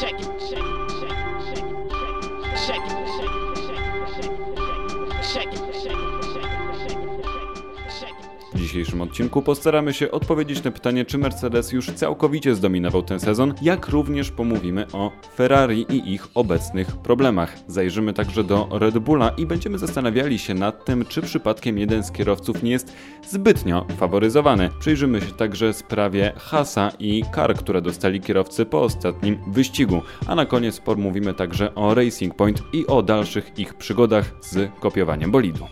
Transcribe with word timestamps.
Check 0.00 0.20
it, 0.20 0.33
dzisiejszym 8.74 9.00
odcinku 9.00 9.42
postaramy 9.42 9.92
się 9.92 10.10
odpowiedzieć 10.10 10.64
na 10.64 10.70
pytanie, 10.70 11.04
czy 11.04 11.18
Mercedes 11.18 11.72
już 11.72 11.86
całkowicie 11.86 12.54
zdominował 12.54 13.02
ten 13.02 13.20
sezon, 13.20 13.54
jak 13.62 13.88
również 13.88 14.30
pomówimy 14.30 14.86
o 14.92 15.12
Ferrari 15.36 15.86
i 15.92 16.12
ich 16.12 16.28
obecnych 16.34 16.96
problemach. 16.96 17.56
Zajrzymy 17.66 18.12
także 18.12 18.44
do 18.44 18.68
Red 18.72 18.98
Bulla 18.98 19.28
i 19.28 19.46
będziemy 19.46 19.78
zastanawiali 19.78 20.38
się 20.38 20.54
nad 20.54 20.84
tym, 20.84 21.04
czy 21.04 21.22
przypadkiem 21.22 21.78
jeden 21.78 22.04
z 22.04 22.12
kierowców 22.12 22.62
nie 22.62 22.70
jest 22.70 22.92
zbytnio 23.28 23.86
faworyzowany. 23.96 24.70
Przyjrzymy 24.80 25.20
się 25.20 25.32
także 25.32 25.72
sprawie 25.72 26.32
Hasa 26.36 26.92
i 26.98 27.22
kar, 27.32 27.54
które 27.54 27.82
dostali 27.82 28.20
kierowcy 28.20 28.66
po 28.66 28.82
ostatnim 28.82 29.38
wyścigu. 29.46 30.02
A 30.26 30.34
na 30.34 30.46
koniec 30.46 30.80
pomówimy 30.80 31.34
także 31.34 31.74
o 31.74 31.94
Racing 31.94 32.34
Point 32.34 32.62
i 32.72 32.86
o 32.86 33.02
dalszych 33.02 33.58
ich 33.58 33.74
przygodach 33.74 34.34
z 34.40 34.70
kopiowaniem 34.80 35.30
bolidu. 35.30 35.64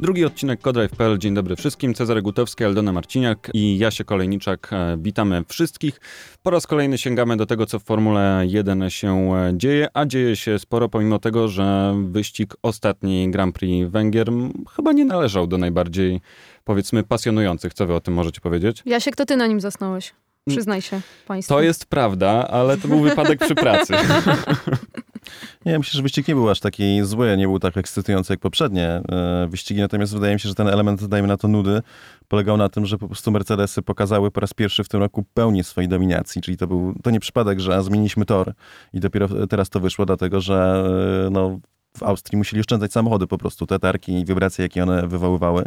Drugi 0.00 0.24
odcinek 0.24 0.60
Codrive.pl. 0.60 1.18
Dzień 1.18 1.34
dobry 1.34 1.56
wszystkim. 1.56 1.94
Cezary 1.94 2.22
Gutowski, 2.22 2.64
Aldona 2.64 2.92
Marciniak 2.92 3.50
i 3.54 3.78
Jasie 3.78 4.04
Kolejniczak. 4.04 4.68
E, 4.72 4.96
Witamy 5.00 5.44
wszystkich. 5.48 6.00
Po 6.42 6.50
raz 6.50 6.66
kolejny 6.66 6.98
sięgamy 6.98 7.36
do 7.36 7.46
tego, 7.46 7.66
co 7.66 7.78
w 7.78 7.84
Formule 7.84 8.42
1 8.46 8.90
się 8.90 9.34
e, 9.34 9.52
dzieje, 9.56 9.88
a 9.94 10.06
dzieje 10.06 10.36
się 10.36 10.58
sporo, 10.58 10.88
pomimo 10.88 11.18
tego, 11.18 11.48
że 11.48 11.94
wyścig 12.10 12.54
ostatni 12.62 13.30
Grand 13.30 13.54
Prix 13.54 13.90
Węgier 13.90 14.28
chyba 14.76 14.92
nie 14.92 15.04
należał 15.04 15.46
do 15.46 15.58
najbardziej, 15.58 16.20
powiedzmy, 16.64 17.02
pasjonujących. 17.04 17.74
Co 17.74 17.86
wy 17.86 17.94
o 17.94 18.00
tym 18.00 18.14
możecie 18.14 18.40
powiedzieć? 18.40 18.82
Jasiek, 18.86 19.16
to 19.16 19.26
ty 19.26 19.36
na 19.36 19.46
nim 19.46 19.60
zasnąłeś. 19.60 20.14
Przyznaj 20.48 20.82
się 20.82 21.00
państwu. 21.26 21.54
To 21.54 21.60
jest 21.62 21.86
prawda, 21.86 22.48
ale 22.50 22.76
to 22.76 22.88
był 22.88 23.00
wypadek 23.00 23.40
przy 23.40 23.54
pracy. 23.54 23.94
Nie, 25.66 25.78
myślę, 25.78 25.96
że 25.96 26.02
wyścig 26.02 26.28
nie 26.28 26.34
był 26.34 26.50
aż 26.50 26.60
taki 26.60 27.04
zły, 27.04 27.36
nie 27.36 27.46
był 27.46 27.58
tak 27.58 27.76
ekscytujący 27.76 28.32
jak 28.32 28.40
poprzednie 28.40 28.86
e, 28.86 29.46
wyścigi, 29.50 29.80
natomiast 29.80 30.14
wydaje 30.14 30.34
mi 30.34 30.40
się, 30.40 30.48
że 30.48 30.54
ten 30.54 30.68
element, 30.68 31.04
dajmy 31.06 31.28
na 31.28 31.36
to 31.36 31.48
nudy, 31.48 31.82
polegał 32.28 32.56
na 32.56 32.68
tym, 32.68 32.86
że 32.86 32.98
po 32.98 33.06
prostu 33.06 33.30
Mercedesy 33.30 33.82
pokazały 33.82 34.30
po 34.30 34.40
raz 34.40 34.54
pierwszy 34.54 34.84
w 34.84 34.88
tym 34.88 35.00
roku 35.00 35.24
pełnię 35.34 35.64
swojej 35.64 35.88
dominacji, 35.88 36.42
czyli 36.42 36.56
to 36.56 36.66
był, 36.66 36.94
to 37.02 37.10
nie 37.10 37.20
przypadek, 37.20 37.60
że 37.60 37.82
zmieniliśmy 37.82 38.24
tor 38.24 38.52
i 38.92 39.00
dopiero 39.00 39.46
teraz 39.46 39.70
to 39.70 39.80
wyszło, 39.80 40.06
dlatego 40.06 40.40
że 40.40 40.84
e, 41.26 41.30
no, 41.30 41.58
w 41.98 42.02
Austrii 42.02 42.38
musieli 42.38 42.60
oszczędzać 42.60 42.92
samochody 42.92 43.26
po 43.26 43.38
prostu. 43.38 43.66
Te 43.66 43.78
tarki 43.78 44.12
i 44.12 44.24
wibracje, 44.24 44.62
jakie 44.62 44.82
one 44.82 45.08
wywoływały, 45.08 45.64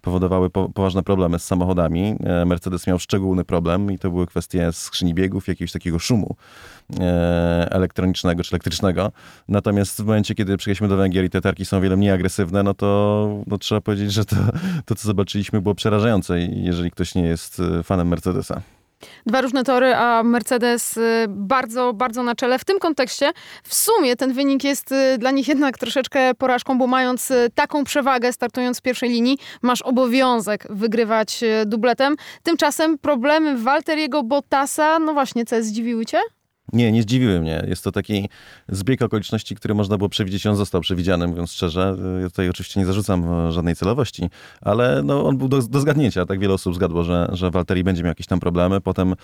powodowały 0.00 0.50
po, 0.50 0.68
poważne 0.68 1.02
problemy 1.02 1.38
z 1.38 1.44
samochodami. 1.44 2.16
E, 2.24 2.44
Mercedes 2.44 2.86
miał 2.86 2.98
szczególny 2.98 3.44
problem 3.44 3.92
i 3.92 3.98
to 3.98 4.10
były 4.10 4.26
kwestie 4.26 4.72
skrzyni 4.72 5.14
biegów, 5.14 5.48
jakiegoś 5.48 5.72
takiego 5.72 5.98
szumu 5.98 6.36
elektronicznego 7.70 8.42
czy 8.42 8.54
elektrycznego. 8.54 9.12
Natomiast 9.48 10.02
w 10.02 10.04
momencie, 10.04 10.34
kiedy 10.34 10.56
przyjechaliśmy 10.56 10.88
do 10.88 10.96
Węgier 10.96 11.24
i 11.24 11.30
te 11.30 11.40
tarki 11.40 11.64
są 11.64 11.76
o 11.76 11.80
wiele 11.80 11.96
mniej 11.96 12.10
agresywne, 12.10 12.62
no 12.62 12.74
to 12.74 13.28
no, 13.46 13.58
trzeba 13.58 13.80
powiedzieć, 13.80 14.12
że 14.12 14.24
to, 14.24 14.36
to, 14.84 14.94
co 14.94 15.06
zobaczyliśmy, 15.06 15.60
było 15.60 15.74
przerażające, 15.74 16.40
jeżeli 16.40 16.90
ktoś 16.90 17.14
nie 17.14 17.22
jest 17.22 17.60
e, 17.60 17.82
fanem 17.82 18.08
Mercedesa. 18.08 18.60
Dwa 19.26 19.40
różne 19.40 19.64
tory, 19.64 19.94
a 19.94 20.22
Mercedes 20.22 20.96
y, 20.96 21.26
bardzo, 21.28 21.92
bardzo 21.92 22.22
na 22.22 22.34
czele. 22.34 22.58
W 22.58 22.64
tym 22.64 22.78
kontekście 22.78 23.32
w 23.62 23.74
sumie 23.74 24.16
ten 24.16 24.32
wynik 24.32 24.64
jest 24.64 24.94
dla 25.18 25.30
nich 25.30 25.48
jednak 25.48 25.78
troszeczkę 25.78 26.34
porażką, 26.34 26.78
bo 26.78 26.86
mając 26.86 27.32
taką 27.54 27.84
przewagę, 27.84 28.32
startując 28.32 28.76
z 28.76 28.80
pierwszej 28.80 29.10
linii, 29.10 29.38
masz 29.62 29.82
obowiązek 29.82 30.66
wygrywać 30.70 31.44
dubletem. 31.66 32.16
Tymczasem 32.42 32.98
problemy 32.98 33.58
Walteriego 33.58 34.22
Bottasa, 34.22 34.98
no 34.98 35.12
właśnie, 35.12 35.44
co 35.44 35.62
zdziwiły 35.62 36.06
cię? 36.06 36.20
Nie, 36.74 36.92
nie 36.92 37.02
zdziwiły 37.02 37.40
mnie. 37.40 37.64
Jest 37.68 37.84
to 37.84 37.92
taki 37.92 38.28
zbieg 38.68 39.02
okoliczności, 39.02 39.54
który 39.54 39.74
można 39.74 39.98
było 39.98 40.08
przewidzieć. 40.08 40.46
On 40.46 40.56
został 40.56 40.80
przewidziany, 40.80 41.26
mówiąc 41.26 41.52
szczerze. 41.52 41.96
Ja 42.22 42.28
tutaj 42.28 42.48
oczywiście 42.48 42.80
nie 42.80 42.86
zarzucam 42.86 43.32
e, 43.48 43.52
żadnej 43.52 43.76
celowości, 43.76 44.30
ale 44.60 45.02
no, 45.02 45.26
on 45.26 45.38
był 45.38 45.48
do, 45.48 45.62
do 45.62 45.80
zgadnięcia. 45.80 46.26
Tak 46.26 46.38
wiele 46.38 46.54
osób 46.54 46.74
zgadło, 46.74 47.04
że, 47.04 47.28
że 47.32 47.50
Walteri 47.50 47.84
będzie 47.84 48.02
miał 48.02 48.10
jakieś 48.10 48.26
tam 48.26 48.40
problemy. 48.40 48.80
Potem 48.80 49.12
e, 49.12 49.16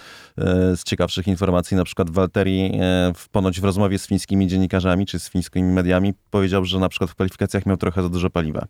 z 0.77 0.85
ciekawszych 0.85 1.29
informacji, 1.29 1.77
na 1.77 1.85
przykład 1.85 2.11
Walteri 2.11 2.71
e, 2.81 3.13
w, 3.17 3.29
ponoć 3.29 3.61
w 3.61 3.65
rozmowie 3.65 3.99
z 3.99 4.07
fińskimi 4.07 4.47
dziennikarzami 4.47 5.07
czy 5.07 5.19
z 5.19 5.31
fińskimi 5.31 5.73
mediami 5.73 6.15
powiedział, 6.31 6.65
że 6.65 6.79
na 6.79 6.89
przykład 6.89 7.11
w 7.11 7.15
kwalifikacjach 7.15 7.67
miał 7.67 7.77
trochę 7.77 8.03
za 8.03 8.09
dużo 8.09 8.31
paliwa 8.31 8.67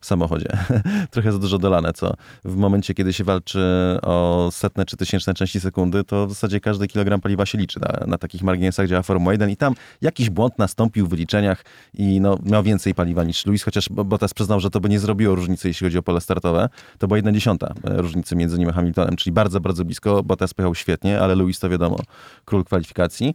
w 0.00 0.06
samochodzie. 0.06 0.48
Trochę 1.10 1.32
za 1.32 1.38
dużo 1.38 1.58
dolane, 1.58 1.92
co 1.92 2.14
w 2.44 2.56
momencie, 2.56 2.94
kiedy 2.94 3.12
się 3.12 3.24
walczy 3.24 3.60
o 4.02 4.48
setne 4.52 4.86
czy 4.86 4.96
tysięczne 4.96 5.34
części 5.34 5.60
sekundy, 5.60 6.04
to 6.04 6.26
w 6.26 6.30
zasadzie 6.30 6.60
każdy 6.60 6.88
kilogram 6.88 7.20
paliwa 7.20 7.46
się 7.46 7.58
liczy. 7.58 7.80
Na, 7.80 8.06
na 8.06 8.18
takich 8.18 8.42
marginesach 8.42 8.88
działa 8.88 9.02
Formuła 9.02 9.32
1 9.32 9.50
i 9.50 9.56
tam 9.56 9.74
jakiś 10.02 10.30
błąd 10.30 10.58
nastąpił 10.58 11.06
w 11.06 11.10
wyliczeniach 11.10 11.64
i 11.94 12.20
no, 12.20 12.38
miał 12.42 12.62
więcej 12.62 12.94
paliwa 12.94 13.24
niż 13.24 13.46
Luis, 13.46 13.62
chociaż 13.62 13.88
Bottas 13.88 14.34
przyznał, 14.34 14.60
że 14.60 14.70
to 14.70 14.80
by 14.80 14.88
nie 14.88 14.98
zrobiło 14.98 15.34
różnicy, 15.34 15.68
jeśli 15.68 15.86
chodzi 15.86 15.98
o 15.98 16.02
pole 16.02 16.20
startowe. 16.20 16.68
To 16.98 17.08
była 17.08 17.18
jedna 17.18 17.32
dziesiąta 17.32 17.74
e, 17.84 18.02
różnicy 18.02 18.36
między 18.36 18.58
nim 18.58 18.68
a 18.68 18.72
Hamiltonem, 18.72 19.16
czyli 19.16 19.32
bardzo, 19.34 19.60
bardzo 19.60 19.84
blisko. 19.84 20.22
Bottas 20.22 20.54
pojechał 20.54 20.74
świetnie, 20.74 21.20
ale 21.20 21.34
Luis 21.34 21.60
to 21.60 21.68
wiadomo, 21.68 21.98
król 22.44 22.64
kwalifikacji. 22.64 23.34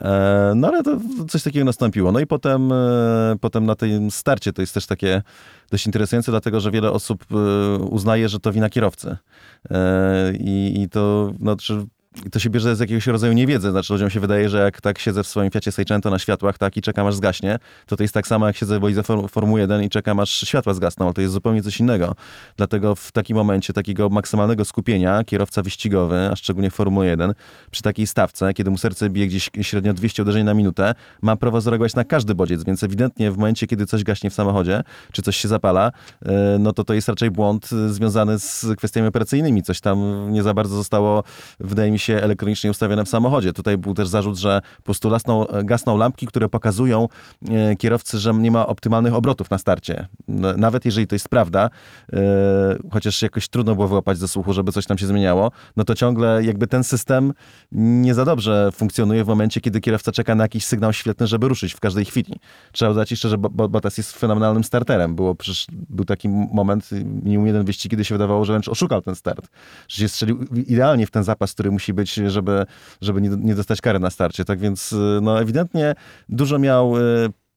E, 0.00 0.52
No 0.56 0.68
ale 0.68 0.82
to 0.82 0.98
coś 1.28 1.42
takiego 1.42 1.64
nastąpiło. 1.64 2.12
No 2.12 2.20
i 2.20 2.26
potem, 2.26 2.72
e, 2.72 3.36
potem 3.40 3.66
na 3.66 3.74
tym 3.74 4.10
starcie 4.10 4.52
to 4.52 4.62
jest 4.62 4.74
też 4.74 4.86
takie 4.86 5.22
dość 5.70 5.86
interesujące, 5.86 6.32
dlatego 6.32 6.60
że 6.60 6.70
wiele 6.70 6.90
osób 6.90 7.24
e, 7.30 7.78
uznaje, 7.78 8.28
że 8.28 8.40
to 8.40 8.52
wina 8.52 8.70
kierowcy. 8.70 9.16
I, 10.40 10.82
i 10.82 10.88
to, 10.88 11.32
no, 11.40 11.56
czy 11.56 11.74
i 11.74 11.97
to 12.32 12.38
się 12.38 12.50
bierze 12.50 12.76
z 12.76 12.80
jakiegoś 12.80 13.06
rodzaju 13.06 13.32
niewiedzy. 13.32 13.70
Znaczy 13.70 13.92
ludziom 13.92 14.10
się 14.10 14.20
wydaje, 14.20 14.48
że 14.48 14.58
jak 14.58 14.80
tak 14.80 14.98
siedzę 14.98 15.22
w 15.24 15.26
swoim 15.26 15.50
Fiacie 15.50 15.72
Seicento 15.72 16.10
na 16.10 16.18
światłach 16.18 16.58
tak 16.58 16.76
i 16.76 16.82
czekam 16.82 17.06
aż 17.06 17.14
zgaśnie, 17.14 17.58
to 17.86 17.96
to 17.96 18.04
jest 18.04 18.14
tak 18.14 18.26
samo 18.26 18.46
jak 18.46 18.56
siedzę 18.56 18.80
w 18.80 18.82
Form- 18.82 19.28
Formuły 19.28 19.60
1 19.60 19.82
i 19.82 19.88
czekam 19.88 20.20
aż 20.20 20.30
światła 20.30 20.74
zgasną, 20.74 21.04
ale 21.04 21.14
to 21.14 21.20
jest 21.20 21.32
zupełnie 21.32 21.62
coś 21.62 21.80
innego. 21.80 22.14
Dlatego 22.56 22.94
w 22.94 23.12
takim 23.12 23.36
momencie 23.36 23.72
takiego 23.72 24.08
maksymalnego 24.08 24.64
skupienia 24.64 25.24
kierowca 25.24 25.62
wyścigowy, 25.62 26.28
a 26.32 26.36
szczególnie 26.36 26.70
w 26.70 26.74
Formule 26.74 27.06
1, 27.06 27.34
przy 27.70 27.82
takiej 27.82 28.06
stawce, 28.06 28.54
kiedy 28.54 28.70
mu 28.70 28.78
serce 28.78 29.10
bije 29.10 29.26
gdzieś 29.26 29.50
średnio 29.62 29.94
200 29.94 30.22
uderzeń 30.22 30.44
na 30.44 30.54
minutę, 30.54 30.94
ma 31.22 31.36
prawo 31.36 31.60
zareagować 31.60 31.94
na 31.94 32.04
każdy 32.04 32.34
bodziec, 32.34 32.64
więc 32.64 32.82
ewidentnie 32.82 33.30
w 33.30 33.36
momencie, 33.36 33.66
kiedy 33.66 33.86
coś 33.86 34.04
gaśnie 34.04 34.30
w 34.30 34.34
samochodzie, 34.34 34.82
czy 35.12 35.22
coś 35.22 35.36
się 35.36 35.48
zapala, 35.48 35.92
e, 36.22 36.56
no 36.60 36.72
to 36.72 36.84
to 36.84 36.94
jest 36.94 37.08
raczej 37.08 37.30
błąd 37.30 37.70
e, 37.72 37.88
związany 37.88 38.38
z 38.38 38.66
kwestiami 38.76 39.08
operacyjnymi. 39.08 39.62
Coś 39.62 39.80
tam 39.80 40.26
nie 40.32 40.42
za 40.42 40.54
bardzo 40.54 40.76
zostało, 40.76 41.24
wydaje 41.60 41.90
mi 41.90 41.97
się, 41.98 42.14
elektronicznie 42.14 42.70
ustawione 42.70 43.04
w 43.04 43.08
samochodzie. 43.08 43.52
Tutaj 43.52 43.78
był 43.78 43.94
też 43.94 44.08
zarzut, 44.08 44.36
że 44.36 44.60
po 44.76 44.82
prostu 44.82 45.10
gasną, 45.10 45.46
gasną 45.64 45.96
lampki, 45.96 46.26
które 46.26 46.48
pokazują 46.48 47.08
e, 47.50 47.76
kierowcy, 47.76 48.18
że 48.18 48.34
nie 48.34 48.50
ma 48.50 48.66
optymalnych 48.66 49.14
obrotów 49.14 49.50
na 49.50 49.58
starcie. 49.58 50.08
Nawet 50.56 50.84
jeżeli 50.84 51.06
to 51.06 51.14
jest 51.14 51.28
prawda, 51.28 51.70
e, 52.12 52.18
chociaż 52.90 53.22
jakoś 53.22 53.48
trudno 53.48 53.74
było 53.74 53.88
wyłapać 53.88 54.18
ze 54.18 54.28
słuchu, 54.28 54.52
żeby 54.52 54.72
coś 54.72 54.86
tam 54.86 54.98
się 54.98 55.06
zmieniało, 55.06 55.50
no 55.76 55.84
to 55.84 55.94
ciągle 55.94 56.44
jakby 56.44 56.66
ten 56.66 56.84
system 56.84 57.32
nie 57.72 58.14
za 58.14 58.24
dobrze 58.24 58.70
funkcjonuje 58.72 59.24
w 59.24 59.28
momencie, 59.28 59.60
kiedy 59.60 59.80
kierowca 59.80 60.12
czeka 60.12 60.34
na 60.34 60.44
jakiś 60.44 60.64
sygnał 60.64 60.92
świetny, 60.92 61.26
żeby 61.26 61.48
ruszyć 61.48 61.74
w 61.74 61.80
każdej 61.80 62.04
chwili. 62.04 62.34
Trzeba 62.72 62.90
dodać 62.90 63.10
jeszcze, 63.10 63.28
że 63.28 63.38
Bo- 63.38 63.50
Bo- 63.50 63.68
Bottas 63.68 63.98
jest 63.98 64.12
fenomenalnym 64.12 64.64
starterem. 64.64 65.14
Było 65.14 65.34
przecież, 65.34 65.66
był 65.72 66.04
taki 66.04 66.28
moment, 66.28 66.90
minimum 67.22 67.46
jeden 67.46 67.64
wyścig, 67.64 67.90
kiedy 67.90 68.04
się 68.04 68.14
wydawało, 68.14 68.44
że 68.44 68.52
wręcz 68.52 68.68
oszukał 68.68 69.02
ten 69.02 69.14
start. 69.14 69.48
Że 69.88 69.96
się 69.96 70.08
strzelił 70.08 70.44
idealnie 70.66 71.06
w 71.06 71.10
ten 71.10 71.24
zapas, 71.24 71.52
który 71.52 71.70
musi 71.70 71.87
być, 71.94 72.14
żeby, 72.14 72.66
żeby 73.00 73.20
nie, 73.20 73.28
nie 73.28 73.54
dostać 73.54 73.80
kary 73.80 73.98
na 73.98 74.10
starcie. 74.10 74.44
Tak 74.44 74.58
więc 74.58 74.92
y, 74.92 75.18
no 75.22 75.40
ewidentnie 75.40 75.94
dużo 76.28 76.58
miał 76.58 76.98
y, 76.98 77.00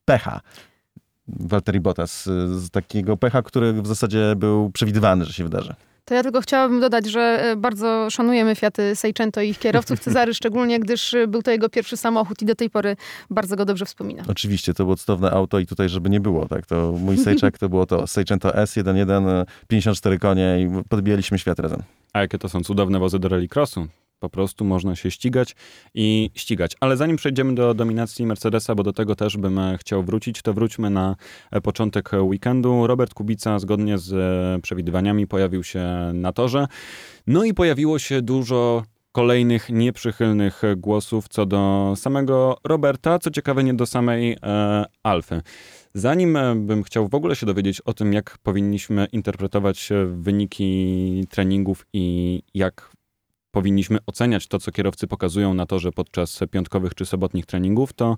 pecha. 0.05 0.41
Walteri 1.27 1.79
Bottas, 1.79 2.23
z 2.55 2.69
takiego 2.69 3.17
pecha, 3.17 3.41
który 3.41 3.73
w 3.73 3.87
zasadzie 3.87 4.33
był 4.35 4.69
przewidywany, 4.71 5.25
że 5.25 5.33
się 5.33 5.43
wydarzy. 5.43 5.75
To 6.05 6.13
ja 6.15 6.23
tylko 6.23 6.41
chciałabym 6.41 6.79
dodać, 6.79 7.05
że 7.05 7.21
e, 7.21 7.55
bardzo 7.55 8.07
szanujemy 8.09 8.55
Fiaty 8.55 8.95
Seicento 8.95 9.41
i 9.41 9.49
ich 9.49 9.59
kierowców, 9.59 9.99
Cezary 10.03 10.33
szczególnie, 10.33 10.79
gdyż 10.79 11.13
e, 11.13 11.27
był 11.27 11.41
to 11.41 11.51
jego 11.51 11.69
pierwszy 11.69 11.97
samochód 11.97 12.41
i 12.41 12.45
do 12.45 12.55
tej 12.55 12.69
pory 12.69 12.95
bardzo 13.29 13.55
go 13.55 13.65
dobrze 13.65 13.85
wspomina. 13.85 14.23
Oczywiście, 14.27 14.73
to 14.73 14.83
było 14.83 14.95
cudowne 14.95 15.31
auto 15.31 15.59
i 15.59 15.65
tutaj, 15.65 15.89
żeby 15.89 16.09
nie 16.09 16.19
było, 16.19 16.47
tak, 16.47 16.65
to 16.65 16.91
mój 16.91 17.17
Sejczak 17.17 17.57
to 17.57 17.69
było 17.69 17.85
to 17.85 18.07
Seicento 18.07 18.49
S11, 18.49 19.45
54 19.67 20.19
konie 20.19 20.57
i 20.61 20.83
podbijaliśmy 20.89 21.39
świat 21.39 21.59
razem. 21.59 21.83
A 22.13 22.19
jakie 22.19 22.37
to 22.37 22.49
są 22.49 22.63
cudowne 22.63 22.99
wozy 22.99 23.19
do 23.19 23.29
rallycrossu. 23.29 23.87
Po 24.21 24.29
prostu 24.29 24.65
można 24.65 24.95
się 24.95 25.11
ścigać 25.11 25.55
i 25.93 26.29
ścigać. 26.35 26.75
Ale 26.79 26.97
zanim 26.97 27.17
przejdziemy 27.17 27.55
do 27.55 27.73
dominacji 27.73 28.25
Mercedesa, 28.25 28.75
bo 28.75 28.83
do 28.83 28.93
tego 28.93 29.15
też 29.15 29.37
bym 29.37 29.59
e, 29.59 29.77
chciał 29.77 30.03
wrócić, 30.03 30.41
to 30.41 30.53
wróćmy 30.53 30.89
na 30.89 31.15
e, 31.51 31.61
początek 31.61 32.11
weekendu. 32.21 32.87
Robert 32.87 33.13
Kubica 33.13 33.59
zgodnie 33.59 33.97
z 33.97 34.13
e, 34.13 34.61
przewidywaniami 34.61 35.27
pojawił 35.27 35.63
się 35.63 36.11
na 36.13 36.33
torze. 36.33 36.67
No 37.27 37.43
i 37.43 37.53
pojawiło 37.53 37.99
się 37.99 38.21
dużo 38.21 38.83
kolejnych 39.11 39.69
nieprzychylnych 39.69 40.61
głosów 40.77 41.27
co 41.29 41.45
do 41.45 41.93
samego 41.95 42.57
Roberta, 42.63 43.19
co 43.19 43.31
ciekawe 43.31 43.63
nie 43.63 43.73
do 43.73 43.85
samej 43.85 44.37
e, 44.43 44.85
Alfy. 45.03 45.41
Zanim 45.93 46.37
bym 46.55 46.83
chciał 46.83 47.07
w 47.07 47.15
ogóle 47.15 47.35
się 47.35 47.45
dowiedzieć 47.45 47.81
o 47.81 47.93
tym, 47.93 48.13
jak 48.13 48.37
powinniśmy 48.43 49.07
interpretować 49.11 49.89
wyniki 50.05 51.23
treningów 51.29 51.85
i 51.93 52.41
jak 52.53 52.91
powinniśmy 53.51 53.97
oceniać 54.05 54.47
to, 54.47 54.59
co 54.59 54.71
kierowcy 54.71 55.07
pokazują 55.07 55.53
na 55.53 55.65
torze 55.65 55.91
podczas 55.91 56.39
piątkowych 56.51 56.95
czy 56.95 57.05
sobotnich 57.05 57.45
treningów, 57.45 57.93
to 57.93 58.17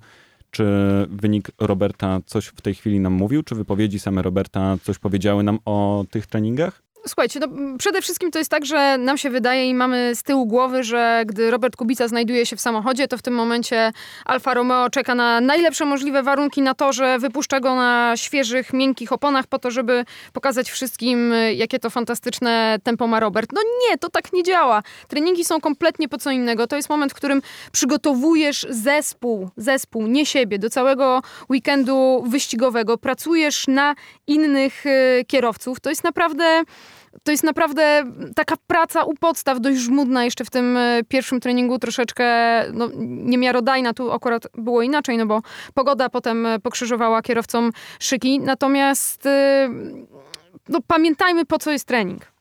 czy 0.51 0.65
wynik 1.09 1.51
Roberta 1.59 2.19
coś 2.25 2.45
w 2.45 2.61
tej 2.61 2.75
chwili 2.75 2.99
nam 2.99 3.13
mówił? 3.13 3.43
Czy 3.43 3.55
wypowiedzi 3.55 3.99
same 3.99 4.21
Roberta 4.21 4.77
coś 4.83 4.99
powiedziały 4.99 5.43
nam 5.43 5.59
o 5.65 6.05
tych 6.11 6.27
treningach? 6.27 6.83
Słuchajcie, 7.07 7.39
no, 7.39 7.47
przede 7.77 8.01
wszystkim 8.01 8.31
to 8.31 8.39
jest 8.39 8.51
tak, 8.51 8.65
że 8.65 8.97
nam 8.97 9.17
się 9.17 9.29
wydaje 9.29 9.69
i 9.69 9.73
mamy 9.73 10.15
z 10.15 10.23
tyłu 10.23 10.45
głowy, 10.45 10.83
że 10.83 11.23
gdy 11.25 11.51
Robert 11.51 11.75
Kubica 11.75 12.07
znajduje 12.07 12.45
się 12.45 12.55
w 12.55 12.61
samochodzie, 12.61 13.07
to 13.07 13.17
w 13.17 13.21
tym 13.21 13.33
momencie 13.33 13.91
Alfa 14.25 14.53
Romeo 14.53 14.89
czeka 14.89 15.15
na 15.15 15.41
najlepsze 15.41 15.85
możliwe 15.85 16.23
warunki 16.23 16.61
na 16.61 16.73
torze, 16.73 17.19
wypuszcza 17.19 17.59
go 17.59 17.75
na 17.75 18.13
świeżych, 18.15 18.73
miękkich 18.73 19.11
oponach 19.11 19.47
po 19.47 19.59
to, 19.59 19.71
żeby 19.71 20.05
pokazać 20.33 20.71
wszystkim, 20.71 21.33
jakie 21.55 21.79
to 21.79 21.89
fantastyczne 21.89 22.77
tempo 22.83 23.07
ma 23.07 23.19
Robert. 23.19 23.49
No 23.53 23.61
nie, 23.89 23.97
to 23.97 24.09
tak 24.09 24.33
nie 24.33 24.43
działa. 24.43 24.83
Treningi 25.07 25.45
są 25.45 25.61
kompletnie 25.61 26.09
po 26.09 26.17
co 26.17 26.31
innego. 26.31 26.67
To 26.67 26.75
jest 26.75 26.89
moment, 26.89 27.11
w 27.11 27.15
którym 27.15 27.41
przygotowujesz 27.71 28.67
zespół, 28.69 29.49
zespół, 29.57 30.07
nie 30.07 30.25
siebie, 30.25 30.59
do 30.59 30.69
całego 30.69 31.21
weekendu 31.49 32.23
wyścigowego. 32.27 32.97
Pracujesz 32.97 33.67
na 33.67 33.95
innych 34.27 34.85
y, 34.85 35.25
kierowców. 35.27 35.79
To 35.79 35.89
jest 35.89 36.03
naprawdę 36.03 36.63
to 37.23 37.31
jest 37.31 37.43
naprawdę 37.43 38.03
taka 38.35 38.55
praca 38.67 39.03
u 39.03 39.13
podstaw, 39.13 39.61
dość 39.61 39.79
żmudna 39.79 40.25
jeszcze 40.25 40.45
w 40.45 40.49
tym 40.49 40.77
e, 40.77 41.01
pierwszym 41.07 41.39
treningu, 41.39 41.79
troszeczkę 41.79 42.25
no, 42.73 42.89
niemiarodajna. 43.05 43.93
Tu 43.93 44.11
akurat 44.11 44.47
było 44.53 44.81
inaczej, 44.81 45.17
no 45.17 45.25
bo 45.25 45.41
pogoda 45.73 46.09
potem 46.09 46.47
pokrzyżowała 46.63 47.21
kierowcom 47.21 47.71
szyki. 47.99 48.39
Natomiast 48.39 49.25
e, 49.25 49.69
no, 50.69 50.79
pamiętajmy, 50.87 51.45
po 51.45 51.59
co 51.59 51.71
jest 51.71 51.87
trening. 51.87 52.33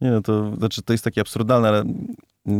Nie, 0.00 0.10
no 0.10 0.20
to 0.20 0.56
znaczy 0.56 0.82
to 0.82 0.92
jest 0.92 1.04
takie 1.04 1.20
absurdalne, 1.20 1.68
ale 1.68 1.84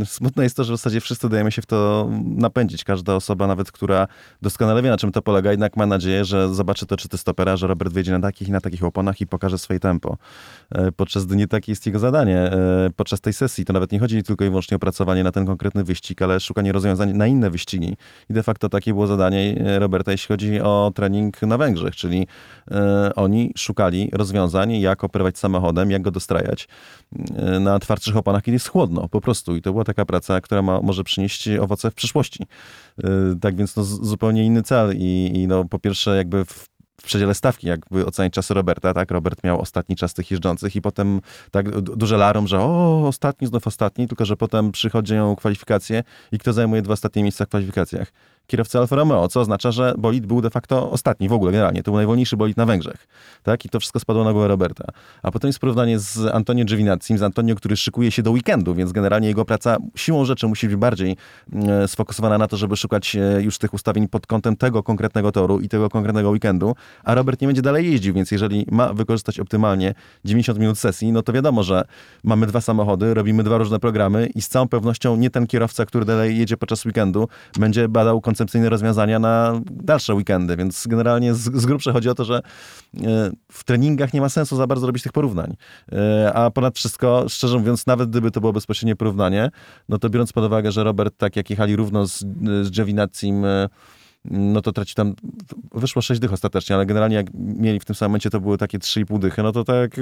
Smutne 0.05 0.43
jest 0.45 0.57
to, 0.57 0.65
że 0.65 0.73
w 0.73 0.77
zasadzie 0.77 1.01
wszyscy 1.01 1.29
dajemy 1.29 1.53
się 1.53 1.63
w 1.63 1.67
to 1.67 2.09
napędzić. 2.25 2.85
Każda 2.85 3.15
osoba, 3.15 3.47
nawet 3.47 3.73
która 3.73 4.09
doskonale 4.43 4.83
wie, 4.83 4.91
na 4.91 4.97
czym 4.97 5.13
to 5.13 5.23
polega, 5.23 5.51
jednak 5.51 5.77
ma 5.77 5.87
nadzieję, 5.87 6.25
że 6.25 6.55
zobaczy 6.55 6.87
to, 6.87 6.97
czy 6.97 7.09
to 7.09 7.19
stopera, 7.19 7.57
że 7.57 7.67
Robert 7.67 7.93
wyjdzie 7.93 8.13
na 8.13 8.21
takich 8.21 8.49
i 8.49 8.53
na 8.53 8.61
takich 8.61 8.85
oponach 8.85 9.21
i 9.21 9.27
pokaże 9.27 9.59
swoje 9.59 9.81
tempo. 9.81 10.17
E, 10.71 10.93
podczas 10.93 11.27
dni 11.27 11.49
takie 11.49 11.73
jest 11.73 11.87
jego 11.87 11.99
zadanie. 11.99 12.39
E, 12.39 12.91
podczas 12.97 13.21
tej 13.21 13.33
sesji 13.33 13.65
to 13.65 13.73
nawet 13.73 13.93
nie 13.93 13.99
chodzi 13.99 14.23
tylko 14.23 14.45
i 14.45 14.49
wyłącznie 14.49 14.77
o 14.77 14.81
pracowanie 14.81 15.25
na 15.25 15.33
ten 15.33 15.47
konkretny 15.47 15.85
wyścig, 15.85 16.23
ale 16.23 16.41
szukanie 16.41 16.73
rozwiązań 16.73 17.13
na 17.13 17.27
inne 17.27 17.51
wyścigi. 17.51 17.97
I 18.31 18.33
de 18.35 18.43
facto 18.43 18.69
takie 18.69 18.93
było 18.93 19.07
zadanie 19.07 19.65
e, 19.67 19.79
Roberta, 19.79 20.13
jeśli 20.13 20.29
chodzi 20.29 20.61
o 20.61 20.93
trening 20.95 21.43
na 21.43 21.59
Węgrzech, 21.59 21.97
czyli 21.97 22.27
oni 23.17 23.53
szukali 23.57 24.11
rozwiązań, 24.13 24.73
jak 24.73 25.05
operować 25.05 25.39
samochodem, 25.39 25.91
jak 25.91 26.03
go 26.03 26.11
dostrajać 26.11 26.69
na 27.61 27.79
twardszych 27.79 28.17
oponach, 28.17 28.43
kiedy 28.43 28.55
jest 28.55 28.69
chłodno, 28.69 29.09
po 29.09 29.21
prostu. 29.21 29.57
I 29.57 29.63
to 29.63 29.74
była 29.75 29.85
taka 29.85 30.05
praca, 30.05 30.41
która 30.41 30.63
ma, 30.63 30.81
może 30.81 31.05
przynieść 31.05 31.49
owoce 31.49 31.91
w 31.91 31.95
przyszłości. 31.95 32.47
Y, 33.05 33.05
tak 33.41 33.57
więc 33.57 33.77
no, 33.77 33.85
zupełnie 33.85 34.45
inny 34.45 34.63
cel 34.63 34.97
i, 34.97 35.31
i 35.35 35.47
no, 35.47 35.65
po 35.65 35.79
pierwsze 35.79 36.17
jakby 36.17 36.45
w 36.45 36.75
w 37.01 37.07
przedziale 37.07 37.35
stawki, 37.35 37.67
jakby 37.67 38.07
ocenić 38.07 38.35
czasy 38.35 38.55
Roberta, 38.55 38.95
tak? 38.95 39.11
Robert 39.11 39.45
miał 39.45 39.61
ostatni 39.61 39.97
czas 39.97 40.15
tych 40.15 40.31
jeżdżących 40.31 40.77
i 40.77 40.83
potem 40.83 41.21
tak 41.51 41.81
duże 41.81 42.17
larum, 42.17 42.47
że 42.47 42.61
o, 42.61 43.09
ostatni, 43.09 43.47
znów 43.49 43.67
ostatni, 43.67 44.09
tylko 44.09 44.25
że 44.25 44.37
potem 44.37 44.73
przychodzą 44.73 45.37
kwalifikacje 45.37 46.03
i 46.33 46.39
kto 46.39 46.53
zajmuje 46.53 46.83
dwa 46.83 46.93
ostatnie 46.93 47.23
miejsca 47.23 47.45
w 47.45 47.49
kwalifikacjach? 47.49 48.13
Kierowcy 48.47 48.79
Alfa 48.79 48.97
Romeo, 48.97 49.29
co 49.29 49.41
oznacza, 49.41 49.71
że 49.73 49.95
bolid 49.99 50.27
był 50.27 50.41
de 50.41 50.51
facto 50.51 50.91
ostatni 50.91 51.29
w 51.29 51.33
ogóle 51.33 51.53
generalnie. 51.53 51.83
To 51.83 51.91
był 51.91 51.97
najwolniejszy 51.97 52.37
bolid 52.37 52.57
na 52.57 52.67
Węgrzech. 52.67 53.07
Tak? 53.43 53.65
I 53.65 53.69
to 53.69 53.81
wszystko 53.81 54.01
spadło 54.01 54.25
na 54.25 54.33
głowę 54.33 54.49
Roberta. 54.49 54.85
A 55.23 55.31
potem 55.31 55.49
jest 55.49 55.59
porównanie 55.59 55.99
z 55.99 56.19
Antonio 56.35 56.65
Giovinazzi, 56.65 57.19
z 57.19 57.23
Antonio, 57.23 57.55
który 57.55 57.77
szykuje 57.77 58.11
się 58.11 58.23
do 58.23 58.31
weekendu, 58.31 58.75
więc 58.75 58.93
generalnie 58.93 59.29
jego 59.29 59.45
praca 59.45 59.77
siłą 59.97 60.25
rzeczy 60.25 60.49
musi 60.49 60.69
być 60.69 60.77
bardziej 60.77 61.17
e, 61.53 61.89
sfokusowana 61.89 62.39
na 62.39 62.47
to, 62.47 62.57
żeby 62.57 62.77
szukać 62.77 63.17
e, 63.17 63.43
już 63.43 63.59
tych 63.59 63.75
ustawień 63.75 64.09
pod 64.09 64.27
kątem 64.27 64.57
tego 64.57 64.83
konkretnego 64.83 65.33
toru 65.33 65.61
i 65.61 65.69
tego 65.69 65.91
konkretnego 65.91 66.31
weekendu, 66.31 66.75
a 67.05 67.15
Robert 67.15 67.41
nie 67.41 67.49
będzie 67.49 67.63
dalej 67.63 67.93
jeździł, 67.93 68.15
więc 68.15 68.31
jeżeli 68.31 68.67
ma 68.71 68.93
wykorzystać 68.93 69.41
optymalnie 69.41 69.95
90 70.25 70.59
minut 70.59 70.79
sesji, 70.79 71.13
no 71.13 71.23
to 71.23 71.33
wiadomo, 71.33 71.63
że 71.63 71.85
mamy 72.25 72.47
dwa 72.47 72.61
samochody, 72.61 73.15
robimy 73.15 73.43
dwa 73.43 73.59
różne 73.59 73.79
programy 73.79 74.27
i 74.27 74.43
z 74.43 74.49
całą 74.49 74.69
pewnością 74.69 75.17
nie 75.17 75.31
ten 75.31 75.47
kierowca, 75.47 75.87
który 75.87 76.05
dalej 76.05 76.39
jedzie 76.39 76.57
podczas 76.57 76.87
weekendu, 76.87 77.29
będzie 77.59 77.89
badał 77.89 78.21
koncepcyjne 78.35 78.69
rozwiązania 78.69 79.19
na 79.19 79.61
dalsze 79.71 80.15
weekendy, 80.15 80.57
więc 80.57 80.87
generalnie 80.87 81.35
z, 81.35 81.39
z 81.39 81.67
grubsza 81.67 81.93
chodzi 81.93 82.09
o 82.09 82.15
to, 82.15 82.25
że 82.25 82.37
e, 82.37 83.31
w 83.53 83.65
treningach 83.65 84.13
nie 84.13 84.21
ma 84.21 84.29
sensu 84.29 84.57
za 84.57 84.67
bardzo 84.67 84.87
robić 84.87 85.03
tych 85.03 85.13
porównań. 85.13 85.57
E, 85.93 86.33
a 86.35 86.51
ponad 86.51 86.77
wszystko, 86.77 87.25
szczerze 87.29 87.59
mówiąc, 87.59 87.87
nawet 87.87 88.11
gdyby 88.11 88.31
to 88.31 88.41
było 88.41 88.53
bezpośrednie 88.53 88.97
porównanie, 88.97 89.51
no 89.89 89.99
to 89.99 90.11
biorąc 90.11 90.33
pod 90.33 90.45
uwagę, 90.45 90.73
że 90.73 90.85
Robert, 90.85 91.15
tak 91.19 91.37
jak 91.37 91.51
jechali 91.51 91.77
równo 91.77 92.07
z, 92.07 92.19
z 92.63 92.71
Giovinazzi, 92.71 93.33
no 94.25 94.63
to 94.63 94.73
traci 94.73 94.95
tam, 94.95 95.15
wyszło 95.75 96.03
6 96.03 96.21
dych 96.21 96.33
ostatecznie, 96.33 96.77
ale 96.77 96.87
generalnie 96.87 97.17
jak 97.17 97.27
mieli 97.35 97.81
w 97.81 97.85
tym 97.85 97.97
samym 97.97 98.11
momencie, 98.11 98.31
to 98.31 98.41
były 98.41 98.59
takie 98.59 98.79
3,5 98.79 99.19
dychy, 99.19 99.43
no 99.43 99.53
to 99.53 99.65
tak 99.65 99.97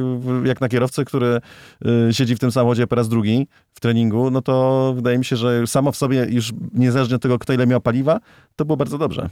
jak 0.45 0.61
na 0.61 0.69
kierowcę, 0.69 1.05
który 1.05 1.41
y, 1.87 2.15
siedzi 2.15 2.37
w 2.37 2.39
tym 2.39 2.53
samochodzie 2.53 2.87
po 2.87 2.95
raz 2.95 3.09
drugi 3.09 3.47
w 3.75 3.81
treningu, 3.81 4.31
no 4.31 4.43
to 4.43 4.93
wydaje 4.97 5.19
mi 5.19 5.25
się, 5.25 5.37
że 5.37 5.67
samo 5.67 5.93
w 5.93 5.97
sobie 5.97 6.27
już 6.31 6.53
niezależnie 6.75 7.17
od 7.17 7.23
tego, 7.23 7.39
kto 7.39 7.53
ile 7.53 7.67
miał 7.67 7.81
paliwa, 7.81 8.21
to 8.57 8.65
było 8.65 8.77
bardzo 8.77 8.99
dobrze. 8.99 9.29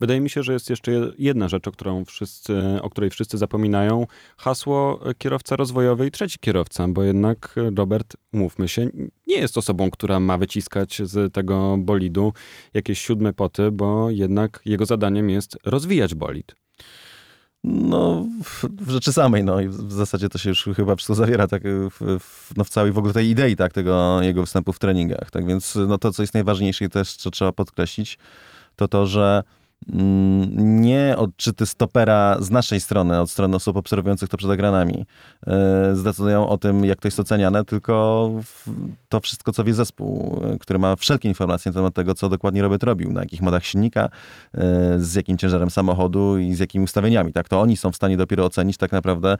Wydaje 0.00 0.20
mi 0.20 0.30
się, 0.30 0.42
że 0.42 0.52
jest 0.52 0.70
jeszcze 0.70 0.92
jedna 1.18 1.48
rzecz, 1.48 1.68
o, 1.68 1.72
którą 1.72 2.04
wszyscy, 2.04 2.62
o 2.82 2.90
której 2.90 3.10
wszyscy 3.10 3.38
zapominają. 3.38 4.06
Hasło 4.36 5.00
kierowca 5.18 5.56
rozwojowy 5.56 6.06
i 6.06 6.10
trzeci 6.10 6.38
kierowca, 6.38 6.88
bo 6.88 7.02
jednak 7.02 7.54
Robert, 7.76 8.16
mówmy 8.32 8.68
się, 8.68 8.90
nie 9.26 9.36
jest 9.36 9.58
osobą, 9.58 9.90
która 9.90 10.20
ma 10.20 10.38
wyciskać 10.38 11.02
z 11.04 11.34
tego 11.34 11.76
bolidu 11.78 12.32
jakieś 12.74 13.00
siódme 13.00 13.32
poty, 13.32 13.70
bo 13.70 14.10
jednak 14.10 14.60
jego 14.64 14.86
zadaniem 14.86 15.30
jest 15.30 15.58
rozwijać 15.64 16.14
bolid. 16.14 16.54
No, 17.64 18.26
w, 18.44 18.64
w, 18.64 18.90
rzeczy 18.90 19.12
samej, 19.12 19.44
no 19.44 19.60
i 19.60 19.68
w 19.68 19.92
zasadzie 19.92 20.28
to 20.28 20.38
się 20.38 20.48
już 20.48 20.68
chyba 20.76 20.96
wszystko 20.96 21.14
zawiera 21.14 21.46
tak 21.46 21.62
w, 21.66 22.18
w, 22.20 22.56
no 22.56 22.64
w 22.64 22.68
całej 22.68 22.92
w 22.92 22.98
ogóle 22.98 23.12
tej 23.12 23.28
idei, 23.28 23.56
tak, 23.56 23.72
tego 23.72 24.22
jego 24.22 24.40
występu 24.40 24.72
w 24.72 24.78
treningach. 24.78 25.30
Tak 25.30 25.46
więc 25.46 25.78
no 25.88 25.98
to, 25.98 26.12
co 26.12 26.22
jest 26.22 26.34
najważniejsze 26.34 26.84
i 26.84 26.88
też, 26.88 27.16
co 27.16 27.30
trzeba 27.30 27.52
podkreślić, 27.52 28.18
to 28.76 28.88
to, 28.88 29.06
że 29.06 29.42
nie 29.88 31.14
odczyty 31.16 31.66
stopera 31.66 32.36
z 32.40 32.50
naszej 32.50 32.80
strony, 32.80 33.20
od 33.20 33.30
strony 33.30 33.56
osób 33.56 33.76
obserwujących 33.76 34.28
to 34.28 34.36
przed 34.36 34.50
ekranami, 34.50 35.06
e, 35.46 35.96
zdecydują 35.96 36.48
o 36.48 36.58
tym, 36.58 36.84
jak 36.84 37.00
to 37.00 37.08
jest 37.08 37.20
oceniane, 37.20 37.64
tylko 37.64 38.30
to 39.08 39.20
wszystko, 39.20 39.52
co 39.52 39.64
wie 39.64 39.74
zespół, 39.74 40.42
e, 40.44 40.58
który 40.58 40.78
ma 40.78 40.96
wszelkie 40.96 41.28
informacje 41.28 41.72
na 41.72 41.74
temat 41.74 41.94
tego, 41.94 42.14
co 42.14 42.28
dokładnie 42.28 42.62
Robert 42.62 42.82
robił, 42.82 43.12
na 43.12 43.20
jakich 43.20 43.42
modach 43.42 43.64
silnika, 43.64 44.04
e, 44.04 44.10
z 44.98 45.14
jakim 45.14 45.38
ciężarem 45.38 45.70
samochodu 45.70 46.38
i 46.38 46.54
z 46.54 46.58
jakimi 46.58 46.84
ustawieniami. 46.84 47.32
Tak, 47.32 47.48
to 47.48 47.60
oni 47.60 47.76
są 47.76 47.92
w 47.92 47.96
stanie 47.96 48.16
dopiero 48.16 48.44
ocenić 48.44 48.76
tak 48.76 48.92
naprawdę, 48.92 49.36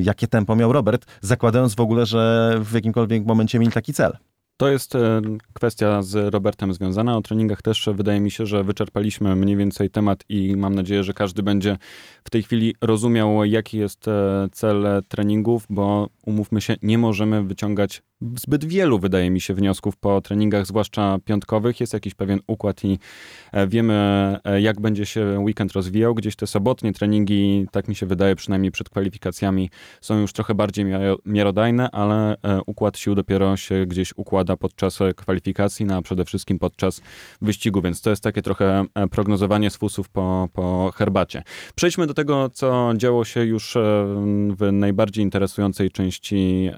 jakie 0.00 0.26
tempo 0.26 0.56
miał 0.56 0.72
Robert, 0.72 1.06
zakładając 1.20 1.74
w 1.74 1.80
ogóle, 1.80 2.06
że 2.06 2.54
w 2.60 2.72
jakimkolwiek 2.72 3.26
momencie 3.26 3.58
mieli 3.58 3.72
taki 3.72 3.92
cel. 3.92 4.16
To 4.58 4.68
jest 4.68 4.94
e, 4.94 5.20
kwestia 5.52 6.02
z 6.02 6.34
Robertem 6.34 6.72
związana. 6.72 7.16
O 7.16 7.22
treningach 7.22 7.62
też 7.62 7.88
wydaje 7.94 8.20
mi 8.20 8.30
się, 8.30 8.46
że 8.46 8.64
wyczerpaliśmy 8.64 9.36
mniej 9.36 9.56
więcej 9.56 9.90
temat 9.90 10.24
i 10.28 10.56
mam 10.56 10.74
nadzieję, 10.74 11.04
że 11.04 11.12
każdy 11.14 11.42
będzie 11.42 11.78
w 12.24 12.30
tej 12.30 12.42
chwili 12.42 12.74
rozumiał, 12.80 13.44
jaki 13.44 13.78
jest 13.78 14.08
e, 14.08 14.48
cel 14.52 14.86
treningów, 15.08 15.66
bo 15.70 16.08
umówmy 16.26 16.60
się, 16.60 16.76
nie 16.82 16.98
możemy 16.98 17.42
wyciągać 17.42 18.02
zbyt 18.20 18.64
wielu, 18.64 18.98
wydaje 18.98 19.30
mi 19.30 19.40
się, 19.40 19.54
wniosków 19.54 19.96
po 19.96 20.20
treningach, 20.20 20.66
zwłaszcza 20.66 21.18
piątkowych. 21.24 21.80
Jest 21.80 21.92
jakiś 21.92 22.14
pewien 22.14 22.40
układ 22.46 22.84
i 22.84 22.98
e, 23.52 23.66
wiemy, 23.66 23.94
e, 24.44 24.60
jak 24.60 24.80
będzie 24.80 25.06
się 25.06 25.38
weekend 25.40 25.72
rozwijał. 25.72 26.14
Gdzieś 26.14 26.36
te 26.36 26.46
sobotnie 26.46 26.92
treningi, 26.92 27.66
tak 27.72 27.88
mi 27.88 27.94
się 27.94 28.06
wydaje, 28.06 28.36
przynajmniej 28.36 28.72
przed 28.72 28.88
kwalifikacjami, 28.88 29.70
są 30.00 30.20
już 30.20 30.32
trochę 30.32 30.54
bardziej 30.54 30.84
miarodajne, 31.26 31.90
ale 31.90 32.36
e, 32.42 32.60
układ 32.66 32.98
sił 32.98 33.14
dopiero 33.14 33.56
się 33.56 33.86
gdzieś 33.86 34.12
układa 34.16 34.56
podczas 34.56 34.98
kwalifikacji, 35.16 35.86
no 35.86 35.96
a 35.96 36.02
przede 36.02 36.24
wszystkim 36.24 36.58
podczas 36.58 37.00
wyścigu, 37.42 37.82
więc 37.82 38.00
to 38.00 38.10
jest 38.10 38.22
takie 38.22 38.42
trochę 38.42 38.84
prognozowanie 39.10 39.70
z 39.70 39.76
fusów 39.76 40.08
po, 40.08 40.48
po 40.52 40.92
herbacie. 40.96 41.42
Przejdźmy 41.74 42.06
do 42.06 42.14
tego, 42.14 42.50
co 42.50 42.92
działo 42.96 43.24
się 43.24 43.44
już 43.44 43.76
w 44.56 44.68
najbardziej 44.72 45.24
interesującej 45.24 45.90
części 45.90 46.70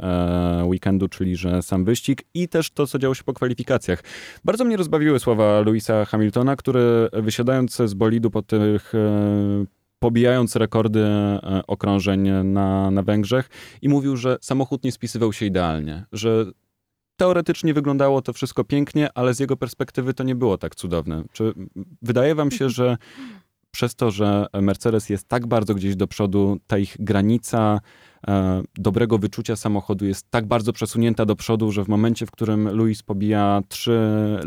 weekendu, 0.64 1.08
czyli 1.08 1.29
czyli 1.30 1.36
że 1.36 1.62
sam 1.62 1.84
wyścig 1.84 2.22
i 2.34 2.48
też 2.48 2.70
to, 2.70 2.86
co 2.86 2.98
działo 2.98 3.14
się 3.14 3.24
po 3.24 3.32
kwalifikacjach. 3.32 4.02
Bardzo 4.44 4.64
mnie 4.64 4.76
rozbawiły 4.76 5.20
słowa 5.20 5.60
Louisa 5.60 6.04
Hamiltona, 6.04 6.56
który 6.56 7.08
wysiadając 7.12 7.76
z 7.76 7.94
bolidu 7.94 8.30
po 8.30 8.42
tych 8.42 8.94
e, 8.94 9.64
pobijając 9.98 10.56
rekordy 10.56 11.00
e, 11.00 11.62
okrążeń 11.66 12.30
na, 12.44 12.90
na 12.90 13.02
Węgrzech 13.02 13.48
i 13.82 13.88
mówił, 13.88 14.16
że 14.16 14.38
samochód 14.40 14.84
nie 14.84 14.92
spisywał 14.92 15.32
się 15.32 15.46
idealnie, 15.46 16.04
że 16.12 16.46
teoretycznie 17.16 17.74
wyglądało 17.74 18.22
to 18.22 18.32
wszystko 18.32 18.64
pięknie, 18.64 19.08
ale 19.14 19.34
z 19.34 19.40
jego 19.40 19.56
perspektywy 19.56 20.14
to 20.14 20.24
nie 20.24 20.34
było 20.34 20.58
tak 20.58 20.74
cudowne. 20.74 21.24
Czy 21.32 21.52
wydaje 22.02 22.34
wam 22.34 22.50
się, 22.50 22.70
że 22.70 22.96
przez 23.70 23.94
to, 23.94 24.10
że 24.10 24.46
Mercedes 24.62 25.08
jest 25.08 25.28
tak 25.28 25.46
bardzo 25.46 25.74
gdzieś 25.74 25.96
do 25.96 26.06
przodu, 26.06 26.58
ta 26.66 26.78
ich 26.78 26.96
granica 26.98 27.80
dobrego 28.74 29.18
wyczucia 29.18 29.56
samochodu 29.56 30.06
jest 30.06 30.30
tak 30.30 30.46
bardzo 30.46 30.72
przesunięta 30.72 31.26
do 31.26 31.36
przodu, 31.36 31.72
że 31.72 31.84
w 31.84 31.88
momencie, 31.88 32.26
w 32.26 32.30
którym 32.30 32.68
Luis 32.68 33.02
pobija 33.02 33.62
trzy 33.68 33.98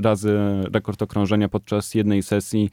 razy 0.04 0.40
rekord 0.74 1.02
okrążenia 1.02 1.50
podczas 1.50 1.96
jednej 1.96 2.24
sesji, 2.24 2.70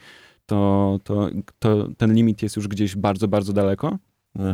to, 0.47 0.99
to, 1.04 1.30
to 1.59 1.88
ten 1.99 2.14
limit 2.14 2.42
jest 2.42 2.57
już 2.57 2.69
gdzieś 2.69 2.97
bardzo, 2.97 3.28
bardzo 3.28 3.52
daleko? 3.52 3.99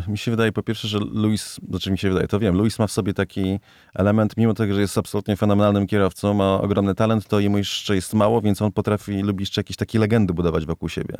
Mi 0.08 0.18
się 0.18 0.30
wydaje 0.30 0.52
po 0.52 0.62
pierwsze, 0.62 0.88
że 0.88 0.98
Luis, 0.98 1.60
znaczy 1.68 1.90
mi 1.90 1.98
się 1.98 2.08
wydaje, 2.08 2.28
to 2.28 2.38
wiem, 2.38 2.56
Luis 2.56 2.78
ma 2.78 2.86
w 2.86 2.92
sobie 2.92 3.14
taki 3.14 3.60
element, 3.94 4.36
mimo 4.36 4.54
tego, 4.54 4.74
że 4.74 4.80
jest 4.80 4.98
absolutnie 4.98 5.36
fenomenalnym 5.36 5.86
kierowcą, 5.86 6.34
ma 6.34 6.60
ogromny 6.60 6.94
talent, 6.94 7.28
to 7.28 7.40
jemu 7.40 7.58
jeszcze 7.58 7.94
jest 7.94 8.14
mało, 8.14 8.40
więc 8.40 8.62
on 8.62 8.72
potrafi, 8.72 9.22
lubi 9.22 9.42
jeszcze 9.42 9.60
jakieś 9.60 9.76
takie 9.76 9.98
legendy 9.98 10.34
budować 10.34 10.66
wokół 10.66 10.88
siebie. 10.88 11.14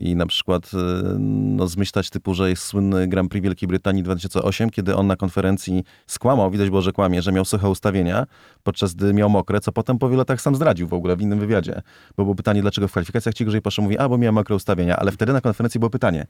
I 0.00 0.16
na 0.16 0.26
przykład 0.26 0.70
e, 0.74 0.78
no, 1.18 1.66
zmyślać 1.66 2.10
typu, 2.10 2.34
że 2.34 2.50
jest 2.50 2.62
słynny 2.62 3.08
Grand 3.08 3.30
Prix 3.30 3.44
Wielkiej 3.44 3.68
Brytanii 3.68 4.02
2008, 4.02 4.70
kiedy 4.70 4.96
on 4.96 5.06
na 5.06 5.16
konferencji 5.16 5.84
skłamał, 6.06 6.50
widać 6.50 6.70
było, 6.70 6.82
że 6.82 6.92
kłamie, 6.92 7.22
że 7.22 7.32
miał 7.32 7.44
suche 7.44 7.68
ustawienia, 7.68 8.26
podczas 8.62 8.94
gdy 8.94 9.14
miał 9.14 9.30
mokre, 9.30 9.60
co 9.60 9.72
potem 9.72 9.98
po 9.98 10.08
wielu 10.08 10.18
latach 10.18 10.40
sam 10.40 10.54
zdradził 10.54 10.88
w 10.88 10.94
ogóle 10.94 11.16
w 11.16 11.20
innym 11.20 11.38
wywiadzie. 11.38 11.82
Bo 12.16 12.24
było 12.24 12.34
pytanie, 12.34 12.62
dlaczego 12.62 12.88
w 12.88 12.90
kwalifikacjach 12.90 13.34
ci 13.34 13.44
gorzej 13.44 13.62
poszło, 13.62 13.84
mówi, 13.84 13.98
a 13.98 14.08
bo 14.08 14.18
miałem 14.18 14.34
mokre 14.34 14.56
ustawienia, 14.56 14.96
ale 14.96 15.12
wtedy 15.12 15.32
na 15.32 15.40
konferencji 15.40 15.80
było 15.80 15.90
pytanie, 15.90 16.26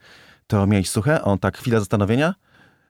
to 0.46 0.66
miałeś 0.66 0.90
suche? 0.90 1.22
On 1.22 1.38
tak, 1.38 1.55
chwila 1.56 1.78
zastanowienia, 1.78 2.34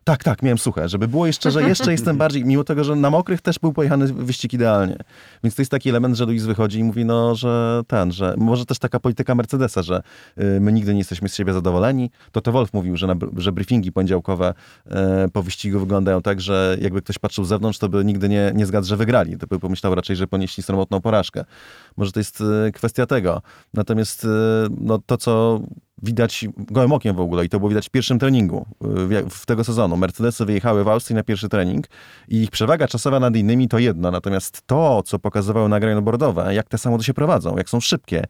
tak, 0.08 0.24
tak, 0.24 0.42
miałem 0.42 0.58
suche, 0.58 0.88
żeby 0.88 1.08
było 1.08 1.26
jeszcze, 1.26 1.50
że 1.50 1.62
jeszcze 1.62 1.92
jestem 1.96 2.16
bardziej, 2.16 2.44
mimo 2.44 2.64
tego, 2.64 2.84
że 2.84 2.96
na 2.96 3.10
mokrych 3.10 3.40
też 3.40 3.58
był 3.58 3.72
pojechany 3.72 4.06
wyścig 4.06 4.52
idealnie. 4.52 4.96
Więc 5.44 5.54
to 5.54 5.62
jest 5.62 5.70
taki 5.70 5.88
element, 5.88 6.16
że 6.16 6.24
Luis 6.24 6.44
wychodzi 6.44 6.78
i 6.78 6.84
mówi, 6.84 7.04
no, 7.04 7.34
że 7.34 7.82
ten, 7.86 8.12
że 8.12 8.34
może 8.36 8.66
też 8.66 8.78
taka 8.78 9.00
polityka 9.00 9.34
Mercedesa, 9.34 9.82
że 9.82 10.02
y, 10.38 10.60
my 10.60 10.72
nigdy 10.72 10.92
nie 10.92 10.98
jesteśmy 10.98 11.28
z 11.28 11.34
siebie 11.34 11.52
zadowoleni. 11.52 12.10
To 12.32 12.40
to 12.40 12.52
Wolf 12.52 12.72
mówił, 12.72 12.96
że, 12.96 13.06
na, 13.06 13.14
że 13.36 13.52
briefingi 13.52 13.92
poniedziałkowe 13.92 14.54
y, 14.86 14.90
po 15.32 15.42
wyścigu 15.42 15.80
wyglądają 15.80 16.22
tak, 16.22 16.40
że 16.40 16.76
jakby 16.80 17.02
ktoś 17.02 17.18
patrzył 17.18 17.44
z 17.44 17.48
zewnątrz, 17.48 17.78
to 17.78 17.88
by 17.88 18.04
nigdy 18.04 18.28
nie, 18.28 18.52
nie 18.54 18.66
zgadł, 18.66 18.86
że 18.86 18.96
wygrali. 18.96 19.38
To 19.38 19.46
by 19.46 19.58
pomyślał 19.58 19.94
raczej, 19.94 20.16
że 20.16 20.26
ponieśli 20.26 20.62
sromotną 20.62 21.00
porażkę. 21.00 21.44
Może 21.96 22.12
to 22.12 22.20
jest 22.20 22.40
y, 22.40 22.72
kwestia 22.72 23.06
tego. 23.06 23.42
Natomiast 23.74 24.26
no, 24.80 24.98
to, 25.06 25.16
co 25.16 25.60
widać 26.02 26.46
gołym 26.56 26.92
okiem 26.92 27.16
w 27.16 27.20
ogóle 27.20 27.44
i 27.44 27.48
to 27.48 27.58
było 27.58 27.68
widać 27.68 27.88
w 27.88 27.90
pierwszym 27.90 28.18
treningu 28.18 28.66
w 29.30 29.46
tego 29.46 29.64
sezonu. 29.64 29.96
Mercedesy 29.96 30.44
wyjechały 30.44 30.84
w 30.84 30.88
Austrii 30.88 31.16
na 31.16 31.22
pierwszy 31.22 31.48
trening 31.48 31.86
i 32.28 32.42
ich 32.42 32.50
przewaga 32.50 32.88
czasowa 32.88 33.20
nad 33.20 33.36
innymi 33.36 33.68
to 33.68 33.78
jedno, 33.78 34.10
natomiast 34.10 34.62
to, 34.66 35.02
co 35.02 35.18
pokazywały 35.18 35.68
nagrania 35.68 36.00
bordowe, 36.00 36.54
jak 36.54 36.68
te 36.68 36.78
samochody 36.78 37.04
się 37.04 37.14
prowadzą, 37.14 37.56
jak 37.56 37.70
są 37.70 37.80
szybkie, 37.80 38.24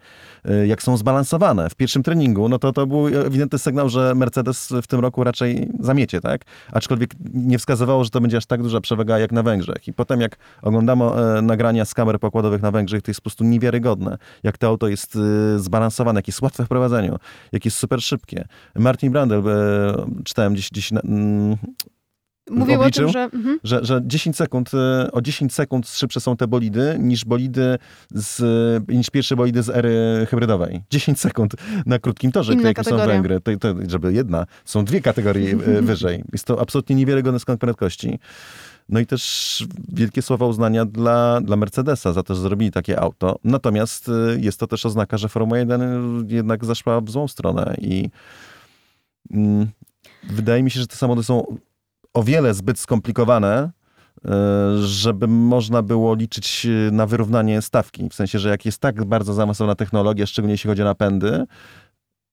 y, 0.50 0.66
jak 0.66 0.82
są 0.82 0.96
zbalansowane 0.96 1.70
w 1.70 1.74
pierwszym 1.74 2.02
treningu, 2.02 2.48
no 2.48 2.58
to 2.58 2.72
to 2.72 2.86
był 2.86 3.06
ewidentny 3.06 3.58
sygnał, 3.58 3.88
że 3.88 4.14
Mercedes 4.14 4.72
w 4.82 4.86
tym 4.86 5.00
roku 5.00 5.24
raczej 5.24 5.68
zamiecie, 5.80 6.20
tak? 6.20 6.42
Aczkolwiek 6.72 7.10
nie 7.34 7.58
wskazywało, 7.58 8.04
że 8.04 8.10
to 8.10 8.20
będzie 8.20 8.36
aż 8.36 8.46
tak 8.46 8.62
duża 8.62 8.80
przewaga 8.80 9.18
jak 9.18 9.32
na 9.32 9.42
Węgrzech. 9.42 9.88
I 9.88 9.92
potem 9.92 10.20
jak 10.20 10.36
oglądamy 10.62 11.04
e, 11.04 11.42
nagrania 11.42 11.84
z 11.84 11.94
kamer 11.94 12.20
pokładowych 12.20 12.62
na 12.62 12.70
Węgrzech, 12.70 13.02
to 13.02 13.10
jest 13.10 13.20
po 13.20 13.22
prostu 13.22 13.44
niewiarygodne, 13.44 14.18
jak 14.42 14.58
to 14.58 14.66
auto 14.66 14.88
jest 14.88 15.16
y, 15.16 15.58
zbalansowane, 15.58 16.18
jak 16.18 16.26
jest 16.26 16.42
łatwe 16.42 16.64
w 16.64 16.68
prowadzeniu, 16.68 17.18
jak 17.56 17.64
jest 17.64 17.76
super 17.76 18.02
szybkie. 18.02 18.44
Martin 18.74 19.12
Brandel, 19.12 19.42
e, 19.48 20.22
czytałem 20.24 20.52
gdzieś, 20.52 20.70
gdzieś 20.70 20.92
na, 20.92 21.00
mm, 21.00 21.56
Mówił 22.50 22.74
o 22.74 22.80
obliczył? 22.80 23.04
tym, 23.04 23.12
że... 23.12 23.22
Mhm. 23.22 23.58
że, 23.64 23.84
że 23.84 24.00
10 24.04 24.36
sekund, 24.36 24.70
e, 24.74 25.12
o 25.12 25.20
10 25.22 25.54
sekund 25.54 25.88
szybsze 25.88 26.20
są 26.20 26.36
te 26.36 26.46
bolidy 26.46 26.96
niż 26.98 27.24
bolidy 27.24 27.78
z, 28.10 28.42
niż 28.88 29.10
pierwsze 29.10 29.36
bolidy 29.36 29.62
z 29.62 29.68
ery 29.68 30.26
hybrydowej. 30.30 30.82
10 30.90 31.20
sekund 31.20 31.54
na 31.86 31.98
krótkim 31.98 32.32
torze, 32.32 32.52
Inna 32.52 32.68
jakie 32.68 32.84
są. 32.84 32.96
Węgry. 32.96 33.40
To, 33.40 33.56
to, 33.56 33.74
żeby 33.88 34.12
jedna, 34.12 34.46
są 34.64 34.84
dwie 34.84 35.00
kategorie 35.00 35.52
e, 35.52 35.82
wyżej. 35.82 36.24
Jest 36.32 36.44
to 36.44 36.60
absolutnie 36.60 36.96
niewiarygodne 36.96 37.40
skąd 37.40 37.60
prędkości. 37.60 38.18
No 38.88 39.00
i 39.00 39.06
też 39.06 39.64
wielkie 39.88 40.22
słowa 40.22 40.46
uznania 40.46 40.84
dla, 40.84 41.40
dla 41.40 41.56
Mercedesa 41.56 42.12
za 42.12 42.22
to, 42.22 42.34
że 42.34 42.40
zrobili 42.40 42.70
takie 42.70 43.00
auto. 43.00 43.38
Natomiast 43.44 44.08
e, 44.08 44.12
jest 44.40 44.60
to 44.60 44.66
też 44.66 44.86
oznaka, 44.86 45.18
że 45.18 45.28
Formuła 45.28 45.58
1 45.58 46.26
jednak 46.28 46.64
zaszła 46.64 47.00
w 47.00 47.10
złą 47.10 47.28
stronę 47.28 47.76
i 47.80 48.10
mm, 49.30 49.68
wydaje 50.30 50.62
mi 50.62 50.70
się, 50.70 50.80
że 50.80 50.86
te 50.86 50.96
samochody 50.96 51.24
są 51.24 51.58
o 52.14 52.22
wiele 52.22 52.54
zbyt 52.54 52.78
skomplikowane, 52.78 53.70
e, 54.24 54.30
żeby 54.78 55.28
można 55.28 55.82
było 55.82 56.14
liczyć 56.14 56.66
e, 56.66 56.90
na 56.90 57.06
wyrównanie 57.06 57.62
stawki. 57.62 58.08
W 58.08 58.14
sensie, 58.14 58.38
że 58.38 58.48
jak 58.48 58.66
jest 58.66 58.78
tak 58.78 59.04
bardzo 59.04 59.34
zaawansowana 59.34 59.74
technologia, 59.74 60.26
szczególnie 60.26 60.54
jeśli 60.54 60.68
chodzi 60.68 60.82
o 60.82 60.84
napędy, 60.84 61.46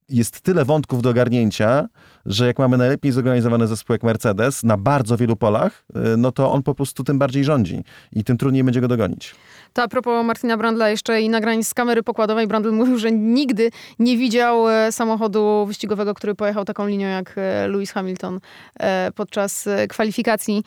jest 0.09 0.41
tyle 0.41 0.65
wątków 0.65 1.01
do 1.01 1.09
ogarnięcia, 1.09 1.87
że 2.25 2.47
jak 2.47 2.59
mamy 2.59 2.77
najlepiej 2.77 3.11
zorganizowany 3.11 3.67
zespół 3.67 3.93
jak 3.93 4.03
Mercedes 4.03 4.63
na 4.63 4.77
bardzo 4.77 5.17
wielu 5.17 5.35
polach, 5.35 5.85
e, 5.95 6.17
no 6.17 6.31
to 6.31 6.51
on 6.51 6.63
po 6.63 6.75
prostu 6.75 7.03
tym 7.03 7.19
bardziej 7.19 7.43
rządzi 7.43 7.83
i 8.11 8.23
tym 8.23 8.37
trudniej 8.37 8.63
będzie 8.63 8.81
go 8.81 8.87
dogonić. 8.87 9.35
To 9.73 9.83
a 9.83 9.87
propos 9.87 10.25
Martina 10.25 10.57
Brandla 10.57 10.89
jeszcze 10.89 11.21
i 11.21 11.29
nagrań 11.29 11.63
z 11.63 11.73
kamery 11.73 12.03
pokładowej. 12.03 12.47
Brandl 12.47 12.71
mówił, 12.71 12.97
że 12.97 13.11
nigdy 13.11 13.71
nie 13.99 14.17
widział 14.17 14.69
e, 14.69 14.91
samochodu 14.91 15.65
wyścigowego, 15.65 16.13
który 16.13 16.35
pojechał 16.35 16.65
taką 16.65 16.87
linią 16.87 17.07
jak 17.07 17.33
e, 17.37 17.67
Lewis 17.67 17.91
Hamilton 17.91 18.39
e, 18.79 19.11
podczas 19.15 19.69
kwalifikacji 19.89 20.63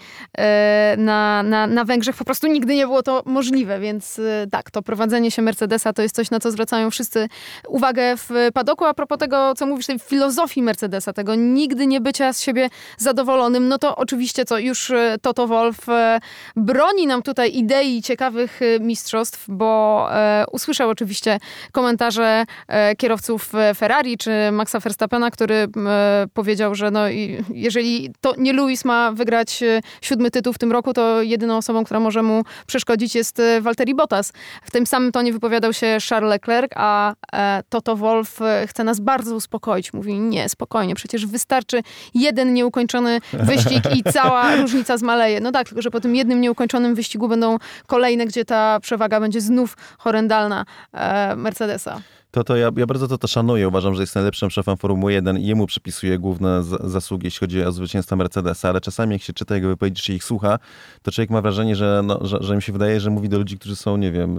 na, 0.96 1.42
na, 1.42 1.66
na 1.66 1.84
Węgrzech. 1.84 2.16
Po 2.16 2.24
prostu 2.24 2.46
nigdy 2.46 2.74
nie 2.74 2.86
było 2.86 3.02
to 3.02 3.22
możliwe, 3.26 3.80
więc 3.80 4.20
tak, 4.50 4.70
to 4.70 4.82
prowadzenie 4.82 5.30
się 5.30 5.42
Mercedesa 5.42 5.92
to 5.92 6.02
jest 6.02 6.14
coś, 6.14 6.30
na 6.30 6.40
co 6.40 6.50
zwracają 6.50 6.90
wszyscy 6.90 7.28
uwagę 7.68 8.16
w 8.16 8.30
padoku. 8.54 8.84
A 8.84 8.94
propos 8.94 9.18
tego, 9.18 9.54
co 9.54 9.66
mówisz, 9.66 9.86
tej 9.86 9.98
filozofii 9.98 10.62
Mercedesa, 10.62 11.12
tego 11.12 11.34
nigdy 11.34 11.86
nie 11.86 12.00
bycia 12.00 12.32
z 12.32 12.40
siebie 12.40 12.70
zadowolonym, 12.98 13.68
no 13.68 13.78
to 13.78 13.96
oczywiście 13.96 14.44
co, 14.44 14.58
już 14.58 14.92
Toto 15.22 15.46
Wolf 15.46 15.86
broni 16.56 17.06
nam 17.06 17.22
tutaj 17.22 17.56
idei 17.56 18.02
ciekawych 18.02 18.62
e, 18.62 18.80
mistrzostw, 18.96 19.44
bo 19.48 20.08
e, 20.12 20.44
usłyszał 20.52 20.90
oczywiście 20.90 21.38
komentarze 21.72 22.44
e, 22.68 22.96
kierowców 22.96 23.54
e, 23.54 23.74
Ferrari 23.74 24.18
czy 24.18 24.30
Maxa 24.52 24.80
Verstappena, 24.80 25.30
który 25.30 25.66
powiedział, 26.34 26.74
że 26.74 26.90
no, 26.90 27.10
i 27.10 27.44
jeżeli 27.54 28.10
to 28.20 28.34
nie 28.38 28.52
Lewis 28.52 28.84
ma 28.84 29.12
wygrać 29.12 29.60
siódmy 30.00 30.30
tytuł 30.30 30.52
w 30.52 30.58
tym 30.58 30.72
roku, 30.72 30.92
to 30.92 31.22
jedyną 31.22 31.56
osobą, 31.56 31.84
która 31.84 32.00
może 32.00 32.22
mu 32.22 32.42
przeszkodzić 32.66 33.14
jest 33.14 33.42
Valtteri 33.60 33.94
Bottas. 33.94 34.32
W 34.62 34.70
tym 34.70 34.86
samym 34.86 35.12
tonie 35.12 35.32
wypowiadał 35.32 35.72
się 35.72 35.98
Charles 36.08 36.30
Leclerc, 36.30 36.72
a 36.76 37.14
Toto 37.68 37.96
Wolf 37.96 38.38
chce 38.66 38.84
nas 38.84 39.00
bardzo 39.00 39.34
uspokoić. 39.34 39.92
Mówi, 39.92 40.18
nie, 40.18 40.48
spokojnie, 40.48 40.94
przecież 40.94 41.26
wystarczy 41.26 41.82
jeden 42.14 42.54
nieukończony 42.54 43.20
wyścig 43.32 43.84
i 43.94 44.12
cała 44.12 44.56
różnica 44.62 44.98
zmaleje. 44.98 45.40
No 45.40 45.52
tak, 45.52 45.66
tylko 45.68 45.82
że 45.82 45.90
po 45.90 46.00
tym 46.00 46.16
jednym 46.16 46.40
nieukończonym 46.40 46.94
wyścigu 46.94 47.28
będą 47.28 47.58
kolejne, 47.86 48.26
gdzie 48.26 48.44
ta 48.44 48.80
przewaga 48.86 49.20
będzie 49.20 49.40
znów 49.40 49.76
horrendalna 49.98 50.64
e, 50.92 51.36
Mercedesa. 51.36 52.00
To, 52.30 52.44
to 52.44 52.56
ja, 52.56 52.70
ja 52.76 52.86
bardzo 52.86 53.08
to, 53.08 53.18
to 53.18 53.28
szanuję. 53.28 53.68
Uważam, 53.68 53.94
że 53.94 54.02
jest 54.02 54.14
najlepszym 54.14 54.50
szefem 54.50 54.76
Formuły 54.76 55.12
1 55.12 55.38
i 55.38 55.46
jemu 55.46 55.66
przypisuję 55.66 56.18
główne 56.18 56.62
z, 56.62 56.90
zasługi, 56.90 57.26
jeśli 57.26 57.40
chodzi 57.40 57.62
o 57.62 57.72
zwycięstwa 57.72 58.16
Mercedesa, 58.16 58.68
ale 58.68 58.80
czasami 58.80 59.12
jak 59.12 59.22
się 59.22 59.32
czyta 59.32 59.54
jego 59.54 59.68
wypowiedzi, 59.68 60.02
czy 60.02 60.14
ich 60.14 60.24
słucha, 60.24 60.58
to 61.02 61.10
człowiek 61.10 61.30
ma 61.30 61.42
wrażenie, 61.42 61.76
że, 61.76 62.02
no, 62.04 62.18
że, 62.22 62.38
że 62.40 62.56
mi 62.56 62.62
się 62.62 62.72
wydaje, 62.72 63.00
że 63.00 63.10
mówi 63.10 63.28
do 63.28 63.38
ludzi, 63.38 63.58
którzy 63.58 63.76
są, 63.76 63.96
nie 63.96 64.12
wiem, 64.12 64.38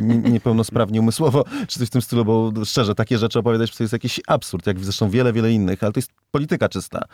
nie, 0.00 0.16
niepełnosprawni 0.16 1.00
umysłowo, 1.00 1.44
czy 1.68 1.78
coś 1.78 1.88
w 1.88 1.90
tym 1.90 2.02
stylu, 2.02 2.24
bo 2.24 2.52
szczerze, 2.64 2.94
takie 2.94 3.18
rzeczy 3.18 3.38
opowiadać 3.38 3.76
to 3.76 3.84
jest 3.84 3.92
jakiś 3.92 4.20
absurd, 4.26 4.66
jak 4.66 4.80
zresztą 4.80 5.10
wiele, 5.10 5.32
wiele 5.32 5.52
innych, 5.52 5.82
ale 5.82 5.92
to 5.92 5.98
jest 5.98 6.10
polityka 6.30 6.68
czysta. 6.68 7.04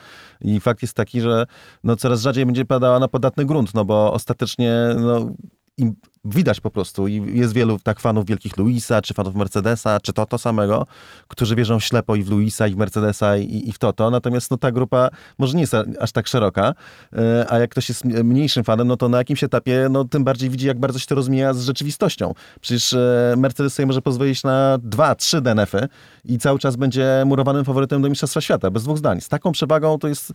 I 0.40 0.60
fakt 0.60 0.82
jest 0.82 0.94
taki, 0.94 1.20
że 1.20 1.46
no, 1.84 1.96
coraz 1.96 2.20
rzadziej 2.20 2.46
będzie 2.46 2.64
padała 2.64 2.98
na 2.98 3.08
podatny 3.08 3.44
grunt, 3.44 3.74
no 3.74 3.84
bo 3.84 4.12
ostatecznie 4.12 4.74
no, 4.98 5.30
im 5.78 5.94
widać 6.24 6.60
po 6.60 6.70
prostu 6.70 7.08
i 7.08 7.38
jest 7.38 7.52
wielu 7.52 7.78
tak 7.78 8.00
fanów 8.00 8.26
wielkich 8.26 8.56
Luisa, 8.56 9.02
czy 9.02 9.14
fanów 9.14 9.34
Mercedesa, 9.34 10.00
czy 10.00 10.12
Toto 10.12 10.38
samego, 10.38 10.86
którzy 11.28 11.56
wierzą 11.56 11.80
ślepo 11.80 12.16
i 12.16 12.22
w 12.22 12.30
Luisa, 12.30 12.66
i 12.66 12.74
w 12.74 12.76
Mercedesa, 12.76 13.36
i, 13.36 13.68
i 13.68 13.72
w 13.72 13.78
Toto, 13.78 14.10
natomiast 14.10 14.50
no, 14.50 14.56
ta 14.56 14.72
grupa 14.72 15.08
może 15.38 15.54
nie 15.54 15.60
jest 15.60 15.74
aż 16.00 16.12
tak 16.12 16.28
szeroka, 16.28 16.74
e, 17.12 17.46
a 17.48 17.58
jak 17.58 17.70
ktoś 17.70 17.88
jest 17.88 18.04
mniejszym 18.04 18.64
fanem, 18.64 18.88
no 18.88 18.96
to 18.96 19.08
na 19.08 19.18
jakimś 19.18 19.44
etapie 19.44 19.88
no, 19.90 20.04
tym 20.04 20.24
bardziej 20.24 20.50
widzi, 20.50 20.66
jak 20.66 20.78
bardzo 20.78 20.98
się 20.98 21.06
to 21.06 21.14
rozmija 21.14 21.54
z 21.54 21.62
rzeczywistością. 21.62 22.34
Przecież 22.60 22.92
e, 22.92 23.34
Mercedes 23.36 23.74
sobie 23.74 23.86
może 23.86 24.02
pozwolić 24.02 24.42
na 24.42 24.78
dwa, 24.82 25.14
trzy 25.14 25.40
DNF-y 25.40 25.88
i 26.24 26.38
cały 26.38 26.58
czas 26.58 26.76
będzie 26.76 27.22
murowanym 27.26 27.64
faworytem 27.64 28.02
do 28.02 28.08
Mistrzostwa 28.08 28.40
Świata, 28.40 28.70
bez 28.70 28.84
dwóch 28.84 28.98
zdań. 28.98 29.20
Z 29.20 29.28
taką 29.28 29.52
przewagą 29.52 29.98
to 29.98 30.08
jest, 30.08 30.32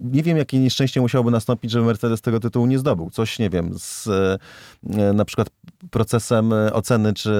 nie 0.00 0.22
wiem, 0.22 0.36
jakie 0.36 0.58
nieszczęście 0.58 1.00
musiałoby 1.00 1.30
nastąpić, 1.30 1.70
żeby 1.70 1.84
Mercedes 1.84 2.20
tego 2.20 2.40
tytułu 2.40 2.66
nie 2.66 2.78
zdobył. 2.78 3.10
Coś, 3.10 3.38
nie 3.38 3.50
wiem, 3.50 3.74
z, 3.78 4.06
e, 4.06 4.38
na 5.18 5.24
przykład 5.24 5.48
procesem 5.90 6.52
e, 6.52 6.72
oceny, 6.72 7.14
czy 7.14 7.30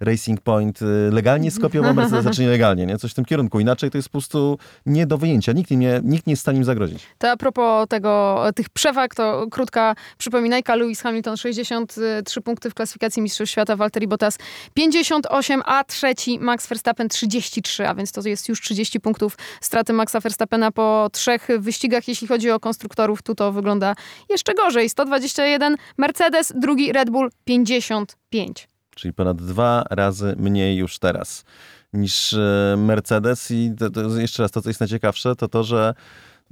e, 0.00 0.04
Racing 0.04 0.40
Point 0.40 0.82
e, 0.82 0.84
legalnie 1.10 1.50
skopiował 1.50 1.94
Mercedesa, 2.02 2.30
czy 2.30 2.42
nielegalnie, 2.42 2.86
nie? 2.86 2.98
Coś 2.98 3.10
w 3.10 3.14
tym 3.14 3.24
kierunku. 3.24 3.60
Inaczej 3.60 3.90
to 3.90 3.98
jest 3.98 4.08
po 4.08 4.12
prostu 4.12 4.58
nie 4.86 5.06
do 5.06 5.18
wyjęcia. 5.18 5.52
Nikt, 5.52 5.70
nie, 5.70 6.00
nikt 6.04 6.26
nie 6.26 6.32
jest 6.32 6.40
w 6.40 6.42
stanie 6.42 6.58
im 6.58 6.64
zagrozić. 6.64 7.02
To 7.18 7.30
a 7.30 7.36
propos 7.36 7.88
tego, 7.88 8.44
tych 8.54 8.70
przewag, 8.70 9.14
to 9.14 9.46
krótka 9.50 9.94
przypominajka. 10.18 10.74
Lewis 10.74 11.00
Hamilton 11.00 11.36
63 11.36 12.40
punkty 12.40 12.70
w 12.70 12.74
klasyfikacji 12.74 13.22
Mistrzostw 13.22 13.52
Świata, 13.52 13.76
Valtteri 13.76 14.08
Bottas 14.08 14.38
58, 14.74 15.62
a 15.64 15.84
trzeci 15.84 16.38
Max 16.38 16.66
Verstappen 16.66 17.08
33, 17.08 17.88
a 17.88 17.94
więc 17.94 18.12
to 18.12 18.20
jest 18.24 18.48
już 18.48 18.60
30 18.60 19.00
punktów 19.00 19.38
straty 19.60 19.92
Maxa 19.92 20.20
Verstappena 20.20 20.72
po 20.72 21.08
trzech 21.12 21.48
wyścigach. 21.58 22.08
Jeśli 22.08 22.28
chodzi 22.28 22.50
o 22.50 22.60
konstruktorów, 22.60 23.22
tu 23.22 23.34
to 23.34 23.52
wygląda 23.52 23.94
jeszcze 24.30 24.54
gorzej. 24.54 24.88
121 24.88 25.76
Mercedes, 25.98 26.52
drugi 26.62 26.92
Red 26.92 27.10
Bull 27.10 27.30
55. 27.44 28.68
Czyli 28.94 29.14
ponad 29.14 29.42
dwa 29.42 29.84
razy 29.90 30.34
mniej 30.38 30.76
już 30.76 30.98
teraz 30.98 31.44
niż 31.92 32.32
e, 32.32 32.74
Mercedes. 32.78 33.50
I 33.50 33.72
to, 33.78 33.90
to 33.90 34.00
jeszcze 34.18 34.42
raz, 34.42 34.50
to 34.50 34.62
co 34.62 34.70
jest 34.70 34.80
najciekawsze, 34.80 35.36
to 35.36 35.48
to, 35.48 35.64
że 35.64 35.94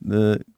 y, 0.05 0.09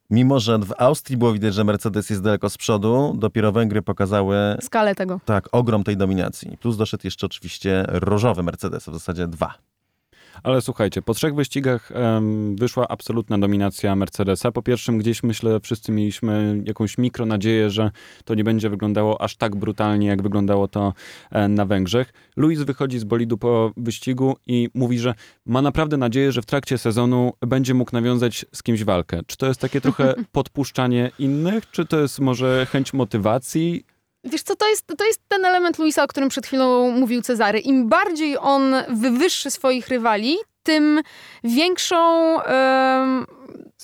mimo, 0.09 0.39
że 0.39 0.59
w 0.59 0.73
Austrii 0.77 1.17
było 1.17 1.33
widać, 1.33 1.53
że 1.53 1.63
Mercedes 1.63 2.09
jest 2.09 2.21
daleko 2.23 2.49
z 2.49 2.57
przodu, 2.57 3.15
dopiero 3.17 3.51
Węgry 3.51 3.81
pokazały 3.81 4.35
Skalę 4.61 4.95
tego. 4.95 5.19
tak 5.25 5.49
ogrom 5.51 5.83
tej 5.83 5.97
dominacji. 5.97 6.57
Plus 6.57 6.77
doszedł 6.77 7.01
jeszcze 7.07 7.25
oczywiście 7.25 7.85
różowy 7.87 8.43
Mercedes, 8.43 8.83
w 8.83 8.93
zasadzie 8.93 9.27
dwa. 9.27 9.53
Ale 10.43 10.61
słuchajcie, 10.61 11.01
po 11.01 11.13
trzech 11.13 11.35
wyścigach 11.35 11.91
em, 11.91 12.55
wyszła 12.55 12.87
absolutna 12.87 13.37
dominacja 13.37 13.95
Mercedesa. 13.95 14.51
Po 14.51 14.61
pierwszym 14.61 14.97
gdzieś 14.97 15.23
myślę, 15.23 15.59
wszyscy 15.59 15.91
mieliśmy 15.91 16.61
jakąś 16.65 16.97
mikro 16.97 17.25
nadzieję, 17.25 17.69
że 17.69 17.91
to 18.25 18.35
nie 18.35 18.43
będzie 18.43 18.69
wyglądało 18.69 19.21
aż 19.21 19.35
tak 19.35 19.55
brutalnie, 19.55 20.07
jak 20.07 20.21
wyglądało 20.21 20.67
to 20.67 20.93
e, 21.31 21.47
na 21.47 21.65
Węgrzech. 21.65 22.13
Luis 22.35 22.61
wychodzi 22.61 22.99
z 22.99 23.03
bolidu 23.03 23.37
po 23.37 23.71
wyścigu 23.77 24.35
i 24.47 24.69
mówi, 24.73 24.99
że 24.99 25.13
ma 25.45 25.61
naprawdę 25.61 25.97
nadzieję, 25.97 26.31
że 26.31 26.41
w 26.41 26.45
trakcie 26.45 26.77
sezonu 26.77 27.33
będzie 27.41 27.73
mógł 27.73 27.91
nawiązać 27.93 28.45
z 28.51 28.63
kimś 28.63 28.83
walkę. 28.83 29.19
Czy 29.27 29.37
to 29.37 29.45
jest 29.45 29.61
takie 29.61 29.81
trochę 29.81 30.13
podpuszczanie 30.31 31.11
innych, 31.19 31.71
czy 31.71 31.85
to 31.85 31.99
jest 31.99 32.19
może 32.19 32.67
chęć 32.71 32.93
motywacji? 32.93 33.85
Wiesz 34.23 34.43
co, 34.43 34.55
to 34.55 34.69
jest, 34.69 34.87
to 34.97 35.05
jest 35.05 35.21
ten 35.27 35.45
element 35.45 35.79
Luisa, 35.79 36.03
o 36.03 36.07
którym 36.07 36.29
przed 36.29 36.45
chwilą 36.45 36.91
mówił 36.91 37.21
Cezary. 37.21 37.59
Im 37.59 37.89
bardziej 37.89 38.37
on 38.37 38.75
wywyższy 38.89 39.51
swoich 39.51 39.87
rywali, 39.87 40.37
tym 40.63 41.01
większą 41.43 42.37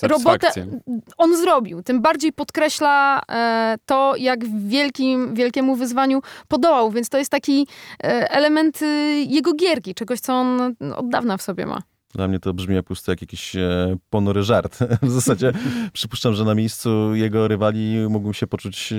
robotę 0.02 0.50
on 1.18 1.36
zrobił. 1.36 1.82
Tym 1.82 2.02
bardziej 2.02 2.32
podkreśla 2.32 3.22
e, 3.32 3.76
to, 3.86 4.14
jak 4.16 4.44
wielkim, 4.68 5.34
wielkiemu 5.34 5.76
wyzwaniu 5.76 6.22
podołał. 6.48 6.90
Więc 6.90 7.08
to 7.08 7.18
jest 7.18 7.30
taki 7.30 7.66
e, 8.04 8.30
element 8.30 8.82
y, 8.82 8.86
jego 9.28 9.54
gierki, 9.54 9.94
czegoś, 9.94 10.20
co 10.20 10.32
on 10.32 10.74
od 10.96 11.08
dawna 11.08 11.36
w 11.36 11.42
sobie 11.42 11.66
ma. 11.66 11.82
Dla 12.14 12.28
mnie 12.28 12.40
to 12.40 12.54
brzmi 12.54 12.76
po 12.76 12.82
prostu 12.82 13.10
jak 13.10 13.20
jakiś 13.20 13.56
e, 13.56 13.96
ponury 14.10 14.42
żart. 14.42 14.78
W 15.02 15.10
zasadzie 15.10 15.52
przypuszczam, 15.92 16.34
że 16.34 16.44
na 16.44 16.54
miejscu 16.54 17.14
jego 17.14 17.48
rywali 17.48 17.96
mógłbym 18.08 18.34
się 18.34 18.46
poczuć, 18.46 18.92
e, 18.92 18.96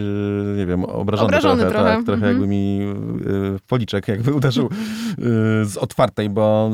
nie 0.57 0.65
wiem, 0.65 0.85
obrażony, 0.85 1.27
Obrażony 1.27 1.61
trochę. 1.61 1.73
trochę, 1.75 1.95
Tak, 1.95 2.05
trochę 2.05 2.29
mhm. 2.29 2.33
jakby 2.33 2.47
mi 2.47 2.79
e, 2.81 3.57
w 3.57 3.61
policzek 3.67 4.07
jakby 4.07 4.33
uderzył 4.33 4.69
z 5.63 5.77
otwartej, 5.77 6.29
bo 6.29 6.71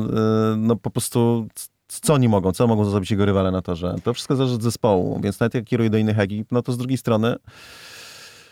no 0.56 0.76
po 0.76 0.90
prostu 0.90 1.48
co 1.88 2.14
oni 2.14 2.28
mogą, 2.28 2.52
co 2.52 2.66
mogą 2.66 2.84
zrobić 2.84 3.10
jego 3.10 3.24
rywale 3.24 3.50
na 3.50 3.62
torze? 3.62 3.94
To 4.04 4.14
wszystko 4.14 4.36
zależy 4.36 4.54
od 4.54 4.62
zespołu, 4.62 5.20
więc 5.22 5.40
nawet 5.40 5.54
jak 5.54 5.64
kieruje 5.64 5.90
do 5.90 5.98
innych 5.98 6.18
ekip, 6.18 6.52
no 6.52 6.62
to 6.62 6.72
z 6.72 6.78
drugiej 6.78 6.98
strony 6.98 7.36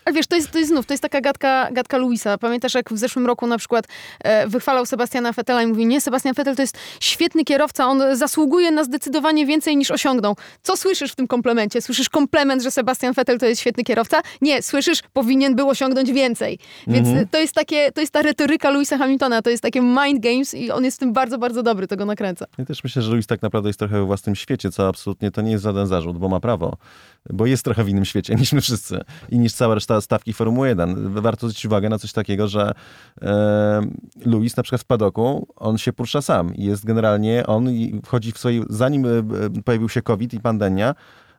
Ale 0.07 0.15
wiesz, 0.15 0.27
to 0.27 0.37
jest, 0.37 0.51
to 0.51 0.59
jest 0.59 0.71
znów, 0.71 0.87
to 0.87 0.93
jest 0.95 1.03
taka 1.03 1.21
gadka, 1.21 1.69
gadka 1.73 1.97
Luisa. 1.99 2.39
Pamiętasz, 2.39 2.75
jak 2.75 2.93
w 2.93 2.99
zeszłym 2.99 3.27
roku 3.27 3.47
na 3.47 3.59
przykład 3.59 3.85
e, 4.21 4.49
wychwalał 4.49 4.87
Sebastiana 4.87 5.33
Vettela 5.33 5.63
i 5.63 5.67
mówi, 5.67 5.87
nie, 5.87 6.01
Sebastian 6.01 6.35
Vettel 6.35 6.57
to 6.57 6.63
jest 6.63 6.79
świetny 7.01 7.45
kierowca, 7.45 7.87
on 7.87 8.03
zasługuje 8.17 8.71
na 8.71 8.85
zdecydowanie 8.85 9.47
więcej 9.47 9.77
niż 9.77 9.91
osiągnął. 9.91 10.37
Co 10.63 10.77
słyszysz 10.77 11.13
w 11.13 11.15
tym 11.15 11.27
komplemencie? 11.29 11.83
Słyszysz 11.83 12.09
komplement, 12.09 12.63
że 12.63 12.71
Sebastian 12.71 13.13
Vettel 13.13 13.39
to 13.39 13.47
jest 13.47 13.61
świetny 13.61 13.85
kierowca? 13.85 14.21
Nie, 14.41 14.63
słyszysz, 14.63 15.03
powinien 15.13 15.55
był 15.57 15.69
osiągnąć 15.69 16.13
więcej. 16.13 16.59
Więc 16.87 17.09
Mhm. 17.09 17.29
to 17.29 17.39
jest 17.39 17.55
takie, 17.55 17.93
to 17.93 18.01
jest 18.01 18.13
ta 18.13 18.23
retoryka 18.23 18.71
Louisa 18.71 18.99
Hamiltona, 18.99 19.43
to 19.43 19.51
jest 19.51 19.63
takie 19.63 19.81
mind 19.81 20.21
games 20.21 20.55
i 20.55 20.71
on 20.71 20.85
jest 20.85 20.97
w 20.97 21.01
tym 21.01 21.13
bardzo, 21.13 21.39
bardzo 21.39 21.63
dobry, 21.63 21.87
to 21.87 21.97
go 21.97 22.05
nakręca. 22.05 22.47
Ja 22.59 22.65
też 22.65 22.85
myślę, 22.85 23.03
że 23.03 23.13
Luis 23.13 23.27
tak 23.27 23.43
naprawdę 23.43 23.69
jest 23.69 23.79
trochę 23.79 23.95
we 24.01 24.05
własnym 24.07 24.37
świecie, 24.37 24.71
co 24.71 24.89
absolutnie 24.89 25.31
to 25.31 25.43
nie 25.43 25.51
jest 25.51 25.65
żaden 25.65 25.87
zarzut, 25.87 26.19
bo 26.19 26.29
ma 26.29 26.41
prawo. 26.41 26.77
Bo 27.31 27.47
jest 27.47 27.65
trochę 27.65 27.85
w 27.85 27.89
innym 27.89 28.05
świecie 28.05 28.35
niż 28.41 28.53
my 28.53 28.61
wszyscy 28.61 29.01
i 29.31 29.39
niż 29.39 29.53
cała 29.53 29.75
reszta 29.75 29.96
stawki 30.01 30.33
Formuły 30.33 30.69
1. 30.69 31.13
Warto 31.13 31.47
zwrócić 31.47 31.67
uwagę 31.67 31.89
na 31.89 31.99
coś 31.99 32.13
takiego, 32.13 32.49
że 32.49 32.73
e, 33.23 33.83
na 34.57 34.63
przykład 34.63 34.81
w 34.81 34.85
padoku, 34.85 35.47
on 35.57 35.79
się 35.79 35.93
porusza 35.93 36.23
sam 36.23 36.53
jest 36.55 36.85
generalnie, 36.85 37.47
on 37.47 37.69
wchodzi 38.05 38.33
w 38.33 38.39
swojej, 38.39 38.63
zanim 38.71 39.07
e, 39.07 39.63
pojawił 39.65 39.89
się 39.89 40.03
COVID 40.03 40.35
i 40.35 40.41
pandemia, 40.41 40.95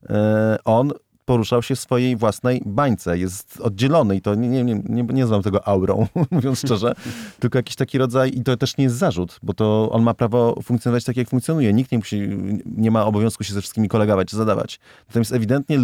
e, 0.10 0.58
on 0.66 0.92
poruszał 1.28 1.64
się 1.64 1.76
w 1.76 1.80
swojej 1.80 2.16
własnej 2.16 2.62
bańce. 2.66 3.18
Jest 3.18 3.62
oddzielony 3.62 4.16
i 4.16 4.22
to 4.22 4.36
nie, 4.36 4.64
nie, 4.64 4.64
nie, 4.64 5.04
nie, 5.04 5.28
znam 5.28 5.44
tego 5.44 5.68
aurą, 5.68 6.08
mówiąc 6.32 6.60
szczerze, 6.60 6.96
tylko 7.40 7.58
jakiś 7.58 7.76
taki 7.76 7.98
rodzaj, 7.98 8.32
i 8.36 8.44
to 8.44 8.58
też 8.58 8.78
nie 8.78 8.84
jest 8.84 8.96
zarzut, 8.96 9.40
bo 9.44 9.54
to 9.54 9.90
on 9.92 10.04
ma 10.04 10.14
prawo 10.14 10.60
funkcjonować 10.64 11.04
tak, 11.04 11.18
jak 11.18 11.30
funkcjonuje. 11.30 11.74
Nikt 11.74 11.92
nie 11.92 11.98
musi, 11.98 12.30
nie 12.78 12.92
ma 12.92 13.06
obowiązku 13.06 13.44
się 13.44 13.54
ze 13.54 13.62
wszystkimi 13.62 13.90
kolegować 13.90 14.32
zadawać. 14.32 14.80
Natomiast 15.08 15.34
ewidentnie 15.34 15.78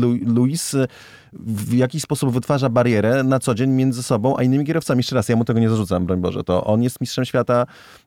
y, 0.74 0.88
w 1.40 1.74
jakiś 1.74 2.02
sposób 2.02 2.34
wytwarza 2.34 2.70
barierę 2.70 3.24
na 3.24 3.40
co 3.40 3.56
dzień 3.56 3.70
między 3.70 4.04
sobą 4.04 4.38
a 4.38 4.44
innymi 4.44 4.66
kierowcami. 4.66 5.00
Jeszcze 5.00 5.16
raz, 5.16 5.30
ja 5.30 5.36
mu 5.36 5.46
tego 5.46 5.60
nie 5.60 5.70
zarzucam, 5.70 6.06
broń 6.06 6.22
Boże. 6.22 6.44
To 6.44 6.64
on 6.64 6.84
jest 6.84 7.02
mistrzem 7.02 7.26
świata 7.26 7.66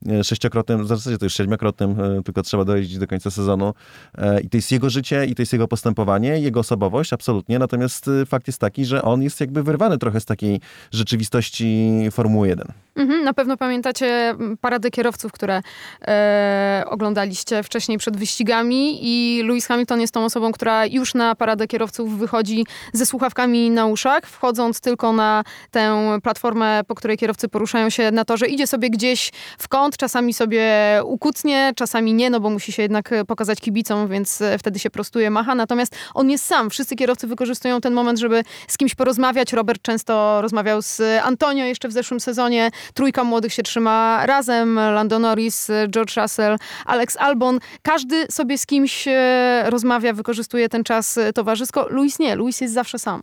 e, 0.09 0.25
sześciokrotnym, 0.25 0.85
w 0.85 0.87
zasadzie 0.87 1.19
to 1.19 1.27
już 1.27 1.35
siedmiokrotnym, 1.35 2.01
e, 2.01 2.23
tylko 2.23 2.43
trzeba 2.43 2.65
dojeździć 2.65 2.99
do 2.99 3.07
końca 3.07 3.31
sezonu. 3.31 3.75
E, 4.19 4.41
I 4.41 4.49
to 4.49 4.57
jest 4.57 4.73
jego 4.73 4.91
życie, 4.91 5.27
i 5.27 5.35
to 5.35 5.43
jest 5.43 5.53
jego 5.53 5.69
postępowanie, 5.69 6.41
jego 6.41 6.61
osobowość, 6.61 7.13
absolutnie. 7.13 7.59
Natomiast 7.59 8.11
fakt 8.27 8.47
jest 8.47 8.59
taki, 8.59 8.85
że 8.85 9.03
on 9.03 9.23
jest 9.23 9.41
jakby 9.41 9.63
wyrwany 9.63 9.99
trochę 9.99 10.21
z 10.21 10.25
takiej 10.25 10.61
rzeczywistości 10.93 11.91
Formuły 12.11 12.49
1. 12.49 12.86
Mhm, 12.97 13.25
na 13.25 13.35
pewno 13.35 13.57
pamiętacie 13.57 14.07
mm, 14.07 14.57
parady 14.57 14.91
kierowców, 14.91 15.33
które 15.33 15.63
e, 16.09 16.85
oglądaliście 16.87 17.63
wcześniej 17.63 17.99
przed 17.99 18.17
wyścigami 18.17 18.99
i 19.03 19.43
Lewis 19.43 19.67
Hamilton 19.67 20.01
jest 20.01 20.15
tą 20.15 20.25
osobą, 20.25 20.53
która 20.53 20.87
już 20.87 21.15
na 21.15 21.35
paradę 21.35 21.67
kierowców 21.67 22.19
wychodzi 22.19 22.67
ze 22.93 23.07
słuchawkami 23.07 23.71
na 23.71 23.87
uszach, 23.87 24.25
wchodząc 24.25 24.81
tylko 24.81 25.13
na 25.13 25.45
tę 25.71 26.19
platformę, 26.23 26.81
po 26.87 26.95
której 26.95 27.19
kierowcy 27.19 27.49
poruszają 27.49 27.91
się 27.91 28.11
na 28.11 28.25
torze. 28.25 28.47
Idzie 28.47 28.67
sobie 28.67 28.91
gdzieś 28.91 29.33
w 29.59 29.69
kąt, 29.69 29.97
czasami 29.97 30.35
sobie 30.35 30.67
ukucnie, 31.05 31.73
czasami 31.77 32.15
nie, 32.15 32.31
no 32.31 32.41
bo 32.41 32.51
musi 32.51 32.73
się 32.73 32.83
jednak 32.83 33.13
e, 33.13 33.25
pokazać 33.25 33.61
kibicom, 33.61 34.09
więc 34.09 34.43
e, 34.43 34.59
wtedy 34.59 34.79
się 34.79 34.91
prostuje, 34.91 35.31
macha. 35.31 35.55
Natomiast 35.55 35.97
on 36.15 36.31
jest 36.31 36.45
sam. 36.45 36.71
Wszyscy 36.71 36.97
kierowcy 36.97 37.27
wykorzystują 37.27 37.81
ten 37.81 37.93
moment, 37.93 38.19
żeby 38.19 38.43
z 38.69 38.79
kimś 38.79 38.95
porozmawiać. 38.95 39.53
Robert 39.53 39.83
często 39.83 40.43
rozmawiał 40.43 40.83
z 40.83 41.03
Antonio 41.23 41.65
jeszcze 41.65 41.89
w 41.89 41.93
zeszłym 41.93 42.21
sezonie. 42.21 42.71
Trójka 42.95 43.25
młodych 43.25 43.53
się 43.53 43.63
trzyma 43.63 44.27
razem. 44.27 44.75
Lando 44.75 45.19
Norris, 45.19 45.71
George 45.91 46.17
Russell, 46.17 46.57
Alex 46.87 47.17
Albon. 47.17 47.59
Każdy 47.83 48.27
sobie 48.31 48.59
z 48.59 48.67
kimś 48.67 49.09
e, 49.09 49.65
rozmawia, 49.67 50.13
wykorzystuje 50.13 50.69
ten 50.69 50.85
czas 50.85 51.19
e, 51.19 51.33
towarzysko. 51.33 51.87
Luis 51.91 52.19
nie. 52.19 52.37
Luis 52.37 52.61
jest 52.61 52.75
zawsze 52.75 52.99
sam. 52.99 53.23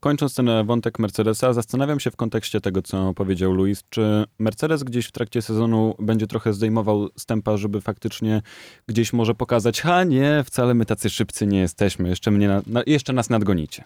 Kończąc 0.00 0.34
ten 0.34 0.48
wątek 0.66 0.98
Mercedesa, 0.98 1.52
zastanawiam 1.52 2.00
się 2.00 2.10
w 2.10 2.16
kontekście 2.16 2.60
tego, 2.60 2.82
co 2.82 3.14
powiedział 3.14 3.52
Luis, 3.52 3.82
czy 3.90 4.24
Mercedes 4.38 4.82
gdzieś 4.82 5.06
w 5.06 5.12
trakcie 5.12 5.42
sezonu 5.42 5.94
będzie 5.98 6.26
trochę 6.26 6.52
zdejmował 6.52 7.08
stępa, 7.16 7.56
żeby 7.56 7.80
faktycznie 7.80 8.42
gdzieś 8.88 9.12
może 9.12 9.34
pokazać, 9.34 9.80
ha 9.80 10.04
nie, 10.04 10.44
wcale 10.46 10.74
my 10.74 10.86
tacy 10.86 11.10
szybcy 11.10 11.46
nie 11.46 11.60
jesteśmy, 11.60 12.08
jeszcze, 12.08 12.30
mnie 12.30 12.48
na, 12.66 12.82
jeszcze 12.86 13.12
nas 13.12 13.30
nadgonicie. 13.30 13.84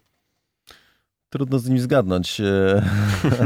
Trudno 1.30 1.58
z 1.58 1.68
nim 1.68 1.78
zgadnąć. 1.78 2.40
E, 2.40 2.82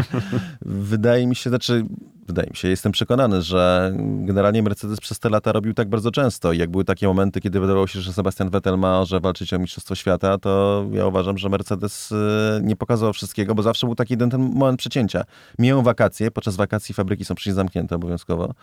wydaje 0.62 1.26
mi 1.26 1.36
się, 1.36 1.50
znaczy, 1.50 1.84
wydaje 2.26 2.50
mi 2.50 2.56
się, 2.56 2.68
jestem 2.68 2.92
przekonany, 2.92 3.42
że 3.42 3.92
generalnie 3.98 4.62
Mercedes 4.62 5.00
przez 5.00 5.18
te 5.18 5.28
lata 5.28 5.52
robił 5.52 5.74
tak 5.74 5.88
bardzo 5.88 6.10
często. 6.10 6.52
I 6.52 6.58
jak 6.58 6.70
były 6.70 6.84
takie 6.84 7.06
momenty, 7.06 7.40
kiedy 7.40 7.60
wydawało 7.60 7.86
się, 7.86 8.00
że 8.00 8.12
Sebastian 8.12 8.50
Vettel 8.50 8.78
ma 8.78 9.04
że 9.04 9.20
walczyć 9.20 9.54
o 9.54 9.58
Mistrzostwo 9.58 9.94
Świata, 9.94 10.38
to 10.38 10.84
ja 10.92 11.06
uważam, 11.06 11.38
że 11.38 11.48
Mercedes 11.48 12.12
e, 12.12 12.60
nie 12.62 12.76
pokazał 12.76 13.12
wszystkiego, 13.12 13.54
bo 13.54 13.62
zawsze 13.62 13.86
był 13.86 13.94
taki 13.94 14.12
jeden 14.12 14.30
ten 14.30 14.40
moment 14.40 14.78
przecięcia. 14.78 15.24
Mijają 15.58 15.82
wakacje, 15.82 16.30
podczas 16.30 16.56
wakacji 16.56 16.94
fabryki 16.94 17.24
są 17.24 17.34
przecież 17.34 17.54
zamknięte 17.54 17.96
obowiązkowo. 17.96 18.54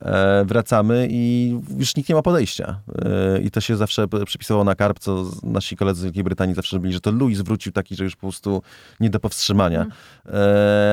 E, 0.00 0.44
wracamy 0.44 1.08
i 1.10 1.54
już 1.78 1.96
nikt 1.96 2.08
nie 2.08 2.14
ma 2.14 2.22
podejścia. 2.22 2.80
E, 3.04 3.40
I 3.40 3.50
to 3.50 3.60
się 3.60 3.76
zawsze 3.76 4.06
przypisało 4.26 4.64
na 4.64 4.74
karp, 4.74 4.98
co 4.98 5.24
nasi 5.42 5.76
koledzy 5.76 6.00
z 6.00 6.04
Wielkiej 6.04 6.24
Brytanii 6.24 6.54
zawsze 6.54 6.78
byli, 6.78 6.92
że 6.92 7.00
to 7.00 7.10
Louis 7.10 7.40
wrócił 7.40 7.72
taki, 7.72 7.96
że 7.96 8.04
już 8.04 8.16
po 8.16 8.20
prostu 8.20 8.62
nie 9.00 9.10
do 9.10 9.20
powstrzymania. 9.20 9.80
Mm. 9.80 9.94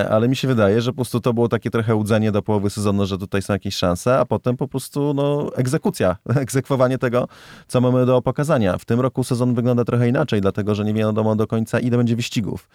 Ale 0.09 0.27
mi 0.27 0.35
się 0.35 0.47
wydaje, 0.47 0.81
że 0.81 0.91
po 0.91 0.95
prostu 0.95 1.19
to 1.19 1.33
było 1.33 1.47
takie 1.47 1.69
trochę 1.69 1.95
łudzenie 1.95 2.31
do 2.31 2.41
połowy 2.41 2.69
sezonu, 2.69 3.05
że 3.05 3.17
tutaj 3.17 3.41
są 3.41 3.53
jakieś 3.53 3.75
szanse, 3.75 4.19
a 4.19 4.25
potem 4.25 4.57
po 4.57 4.67
prostu 4.67 5.13
no, 5.13 5.55
egzekucja, 5.55 6.15
egzekwowanie 6.35 6.97
tego, 6.97 7.27
co 7.67 7.81
mamy 7.81 8.05
do 8.05 8.21
pokazania. 8.21 8.77
W 8.77 8.85
tym 8.85 8.99
roku 8.99 9.23
sezon 9.23 9.55
wygląda 9.55 9.85
trochę 9.85 10.09
inaczej, 10.09 10.41
dlatego, 10.41 10.75
że 10.75 10.85
nie 10.85 10.93
wiadomo 10.93 11.35
do 11.35 11.47
końca, 11.47 11.79
ile 11.79 11.97
będzie 11.97 12.15
wyścigów. 12.15 12.69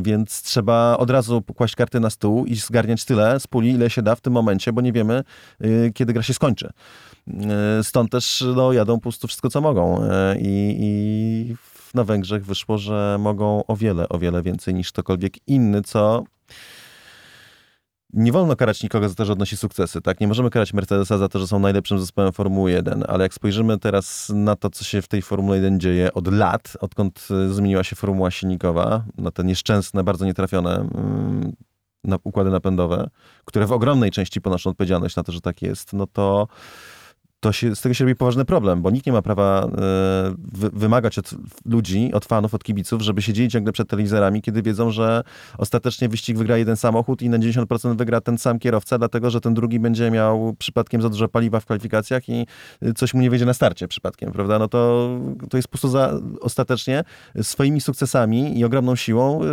Więc 0.00 0.42
trzeba 0.42 0.96
od 0.98 1.10
razu 1.10 1.42
kłaść 1.42 1.76
karty 1.76 2.00
na 2.00 2.10
stół 2.10 2.46
i 2.46 2.56
zgarniać 2.56 3.04
tyle 3.04 3.40
z 3.40 3.46
puli, 3.46 3.70
ile 3.70 3.90
się 3.90 4.02
da 4.02 4.14
w 4.14 4.20
tym 4.20 4.32
momencie, 4.32 4.72
bo 4.72 4.80
nie 4.80 4.92
wiemy, 4.92 5.24
kiedy 5.94 6.12
gra 6.12 6.22
się 6.22 6.34
skończy. 6.34 6.70
Y, 7.80 7.84
stąd 7.84 8.10
też 8.10 8.44
no, 8.56 8.72
jadą 8.72 8.94
po 8.96 9.02
prostu 9.02 9.28
wszystko, 9.28 9.50
co 9.50 9.60
mogą. 9.60 10.04
Y, 10.04 10.08
I, 10.38 10.76
i 10.80 11.54
na 11.94 12.04
Węgrzech 12.04 12.44
wyszło, 12.44 12.78
że 12.78 13.16
mogą 13.20 13.64
o 13.66 13.76
wiele, 13.76 14.08
o 14.08 14.18
wiele 14.18 14.42
więcej 14.42 14.74
niż 14.74 14.92
ktokolwiek 14.92 15.48
inny, 15.48 15.82
co 15.82 16.24
nie 18.14 18.32
wolno 18.32 18.56
karać 18.56 18.82
nikogo 18.82 19.08
za 19.08 19.14
to, 19.14 19.24
że 19.24 19.32
odnosi 19.32 19.56
sukcesy, 19.56 20.00
tak? 20.00 20.20
Nie 20.20 20.28
możemy 20.28 20.50
karać 20.50 20.72
Mercedesa 20.72 21.18
za 21.18 21.28
to, 21.28 21.38
że 21.38 21.46
są 21.46 21.58
najlepszym 21.58 21.98
zespołem 21.98 22.32
Formuły 22.32 22.70
1, 22.72 23.04
ale 23.08 23.24
jak 23.24 23.34
spojrzymy 23.34 23.78
teraz 23.78 24.32
na 24.34 24.56
to, 24.56 24.70
co 24.70 24.84
się 24.84 25.02
w 25.02 25.08
tej 25.08 25.22
Formule 25.22 25.56
1 25.56 25.80
dzieje 25.80 26.12
od 26.12 26.32
lat, 26.32 26.76
odkąd 26.80 27.28
zmieniła 27.50 27.84
się 27.84 27.96
formuła 27.96 28.30
silnikowa, 28.30 29.04
na 29.18 29.30
te 29.30 29.44
nieszczęsne, 29.44 30.04
bardzo 30.04 30.24
nietrafione 30.24 30.74
mm, 30.76 31.52
na 32.04 32.18
układy 32.24 32.50
napędowe, 32.50 33.10
które 33.44 33.66
w 33.66 33.72
ogromnej 33.72 34.10
części 34.10 34.40
ponoszą 34.40 34.70
odpowiedzialność 34.70 35.16
na 35.16 35.22
to, 35.22 35.32
że 35.32 35.40
tak 35.40 35.62
jest, 35.62 35.92
no 35.92 36.06
to 36.06 36.48
to 37.44 37.52
się, 37.52 37.76
z 37.76 37.80
tego 37.80 37.94
się 37.94 38.04
robi 38.04 38.16
poważny 38.16 38.44
problem, 38.44 38.82
bo 38.82 38.90
nikt 38.90 39.06
nie 39.06 39.12
ma 39.12 39.22
prawa 39.22 39.68
wy, 40.38 40.70
wymagać 40.72 41.18
od 41.18 41.30
ludzi, 41.64 42.12
od 42.12 42.24
fanów, 42.24 42.54
od 42.54 42.64
kibiców, 42.64 43.02
żeby 43.02 43.22
siedzieli 43.22 43.48
ciągle 43.48 43.72
przed 43.72 43.88
telewizorami, 43.88 44.42
kiedy 44.42 44.62
wiedzą, 44.62 44.90
że 44.90 45.22
ostatecznie 45.58 46.08
wyścig 46.08 46.38
wygra 46.38 46.56
jeden 46.56 46.76
samochód 46.76 47.22
i 47.22 47.28
na 47.28 47.38
90% 47.38 47.96
wygra 47.96 48.20
ten 48.20 48.38
sam 48.38 48.58
kierowca, 48.58 48.98
dlatego 48.98 49.30
że 49.30 49.40
ten 49.40 49.54
drugi 49.54 49.80
będzie 49.80 50.10
miał 50.10 50.54
przypadkiem 50.58 51.02
za 51.02 51.08
dużo 51.08 51.28
paliwa 51.28 51.60
w 51.60 51.64
kwalifikacjach 51.64 52.28
i 52.28 52.46
coś 52.96 53.14
mu 53.14 53.20
nie 53.20 53.30
wiedzie 53.30 53.46
na 53.46 53.54
starcie 53.54 53.88
przypadkiem, 53.88 54.32
prawda? 54.32 54.58
No 54.58 54.68
to, 54.68 55.08
to 55.50 55.56
jest 55.56 55.68
po 55.68 55.72
prostu 55.72 55.88
za, 55.88 56.12
ostatecznie 56.40 57.04
swoimi 57.42 57.80
sukcesami 57.80 58.58
i 58.58 58.64
ogromną 58.64 58.96
siłą 58.96 59.42
y, 59.42 59.46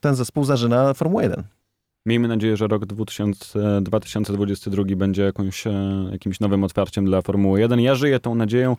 ten 0.00 0.14
zespół 0.14 0.44
zażyna 0.44 0.94
Formułę 0.94 1.22
1. 1.22 1.63
Miejmy 2.06 2.28
nadzieję, 2.28 2.56
że 2.56 2.66
rok 2.66 2.86
2000, 2.86 3.80
2022 3.82 4.84
będzie 4.96 5.22
jakąś, 5.22 5.66
e, 5.66 5.72
jakimś 6.12 6.40
nowym 6.40 6.64
otwarciem 6.64 7.04
dla 7.04 7.22
Formuły 7.22 7.60
1. 7.60 7.80
Ja 7.80 7.94
żyję 7.94 8.20
tą 8.20 8.34
nadzieją 8.34 8.76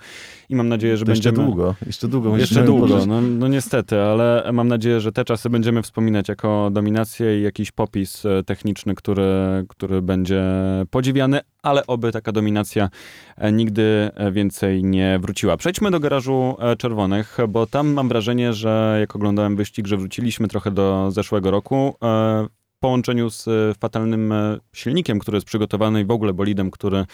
i 0.49 0.55
mam 0.55 0.69
nadzieję, 0.69 0.97
że 0.97 1.05
to 1.05 1.11
będziemy... 1.11 1.37
Jeszcze 1.37 1.45
długo, 1.45 1.75
jeszcze 1.85 2.07
długo. 2.07 2.37
Jeszcze 2.37 2.63
długo, 2.63 3.05
no, 3.05 3.21
no, 3.21 3.47
niestety, 3.47 4.01
ale 4.01 4.49
mam 4.53 4.67
nadzieję, 4.67 4.99
że 4.99 5.11
te 5.11 5.25
czasy 5.25 5.49
będziemy 5.49 5.81
wspominać 5.81 6.29
jako 6.29 6.69
dominację 6.71 7.39
i 7.39 7.43
jakiś 7.43 7.71
popis 7.71 8.25
e, 8.25 8.43
techniczny, 8.43 8.95
który, 8.95 9.65
który 9.69 10.01
będzie 10.01 10.43
podziwiany, 10.89 11.39
ale 11.63 11.87
oby 11.87 12.11
taka 12.11 12.31
dominacja 12.31 12.89
e, 13.37 13.51
nigdy 13.51 14.09
więcej 14.31 14.83
nie 14.83 15.19
wróciła. 15.21 15.57
Przejdźmy 15.57 15.91
do 15.91 15.99
garażu 15.99 16.55
czerwonych, 16.77 17.37
bo 17.49 17.67
tam 17.67 17.93
mam 17.93 18.09
wrażenie, 18.09 18.53
że 18.53 18.97
jak 18.99 19.15
oglądałem 19.15 19.55
wyścig, 19.55 19.87
że 19.87 19.97
wróciliśmy 19.97 20.47
trochę 20.47 20.71
do 20.71 21.11
zeszłego 21.11 21.51
roku 21.51 21.95
połączeniu 22.79 23.29
z 23.29 23.47
e, 23.47 23.51
fatalnym 23.79 24.31
e, 24.31 24.57
silnikiem, 24.73 25.19
który 25.19 25.37
jest 25.37 25.47
przygotowany 25.47 26.01
i 26.01 26.05
w 26.05 26.11
ogóle 26.11 26.33
bolidem, 26.33 26.71
który, 26.71 27.05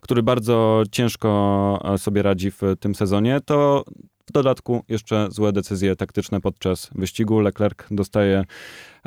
który 0.00 0.22
bardzo 0.22 0.82
ciężko 0.92 1.80
e, 1.84 1.98
sobie 1.98 2.22
radzi 2.22 2.50
w 2.50 2.60
tym 2.80 2.94
sezonie, 2.94 3.40
to 3.44 3.84
w 4.28 4.32
dodatku 4.32 4.84
jeszcze 4.88 5.28
złe 5.30 5.52
decyzje 5.52 5.96
taktyczne 5.96 6.40
podczas 6.40 6.90
wyścigu. 6.94 7.40
Leclerc 7.40 7.78
dostaje 7.90 8.44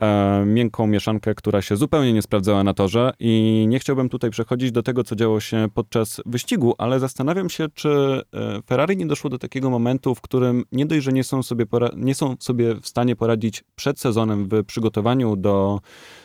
e, 0.01 0.43
miękką 0.45 0.87
mieszankę, 0.87 1.35
która 1.35 1.61
się 1.61 1.77
zupełnie 1.77 2.13
nie 2.13 2.21
sprawdzała 2.21 2.63
na 2.63 2.73
torze 2.73 3.13
i 3.19 3.65
nie 3.67 3.79
chciałbym 3.79 4.09
tutaj 4.09 4.29
przechodzić 4.29 4.71
do 4.71 4.83
tego, 4.83 5.03
co 5.03 5.15
działo 5.15 5.39
się 5.39 5.67
podczas 5.73 6.21
wyścigu, 6.25 6.75
ale 6.77 6.99
zastanawiam 6.99 7.49
się, 7.49 7.67
czy 7.73 7.89
e, 7.89 8.61
Ferrari 8.67 8.97
nie 8.97 9.05
doszło 9.05 9.29
do 9.29 9.37
takiego 9.37 9.69
momentu, 9.69 10.15
w 10.15 10.21
którym 10.21 10.63
nie 10.71 10.85
dość, 10.85 11.03
że 11.03 11.11
nie 11.11 11.23
są 11.23 11.43
sobie, 11.43 11.65
nie 11.95 12.15
są 12.15 12.35
sobie 12.39 12.75
w 12.75 12.87
stanie 12.87 13.15
poradzić 13.15 13.63
przed 13.75 13.99
sezonem 13.99 14.47
w 14.49 14.63
przygotowaniu 14.65 15.35
do, 15.35 15.79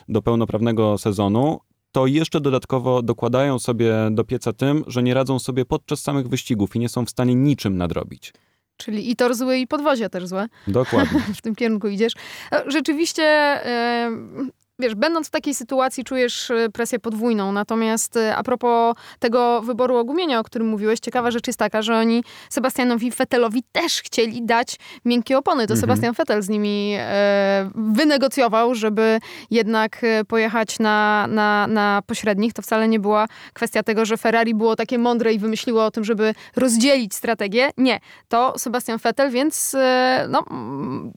do 0.09 0.21
pełnoprawnego 0.21 0.97
sezonu, 0.97 1.59
to 1.91 2.07
jeszcze 2.07 2.41
dodatkowo 2.41 3.01
dokładają 3.01 3.59
sobie 3.59 3.93
do 4.11 4.23
pieca 4.23 4.53
tym, 4.53 4.83
że 4.87 5.03
nie 5.03 5.13
radzą 5.13 5.39
sobie 5.39 5.65
podczas 5.65 6.01
samych 6.01 6.27
wyścigów 6.27 6.75
i 6.75 6.79
nie 6.79 6.89
są 6.89 7.05
w 7.05 7.09
stanie 7.09 7.35
niczym 7.35 7.77
nadrobić. 7.77 8.33
Czyli 8.77 9.11
i 9.11 9.15
tor 9.15 9.35
zły, 9.35 9.57
i 9.57 9.67
podwozia 9.67 10.09
też 10.09 10.27
złe. 10.27 10.47
Dokładnie. 10.67 11.19
w 11.37 11.41
tym 11.41 11.55
kierunku 11.55 11.87
idziesz. 11.87 12.13
Rzeczywiście 12.67 13.23
wiesz, 14.79 14.95
będąc 14.95 15.27
w 15.27 15.31
takiej 15.31 15.53
sytuacji 15.53 16.03
czujesz 16.03 16.49
y, 16.49 16.69
presję 16.73 16.99
podwójną. 16.99 17.51
Natomiast 17.51 18.15
y, 18.15 18.35
a 18.35 18.43
propos 18.43 18.95
tego 19.19 19.61
wyboru 19.61 19.97
ogumienia, 19.97 20.39
o 20.39 20.43
którym 20.43 20.67
mówiłeś, 20.67 20.99
ciekawa 20.99 21.31
rzecz 21.31 21.47
jest 21.47 21.59
taka, 21.59 21.81
że 21.81 21.97
oni 21.97 22.23
Sebastianowi 22.49 23.11
Fettelowi 23.11 23.63
też 23.71 24.01
chcieli 24.01 24.45
dać 24.45 24.75
miękkie 25.05 25.37
opony. 25.37 25.67
To 25.67 25.73
mhm. 25.73 25.81
Sebastian 25.81 26.13
Vettel 26.13 26.41
z 26.41 26.49
nimi 26.49 26.95
e, 26.99 27.69
wynegocjował, 27.75 28.75
żeby 28.75 29.19
jednak 29.51 30.03
e, 30.03 30.25
pojechać 30.25 30.79
na, 30.79 31.27
na, 31.27 31.67
na 31.67 32.01
pośrednich. 32.05 32.53
To 32.53 32.61
wcale 32.61 32.87
nie 32.87 32.99
była 32.99 33.27
kwestia 33.53 33.83
tego, 33.83 34.05
że 34.05 34.17
Ferrari 34.17 34.55
było 34.55 34.75
takie 34.75 34.97
mądre 34.97 35.33
i 35.33 35.39
wymyśliło 35.39 35.85
o 35.85 35.91
tym, 35.91 36.03
żeby 36.03 36.33
rozdzielić 36.55 37.15
strategię. 37.15 37.69
Nie. 37.77 37.99
To 38.27 38.53
Sebastian 38.57 38.97
Vettel, 38.97 39.31
więc 39.31 39.75
e, 39.75 40.27
no, 40.29 40.43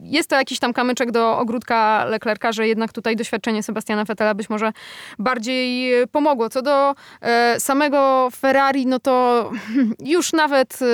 jest 0.02 0.30
to 0.30 0.36
jakiś 0.36 0.58
tam 0.58 0.72
kamyczek 0.72 1.10
do 1.10 1.38
ogródka 1.38 2.04
Leclerca, 2.04 2.52
że 2.52 2.68
jednak 2.68 2.92
tutaj 2.92 3.16
doświadczenie 3.16 3.49
doświadczenie 3.50 3.62
Sebastiana 3.62 4.04
Vettela 4.04 4.34
być 4.34 4.50
może 4.50 4.72
bardziej 5.18 5.94
e, 6.02 6.06
pomogło. 6.06 6.48
Co 6.48 6.62
do 6.62 6.94
e, 7.20 7.60
samego 7.60 8.28
Ferrari, 8.36 8.86
no 8.86 8.98
to 8.98 9.50
już 10.14 10.32
nawet 10.32 10.78
e, 10.82 10.86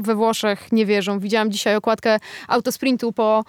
we 0.00 0.14
Włoszech 0.14 0.72
nie 0.72 0.86
wierzą. 0.86 1.18
Widziałam 1.18 1.50
dzisiaj 1.50 1.76
okładkę 1.76 2.18
autosprintu 2.48 3.12
po, 3.12 3.44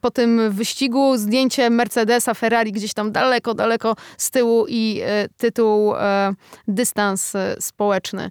po 0.00 0.10
tym 0.10 0.50
wyścigu, 0.50 1.16
zdjęcie 1.16 1.70
Mercedesa, 1.70 2.34
Ferrari 2.34 2.72
gdzieś 2.72 2.94
tam 2.94 3.12
daleko, 3.12 3.54
daleko 3.54 3.96
z 4.16 4.30
tyłu 4.30 4.66
i 4.68 5.02
tytuł 5.36 5.92
dystans 6.68 7.32
społeczny. 7.60 8.30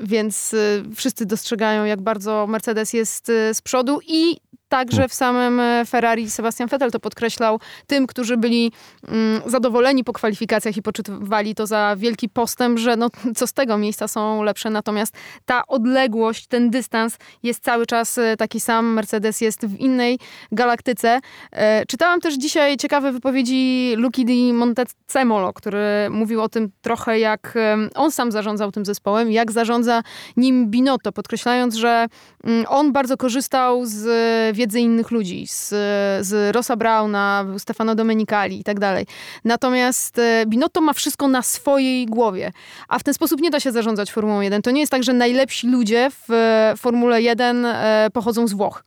więc 0.00 0.54
wszyscy 0.96 1.26
dostrzegają, 1.26 1.84
jak 1.84 2.00
bardzo 2.00 2.46
Mercedes 2.46 2.92
jest 2.92 3.26
z 3.26 3.62
przodu 3.62 3.98
i 4.06 4.36
Także 4.72 5.08
w 5.08 5.14
samym 5.14 5.60
e, 5.60 5.84
Ferrari 5.84 6.30
Sebastian 6.30 6.68
Vettel 6.68 6.90
to 6.90 7.00
podkreślał 7.00 7.60
tym, 7.86 8.06
którzy 8.06 8.36
byli 8.36 8.72
mm, 9.08 9.42
zadowoleni 9.46 10.04
po 10.04 10.12
kwalifikacjach 10.12 10.76
i 10.76 10.82
poczytywali 10.82 11.54
to 11.54 11.66
za 11.66 11.96
wielki 11.98 12.28
postęp, 12.28 12.78
że 12.78 12.96
no, 12.96 13.10
co 13.36 13.46
z 13.46 13.52
tego 13.52 13.78
miejsca 13.78 14.08
są 14.08 14.42
lepsze. 14.42 14.70
Natomiast 14.70 15.14
ta 15.44 15.66
odległość, 15.66 16.46
ten 16.46 16.70
dystans 16.70 17.18
jest 17.42 17.64
cały 17.64 17.86
czas 17.86 18.18
e, 18.18 18.36
taki 18.36 18.60
sam. 18.60 18.86
Mercedes 18.92 19.40
jest 19.40 19.66
w 19.66 19.76
innej 19.76 20.18
galaktyce. 20.52 21.20
E, 21.52 21.86
czytałam 21.86 22.20
też 22.20 22.34
dzisiaj 22.34 22.76
ciekawe 22.76 23.12
wypowiedzi 23.12 23.94
Luki 23.96 24.24
di 24.24 24.52
Montezemolo, 24.52 25.52
który 25.52 26.10
mówił 26.10 26.42
o 26.42 26.48
tym 26.48 26.70
trochę, 26.82 27.18
jak 27.18 27.54
on 27.94 28.12
sam 28.12 28.32
zarządzał 28.32 28.72
tym 28.72 28.84
zespołem, 28.84 29.32
jak 29.32 29.52
zarządza 29.52 30.02
nim 30.36 30.70
Binotto, 30.70 31.12
podkreślając, 31.12 31.74
że 31.74 32.06
mm, 32.44 32.64
on 32.68 32.92
bardzo 32.92 33.16
korzystał 33.16 33.86
z 33.86 34.06
wiedzy 34.62 34.80
innych 34.80 35.10
ludzi, 35.10 35.46
z, 35.46 35.68
z 36.26 36.54
Rosa 36.54 36.76
Brauna, 36.76 37.46
Stefano 37.58 37.94
Domenicali 37.94 38.60
i 38.60 38.64
tak 38.64 38.80
dalej. 38.80 39.06
Natomiast 39.44 40.18
e, 40.18 40.44
Binotto 40.46 40.80
ma 40.80 40.92
wszystko 40.92 41.28
na 41.28 41.42
swojej 41.42 42.06
głowie, 42.06 42.52
a 42.88 42.98
w 42.98 43.02
ten 43.02 43.14
sposób 43.14 43.40
nie 43.40 43.50
da 43.50 43.60
się 43.60 43.72
zarządzać 43.72 44.12
Formułą 44.12 44.40
1. 44.40 44.62
To 44.62 44.70
nie 44.70 44.80
jest 44.80 44.92
tak, 44.92 45.02
że 45.02 45.12
najlepsi 45.12 45.68
ludzie 45.68 46.10
w 46.10 46.32
e, 46.32 46.74
Formule 46.76 47.22
1 47.22 47.66
e, 47.66 48.08
pochodzą 48.12 48.46
z 48.46 48.52
Włoch 48.52 48.84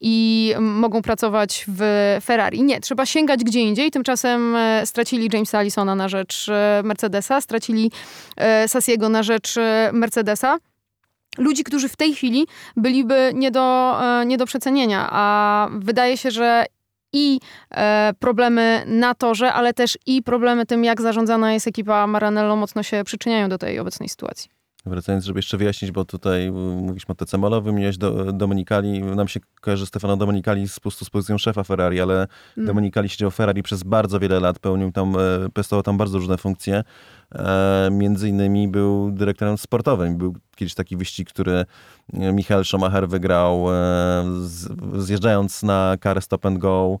i 0.00 0.54
mogą 0.60 1.02
pracować 1.02 1.64
w 1.68 1.80
Ferrari. 2.24 2.62
Nie, 2.62 2.80
trzeba 2.80 3.06
sięgać 3.06 3.44
gdzie 3.44 3.60
indziej. 3.60 3.90
Tymczasem 3.90 4.56
stracili 4.84 5.28
Jamesa 5.32 5.58
Allisona 5.58 5.94
na 5.94 6.08
rzecz 6.08 6.50
Mercedesa, 6.84 7.40
stracili 7.40 7.90
Sassiego 8.66 9.08
na 9.08 9.22
rzecz 9.22 9.54
Mercedesa 9.92 10.58
ludzi, 11.38 11.64
którzy 11.64 11.88
w 11.88 11.96
tej 11.96 12.14
chwili 12.14 12.46
byliby 12.76 13.32
nie 13.34 13.50
do, 13.50 13.96
e, 14.02 14.26
nie 14.26 14.38
do 14.38 14.46
przecenienia, 14.46 15.08
a 15.10 15.68
wydaje 15.72 16.16
się, 16.16 16.30
że 16.30 16.66
i 17.12 17.40
e, 17.70 18.12
problemy 18.18 18.84
na 18.86 19.14
torze, 19.14 19.52
ale 19.52 19.74
też 19.74 19.98
i 20.06 20.22
problemy 20.22 20.66
tym, 20.66 20.84
jak 20.84 21.00
zarządzana 21.00 21.52
jest 21.52 21.66
ekipa 21.66 22.06
Maranello, 22.06 22.56
mocno 22.56 22.82
się 22.82 23.04
przyczyniają 23.04 23.48
do 23.48 23.58
tej 23.58 23.78
obecnej 23.78 24.08
sytuacji. 24.08 24.50
Wracając, 24.86 25.24
żeby 25.24 25.38
jeszcze 25.38 25.56
wyjaśnić, 25.56 25.90
bo 25.90 26.04
tutaj 26.04 26.46
y, 26.48 26.52
mówiliśmy 26.52 27.12
o 27.12 27.14
TC 27.14 27.38
Molowy, 27.38 27.72
miałeś 27.72 27.98
do, 27.98 28.32
Domenicali, 28.32 29.02
nam 29.02 29.28
się 29.28 29.40
kojarzy 29.60 29.86
Stefano 29.86 30.16
Domenicali 30.16 30.68
z, 30.68 30.74
po 30.74 30.80
prostu 30.80 31.04
z 31.04 31.10
pozycją 31.10 31.38
szefa 31.38 31.64
Ferrari, 31.64 32.00
ale 32.00 32.26
Mm. 32.56 32.66
Domenicali 32.66 33.08
siedział 33.08 33.30
w 33.30 33.34
Ferrari 33.34 33.62
przez 33.62 33.82
bardzo 33.82 34.20
wiele 34.20 34.40
lat, 34.40 34.58
pełnił 34.58 34.92
tam, 34.92 35.16
e, 35.16 35.48
pestował 35.54 35.82
tam 35.82 35.96
bardzo 35.96 36.18
różne 36.18 36.36
funkcje. 36.36 36.84
E, 37.34 37.88
między 37.92 38.28
innymi 38.28 38.68
był 38.68 39.10
dyrektorem 39.10 39.58
sportowym. 39.58 40.16
Był 40.16 40.34
kiedyś 40.56 40.74
taki 40.74 40.96
wyścig, 40.96 41.28
który 41.28 41.64
e, 42.12 42.32
Michael 42.32 42.64
Schumacher 42.64 43.08
wygrał, 43.08 43.74
e, 43.74 44.24
zjeżdżając 44.96 45.62
na 45.62 45.96
karę 46.00 46.20
stop 46.20 46.46
and 46.46 46.58
go 46.58 46.98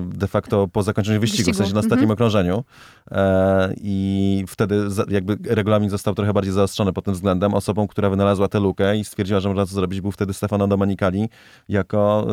de 0.00 0.26
facto 0.26 0.68
po 0.68 0.82
zakończeniu 0.82 1.20
wyścigu, 1.20 1.36
Wyścigu, 1.36 1.54
w 1.54 1.58
sensie 1.58 1.74
na 1.74 1.80
ostatnim 1.80 2.10
mhm. 2.10 2.10
okrążeniu. 2.10 2.64
E, 3.10 3.74
I 3.76 4.44
wtedy 4.48 4.88
jakby 5.08 5.38
regulamin 5.54 5.90
został 5.90 6.14
trochę 6.14 6.32
bardziej 6.32 6.52
zaostrzony 6.52 6.92
pod 6.92 7.04
tym 7.04 7.14
względem. 7.14 7.54
Osobą, 7.54 7.88
która 7.88 8.10
wynalazła 8.10 8.48
tę 8.48 8.60
lukę 8.60 8.96
i 8.96 9.04
stwierdziła, 9.04 9.40
że 9.40 9.48
można 9.48 9.66
to 9.66 9.72
zrobić, 9.72 10.00
był 10.00 10.12
wtedy 10.12 10.34
Stefano 10.34 10.68
Domenicali 10.68 11.28
jako 11.68 12.26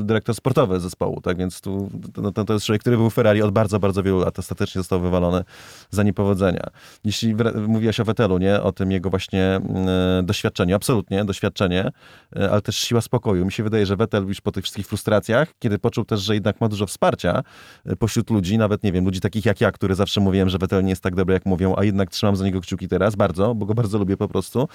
e, 0.00 0.04
dyrektor 0.04 0.34
sportowy 0.34 0.80
zespołu. 0.80 1.20
Tak 1.20 1.36
więc 1.36 1.60
tu, 1.60 1.90
no, 2.16 2.32
to, 2.32 2.44
to 2.44 2.52
jest 2.52 2.66
człowiek, 2.66 2.80
który 2.80 2.96
był 2.96 3.10
w 3.10 3.14
Ferrari 3.14 3.42
od 3.42 3.50
bardzo, 3.50 3.78
bardzo 3.78 4.02
wielu 4.02 4.18
lat. 4.18 4.38
Ostatecznie 4.38 4.80
został 4.80 5.00
wywalony 5.00 5.44
za 5.90 6.02
niepowodzenia. 6.02 6.66
Jeśli 7.04 7.34
mówiłaś 7.68 8.00
o 8.00 8.04
Vettelu, 8.04 8.38
nie? 8.38 8.62
O 8.62 8.72
tym 8.72 8.92
jego 8.92 9.10
właśnie 9.10 9.42
e, 9.42 10.22
doświadczeniu. 10.22 10.76
Absolutnie, 10.76 11.24
doświadczenie, 11.24 11.90
e, 12.36 12.50
ale 12.50 12.62
też 12.62 12.76
siła 12.76 13.00
spokoju. 13.00 13.44
Mi 13.44 13.52
się 13.52 13.62
wydaje, 13.62 13.86
że 13.86 13.96
Vettel 13.96 14.26
już 14.26 14.40
po 14.40 14.52
tych 14.52 14.64
wszystkich 14.64 14.86
frustracjach, 14.86 15.48
kiedy 15.58 15.78
poczuł 15.78 16.03
też, 16.04 16.20
że 16.20 16.34
jednak 16.34 16.60
ma 16.60 16.68
dużo 16.68 16.86
wsparcia 16.86 17.42
e, 17.86 17.96
pośród 17.96 18.30
ludzi, 18.30 18.58
nawet 18.58 18.82
nie 18.82 18.92
wiem, 18.92 19.04
ludzi 19.04 19.20
takich 19.20 19.44
jak 19.44 19.60
ja, 19.60 19.72
który 19.72 19.94
zawsze 19.94 20.20
mówiłem, 20.20 20.48
że 20.48 20.58
Vettel 20.58 20.84
nie 20.84 20.90
jest 20.90 21.02
tak 21.02 21.14
dobry, 21.14 21.34
jak 21.34 21.46
mówią, 21.46 21.74
a 21.76 21.84
jednak 21.84 22.10
trzymam 22.10 22.36
za 22.36 22.44
niego 22.44 22.60
kciuki 22.60 22.88
teraz, 22.88 23.16
bardzo, 23.16 23.54
bo 23.54 23.66
go 23.66 23.74
bardzo 23.74 23.98
lubię 23.98 24.16
po 24.16 24.28
prostu. 24.28 24.68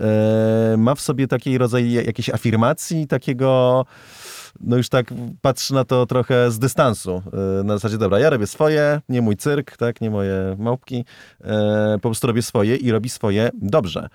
E, 0.00 0.74
ma 0.78 0.94
w 0.94 1.00
sobie 1.00 1.28
taki 1.28 1.58
rodzaj 1.58 1.92
jakiejś 1.92 2.30
afirmacji, 2.30 3.06
takiego 3.06 3.84
no 4.60 4.76
już 4.76 4.88
tak 4.88 5.06
patrzy 5.40 5.74
na 5.74 5.84
to 5.84 6.06
trochę 6.06 6.50
z 6.50 6.58
dystansu. 6.58 7.22
E, 7.60 7.64
Na 7.64 7.74
zasadzie, 7.74 7.98
dobra, 7.98 8.18
ja 8.18 8.30
robię 8.30 8.46
swoje, 8.46 9.00
nie 9.08 9.22
mój 9.22 9.36
cyrk, 9.36 9.76
tak, 9.76 10.00
nie 10.00 10.10
moje 10.10 10.56
małpki. 10.58 11.04
Po 11.94 12.00
prostu 12.00 12.26
robię 12.26 12.42
swoje 12.42 12.76
i 12.76 12.90
robi 12.90 13.08
swoje 13.08 13.50
dobrze. 13.54 14.08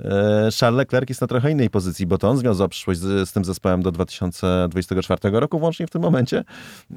E, 0.00 0.48
Charles 0.60 0.78
Leclerc 0.78 1.08
jest 1.08 1.20
na 1.20 1.26
trochę 1.26 1.50
innej 1.50 1.70
pozycji, 1.70 2.06
bo 2.06 2.18
to 2.18 2.28
on 2.28 2.36
związał 2.36 2.68
przyszłość 2.68 3.00
z, 3.00 3.28
z 3.28 3.32
tym 3.32 3.44
zespołem 3.44 3.82
do 3.82 3.92
2024 3.92 5.40
roku, 5.40 5.58
włącznie 5.58 5.86
w 5.86 5.90
tym 5.90 6.02
momencie. 6.02 6.44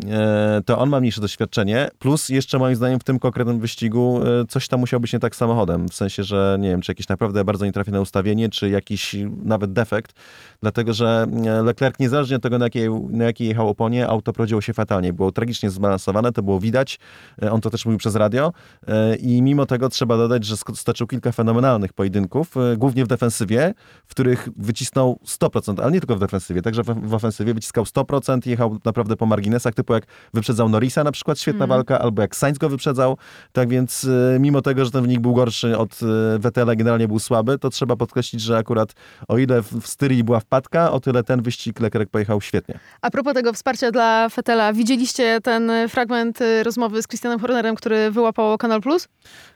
E, 0.09 0.61
To 0.65 0.79
on 0.79 0.89
ma 0.89 0.99
mniejsze 0.99 1.21
doświadczenie, 1.21 1.89
plus 1.99 2.29
jeszcze 2.29 2.59
moim 2.59 2.75
zdaniem 2.75 2.99
w 2.99 3.03
tym 3.03 3.19
konkretnym 3.19 3.59
wyścigu 3.59 4.21
e, 4.41 4.45
coś 4.45 4.67
tam 4.67 4.79
musiał 4.79 4.99
być 4.99 5.13
nie 5.13 5.19
tak 5.19 5.35
samochodem, 5.35 5.89
w 5.89 5.93
sensie, 5.93 6.23
że 6.23 6.57
nie 6.59 6.69
wiem, 6.69 6.81
czy 6.81 6.91
jakieś 6.91 7.07
naprawdę 7.07 7.43
bardzo 7.43 7.65
nietrafione 7.65 8.01
ustawienie, 8.01 8.49
czy 8.49 8.69
jakiś 8.69 9.15
nawet 9.43 9.73
defekt, 9.73 10.13
dlatego 10.61 10.93
że 10.93 11.27
Leclerc 11.63 11.99
niezależnie 11.99 12.35
od 12.35 12.43
tego, 12.43 12.57
na 12.57 12.65
jakiej, 12.65 12.89
na 13.09 13.25
jakiej 13.25 13.47
jechał 13.47 13.69
oponie, 13.69 14.07
auto 14.07 14.33
prowadziło 14.33 14.61
się 14.61 14.73
fatalnie. 14.73 15.13
Było 15.13 15.31
tragicznie 15.31 15.69
zbalansowane, 15.69 16.31
to 16.31 16.43
było 16.43 16.59
widać. 16.59 16.99
On 17.51 17.61
to 17.61 17.69
też 17.69 17.85
mówił 17.85 17.99
przez 17.99 18.15
radio. 18.15 18.53
I 19.19 19.41
mimo 19.41 19.65
tego 19.65 19.89
trzeba 19.89 20.17
dodać, 20.17 20.45
że 20.45 20.55
stoczył 20.57 21.07
kilka 21.07 21.31
fenomenalnych 21.31 21.93
pojedynków, 21.93 22.55
głównie 22.87 23.05
w 23.05 23.07
defensywie, 23.07 23.73
w 24.07 24.11
których 24.11 24.49
wycisnął 24.55 25.19
100%, 25.25 25.81
ale 25.81 25.91
nie 25.91 25.99
tylko 25.99 26.15
w 26.15 26.19
defensywie, 26.19 26.61
także 26.61 26.83
w, 26.83 27.09
w 27.09 27.13
ofensywie 27.13 27.53
wyciskał 27.53 27.83
100%, 27.83 28.47
jechał 28.47 28.77
naprawdę 28.85 29.15
po 29.15 29.25
marginesach, 29.25 29.73
typu 29.73 29.93
jak 29.93 30.03
wyprzedzał 30.33 30.69
Norrisa 30.69 31.03
na 31.03 31.11
przykład, 31.11 31.39
świetna 31.39 31.67
walka, 31.67 31.99
albo 31.99 32.21
jak 32.21 32.35
Sainz 32.35 32.57
go 32.57 32.69
wyprzedzał. 32.69 33.17
Tak 33.51 33.69
więc 33.69 34.07
e, 34.35 34.39
mimo 34.39 34.61
tego, 34.61 34.85
że 34.85 34.91
ten 34.91 35.01
wynik 35.01 35.19
był 35.19 35.33
gorszy 35.33 35.77
od 35.77 35.99
e, 36.03 36.39
Vettela, 36.39 36.75
generalnie 36.75 37.07
był 37.07 37.19
słaby, 37.19 37.59
to 37.59 37.69
trzeba 37.69 37.95
podkreślić, 37.95 38.41
że 38.41 38.57
akurat 38.57 38.93
o 39.27 39.37
ile 39.37 39.61
w, 39.61 39.87
Styrii 39.87 40.23
była 40.23 40.39
wpadka, 40.39 40.91
o 40.91 40.99
tyle 40.99 41.23
ten 41.23 41.41
wyścig 41.41 41.79
Leclerc 41.79 42.09
pojechał 42.09 42.41
świetnie. 42.41 42.79
A 43.01 43.09
propos 43.09 43.33
tego 43.33 43.53
wsparcia 43.53 43.91
dla 43.91 44.29
Fetela, 44.29 44.73
widzieliście 44.73 45.41
ten 45.41 45.69
y, 45.69 45.87
fragment 45.89 46.41
y, 46.41 46.63
rozmowy 46.63 47.01
z 47.01 47.07
Christianem 47.07 47.39
Hornerem, 47.39 47.75
który 47.75 48.11
wyłapał 48.11 48.57
Kanal 48.57 48.81
Plus? 48.81 49.07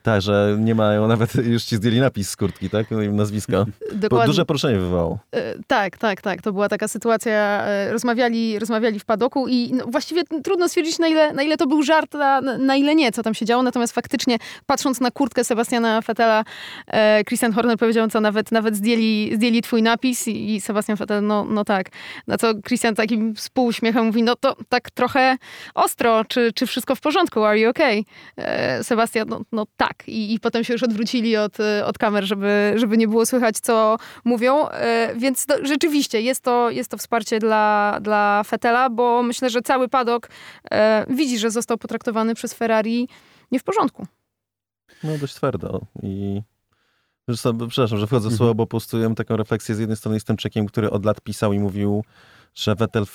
Tak, 0.03 0.21
że 0.21 0.57
nie 0.59 0.75
mają, 0.75 1.07
nawet 1.07 1.35
już 1.35 1.63
ci 1.63 1.75
zdjęli 1.75 1.99
napis 1.99 2.29
z 2.29 2.35
kurtki, 2.35 2.69
tak? 2.69 2.87
Bo 3.91 3.95
Dokładnie. 3.97 4.27
duże 4.27 4.45
poruszenie 4.45 4.79
wywołało. 4.79 5.19
E, 5.35 5.53
Tak, 5.67 5.97
tak, 5.97 6.21
tak. 6.21 6.41
To 6.41 6.53
była 6.53 6.69
taka 6.69 6.87
sytuacja. 6.87 7.63
e, 7.65 7.91
Rozmawiali, 7.91 8.59
rozmawiali 8.59 8.99
w 8.99 9.05
padoku 9.05 9.47
i 9.47 9.71
no, 9.73 9.85
właściwie 9.87 10.23
trudno 10.43 10.67
stwierdzić, 10.69 10.99
na 10.99 11.07
ile, 11.07 11.33
na 11.33 11.43
ile 11.43 11.57
to 11.57 11.67
był 11.67 11.83
żart, 11.83 12.15
a 12.15 12.41
na, 12.41 12.75
ile 12.75 12.95
nie, 12.95 13.11
co 13.11 13.23
tam 13.23 13.33
się 13.33 13.45
działo. 13.45 13.63
Natomiast 13.63 13.93
faktycznie, 13.93 14.37
patrząc 14.65 14.99
na 15.01 15.11
kurtkę 15.11 15.43
Sebastiana 15.43 16.01
Fettela, 16.01 16.43
e, 16.87 17.23
Christian 17.23 17.53
Horner 17.53 17.77
powiedział, 17.77 18.07
co 18.07 18.21
nawet, 18.21 18.51
nawet 18.51 18.75
zdjęli, 18.75 19.31
zdjęli 19.35 19.61
twój 19.61 19.83
napis 19.83 20.27
i, 20.27 20.55
i 20.55 20.61
Sebastian 20.61 20.97
Vettel, 20.97 21.23
no, 21.23 21.45
no 21.45 21.65
tak. 21.65 21.89
Na 22.27 22.37
co 22.37 22.53
Christian 22.67 22.95
takim 22.95 23.33
spółuśmiechem 23.37 24.05
mówi, 24.05 24.23
no 24.23 24.35
to 24.35 24.55
tak 24.69 24.91
trochę 24.91 25.37
ostro, 25.75 26.25
czy, 26.25 26.51
czy 26.55 26.67
wszystko 26.67 26.95
w 26.95 27.01
porządku, 27.01 27.43
are 27.43 27.59
you 27.59 27.69
okay? 27.69 28.03
Sebastian, 28.83 29.27
no, 29.29 29.41
no 29.51 29.65
tak. 29.77 29.93
I, 30.07 30.33
I 30.33 30.39
potem 30.39 30.63
się 30.63 30.73
już 30.73 30.83
odwrócili 30.83 31.37
od, 31.37 31.57
od 31.85 31.97
kamer, 31.97 32.23
żeby, 32.23 32.73
żeby 32.75 32.97
nie 32.97 33.07
było 33.11 33.25
słychać, 33.25 33.55
co 33.59 33.97
mówią. 34.23 34.67
E, 34.69 35.13
Więc 35.15 35.45
to, 35.45 35.65
rzeczywiście 35.65 36.21
jest 36.21 36.41
to, 36.43 36.69
jest 36.69 36.91
to 36.91 36.97
wsparcie 36.97 37.39
dla, 37.39 37.97
dla 38.01 38.41
Fetela, 38.43 38.89
bo 38.89 39.23
myślę, 39.23 39.49
że 39.49 39.61
cały 39.61 39.87
padok 39.89 40.29
e, 40.71 41.05
widzi, 41.09 41.39
że 41.39 41.51
został 41.51 41.77
potraktowany 41.77 42.35
przez 42.35 42.53
Ferrari 42.53 43.07
nie 43.51 43.59
w 43.59 43.63
porządku. 43.63 44.05
No 45.03 45.17
dość 45.17 45.33
twardo 45.35 45.81
i... 46.03 46.41
Zresztą, 47.27 47.57
przepraszam, 47.67 47.97
że 47.97 48.07
wchodzę 48.07 48.23
w 48.29 48.31
Mhm. 48.31 48.37
słowo, 48.37 48.55
bo 48.55 48.65
po 48.65 48.69
prostu 48.69 48.97
ja 48.99 49.03
mam 49.03 49.15
taką 49.15 49.37
refleksję. 49.37 49.75
Z 49.75 49.79
jednej 49.79 49.97
strony 49.97 50.15
jestem 50.15 50.37
czekiem, 50.37 50.65
który 50.65 50.89
od 50.89 51.05
lat 51.05 51.21
pisał 51.21 51.53
i 51.53 51.59
mówił, 51.59 52.03
że 52.55 52.75
Vettel 52.75 53.05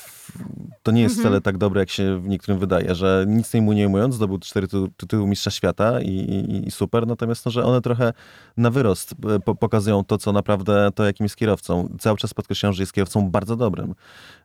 to 0.83 0.93
nie 0.93 1.03
jest 1.03 1.17
Mhm. 1.17 1.25
wcale 1.25 1.41
tak 1.41 1.59
dobre, 1.59 1.81
jak 1.81 1.91
się 1.91 2.21
w 2.21 2.29
niektórym 2.29 2.59
wydaje, 2.61 2.95
że 2.95 3.25
nic 3.29 3.55
mu 3.55 3.73
nie 3.73 3.87
ujmując, 3.87 4.15
zdobył 4.15 4.39
cztery 4.39 4.67
tytu- 4.67 4.89
tytuły 4.97 5.27
mistrza 5.27 5.51
świata 5.51 6.01
i, 6.01 6.09
i, 6.09 6.69
i 6.69 6.71
super, 6.71 7.07
natomiast 7.07 7.45
no, 7.47 7.51
że 7.51 7.65
one 7.65 7.81
trochę 7.81 8.13
na 8.57 8.71
wyrost 8.71 9.15
e, 9.35 9.41
po, 9.41 9.55
pokazują 9.55 10.05
to, 10.05 10.19
co 10.19 10.33
naprawdę, 10.33 10.91
to 10.95 11.05
jakim 11.05 11.25
jest 11.25 11.37
kierowcą. 11.37 11.89
Cały 11.99 12.19
czas 12.19 12.35
podkreślają, 12.35 12.73
że 12.73 12.83
jest 12.83 12.93
kierowcą 12.93 13.31
bardzo 13.31 13.57
dobrym. 13.57 13.95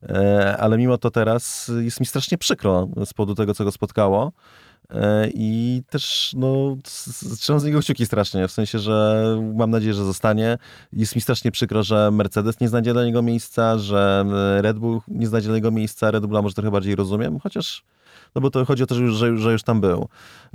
E, 0.04 0.58
ale 0.60 0.78
mimo 0.78 0.98
to 0.98 1.12
teraz 1.12 1.72
jest 1.80 2.00
mi 2.00 2.06
strasznie 2.06 2.38
przykro 2.38 2.88
z 3.06 3.14
powodu 3.14 3.36
tego, 3.36 3.54
co 3.54 3.64
go 3.64 3.72
spotkało. 3.72 4.32
E, 4.92 5.30
I 5.34 5.82
też, 5.90 6.34
no, 6.38 6.78
trzymam 7.40 7.60
z 7.60 7.64
niego 7.64 7.80
kciuki 7.80 8.06
strasznie, 8.06 8.48
w 8.48 8.52
sensie, 8.52 8.80
że 8.80 9.24
mam 9.56 9.72
nadzieję, 9.72 9.94
że 9.94 10.06
zostanie. 10.06 10.58
Jest 10.94 11.16
mi 11.16 11.22
strasznie 11.22 11.52
przykro, 11.52 11.84
że 11.84 12.12
Mercedes 12.12 12.60
nie 12.60 12.70
znajdzie 12.70 12.94
dla 12.94 13.06
niego 13.06 13.22
miejsca, 13.22 13.78
że 13.78 14.26
e, 14.58 14.62
Red 14.62 14.80
Bull 14.80 15.02
nie 15.08 15.28
znajdzie 15.28 15.48
dla 15.48 15.56
niego 15.56 15.72
miejsca. 15.72 16.12
Red 16.12 16.26
Bulla 16.26 16.42
może 16.42 16.56
trochę 16.56 16.72
bardziej 16.72 16.96
rozumiem, 16.96 17.40
chociaż, 17.40 17.84
no 18.36 18.42
bo 18.42 18.50
to 18.50 18.66
chodzi 18.66 18.84
o 18.84 18.86
to, 18.86 18.96
że 18.96 19.02
już, 19.02 19.14
że, 19.16 19.28
już- 19.28 19.42
że 19.42 19.52
już 19.52 19.64
tam 19.64 19.82
był. 19.82 20.08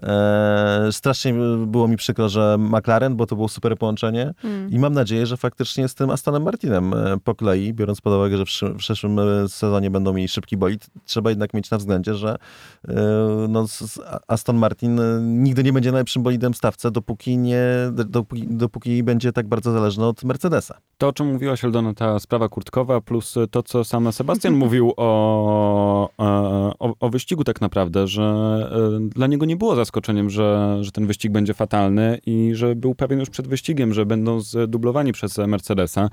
E, 0.02 0.88
strasznie 0.92 1.34
było 1.66 1.88
mi 1.88 1.96
przykro, 1.96 2.28
że 2.28 2.56
McLaren, 2.58 3.16
bo 3.16 3.26
to 3.26 3.36
było 3.36 3.48
super 3.48 3.78
połączenie 3.78 4.34
Mm. 4.44 4.70
i 4.70 4.78
mam 4.78 4.92
nadzieję, 4.92 5.26
że 5.26 5.36
faktycznie 5.36 5.88
z 5.88 5.94
tym 5.94 6.10
Astonem 6.10 6.42
Martinem 6.42 6.94
e, 6.94 7.16
po 7.24 7.34
kolei, 7.34 7.74
biorąc 7.74 8.00
pod 8.00 8.12
uwagę, 8.12 8.36
że 8.36 8.44
w, 8.44 8.48
przysz- 8.48 8.72
w 8.74 8.76
przyszłym 8.76 9.18
e, 9.18 9.48
sezonie 9.48 9.90
będą 9.90 10.12
mieli 10.12 10.28
szybki 10.28 10.56
bolid, 10.56 10.86
trzeba 11.04 11.30
jednak 11.30 11.54
mieć 11.54 11.70
na 11.70 11.78
względzie, 11.78 12.14
że 12.14 12.36
e, 12.88 12.94
no, 13.48 13.66
Aston 14.28 14.56
Martin 14.56 15.00
nigdy 15.42 15.64
nie 15.64 15.72
będzie 15.72 15.92
najlepszym 15.92 16.22
bolidem 16.22 16.52
w 16.52 16.56
stawce, 16.56 16.90
dopóki, 16.90 17.38
nie, 17.38 17.62
dopóki, 17.92 18.46
dopóki 18.50 19.02
będzie 19.02 19.32
tak 19.32 19.48
bardzo 19.48 19.72
zależny 19.72 20.04
od 20.06 20.24
Mercedesa. 20.24 20.74
To, 20.98 21.08
o 21.08 21.12
czym 21.12 21.32
mówiłaś, 21.32 21.64
Eldona, 21.64 21.94
ta 21.94 22.18
sprawa 22.18 22.48
kurtkowa, 22.48 23.00
plus 23.00 23.34
to, 23.50 23.62
co 23.62 23.84
sam 23.84 24.12
Sebastian 24.12 24.54
mówił 24.64 24.92
o, 24.96 26.08
o, 26.78 26.94
o 27.00 27.10
wyścigu 27.10 27.44
tak 27.44 27.60
naprawdę, 27.60 27.65
że 28.04 28.22
e, 28.22 29.08
dla 29.08 29.26
niego 29.26 29.46
nie 29.46 29.56
było 29.56 29.76
zaskoczeniem, 29.76 30.30
że, 30.30 30.78
że 30.80 30.92
ten 30.92 31.06
wyścig 31.06 31.32
będzie 31.32 31.54
fatalny 31.54 32.18
i 32.26 32.50
że 32.54 32.74
był 32.74 32.94
pewien 32.94 33.20
już 33.20 33.30
przed 33.30 33.48
wyścigiem, 33.48 33.94
że 33.94 34.06
będą 34.06 34.40
zdublowani 34.40 35.12
przez 35.12 35.38
Mercedesa. 35.38 36.10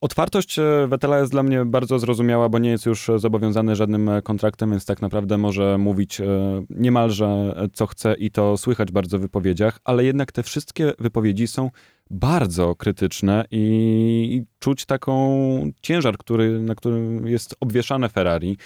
Otwartość 0.00 0.58
e, 0.58 0.86
Vettela 0.88 1.18
jest 1.18 1.32
dla 1.32 1.42
mnie 1.42 1.64
bardzo 1.64 1.98
zrozumiała, 1.98 2.48
bo 2.48 2.58
nie 2.58 2.70
jest 2.70 2.86
już 2.86 3.10
zobowiązany 3.16 3.76
żadnym 3.76 4.10
kontraktem, 4.24 4.70
więc 4.70 4.84
tak 4.86 5.02
naprawdę 5.02 5.38
może 5.38 5.78
mówić 5.78 6.20
e, 6.20 6.26
niemalże 6.70 7.54
co 7.72 7.86
chce 7.86 8.14
i 8.14 8.30
to 8.30 8.56
słychać 8.56 8.92
bardzo 8.92 9.18
w 9.18 9.20
wypowiedziach, 9.20 9.78
ale 9.84 10.04
jednak 10.04 10.32
te 10.32 10.42
wszystkie 10.42 10.92
wypowiedzi 10.98 11.46
są 11.46 11.70
bardzo 12.10 12.74
krytyczne 12.74 13.44
i, 13.50 14.42
czuć 14.58 14.86
taką 14.86 15.70
ciężar, 15.82 16.18
który, 16.18 16.60
na 16.60 16.74
którym 16.74 17.26
jest 17.26 17.56
obwieszane 17.60 18.08
Ferrari. 18.08 18.56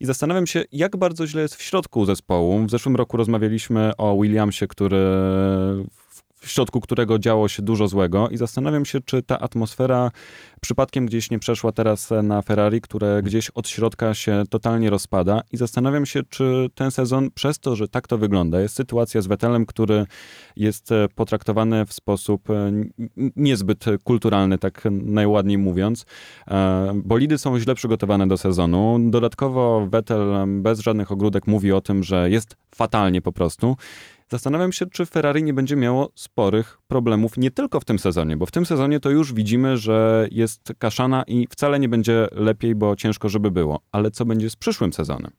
I 0.00 0.06
zastanawiam 0.06 0.46
się, 0.46 0.64
jak 0.72 0.96
bardzo 0.96 1.26
źle 1.26 1.42
jest 1.42 1.54
w 1.54 1.62
środku 1.62 2.04
zespołu. 2.04 2.66
W 2.66 2.70
zeszłym 2.70 2.96
roku 2.96 3.16
rozmawialiśmy 3.16 3.96
o 3.96 4.18
Williamsie, 4.22 4.66
który 4.66 4.98
w- 6.48 6.58
środku 6.58 6.80
którego 6.80 7.18
działo 7.18 7.48
się 7.48 7.62
dużo 7.62 7.88
złego 7.88 8.28
i 8.28 8.36
zastanawiam 8.36 8.84
się, 8.84 9.00
czy 9.00 9.22
ta 9.22 9.38
atmosfera 9.38 10.10
przypadkiem 10.60 11.06
gdzieś 11.06 11.30
nie 11.30 11.38
przeszła 11.38 11.72
teraz 11.72 12.10
na 12.22 12.42
Ferrari, 12.42 12.80
które 12.80 13.22
gdzieś 13.22 13.50
od 13.50 13.68
środka 13.68 14.14
się 14.14 14.42
totalnie 14.50 14.90
rozpada 14.90 15.40
i 15.52 15.56
zastanawiam 15.56 16.06
się, 16.06 16.20
czy 16.28 16.70
ten 16.74 16.90
sezon 16.90 17.30
przez 17.30 17.58
to, 17.58 17.76
że 17.76 17.88
tak 17.88 18.08
to 18.08 18.18
wygląda, 18.18 18.60
jest 18.60 18.76
sytuacja 18.76 19.22
z 19.22 19.26
Vettelem, 19.26 19.66
który 19.66 20.06
jest 20.56 20.92
e, 20.92 21.08
potraktowany 21.14 21.86
w 21.86 21.92
sposób 21.92 22.50
e, 22.50 22.72
niezbyt 23.36 23.84
kulturalny, 24.04 24.58
tak 24.58 24.82
najładniej 24.90 25.58
mówiąc. 25.58 26.06
E, 26.48 26.92
bolidy 27.04 27.38
są 27.38 27.58
źle 27.58 27.74
przygotowane 27.74 28.28
do 28.28 28.36
sezonu. 28.36 28.98
Dodatkowo 29.10 29.86
Vettel 29.90 30.46
bez 30.48 30.80
żadnych 30.80 31.12
ogródek 31.12 31.46
mówi 31.46 31.72
o 31.72 31.80
tym, 31.80 32.02
że 32.02 32.30
jest 32.30 32.56
fatalnie 32.74 33.22
po 33.22 33.32
prostu. 33.32 33.76
Zastanawiam 34.30 34.72
się, 34.72 34.86
czy 34.86 35.06
Ferrari 35.06 35.42
nie 35.42 35.54
będzie 35.54 35.76
miało 35.76 36.10
sporych 36.14 36.78
problemów 36.88 37.36
nie 37.36 37.50
tylko 37.50 37.80
w 37.80 37.84
tym 37.84 37.98
sezonie, 37.98 38.36
bo 38.36 38.46
w 38.46 38.50
tym 38.50 38.66
sezonie 38.66 39.00
to 39.00 39.10
już 39.10 39.32
widzimy, 39.32 39.76
że 39.76 40.28
jest 40.30 40.72
kaszana 40.78 41.22
i 41.26 41.46
wcale 41.50 41.80
nie 41.80 41.88
będzie 41.88 42.28
lepiej, 42.32 42.74
bo 42.74 42.96
ciężko, 42.96 43.28
żeby 43.28 43.50
było. 43.50 43.80
Ale 43.92 44.10
co 44.10 44.24
będzie 44.24 44.50
z 44.50 44.56
przyszłym 44.56 44.92
sezonem? 44.92 45.30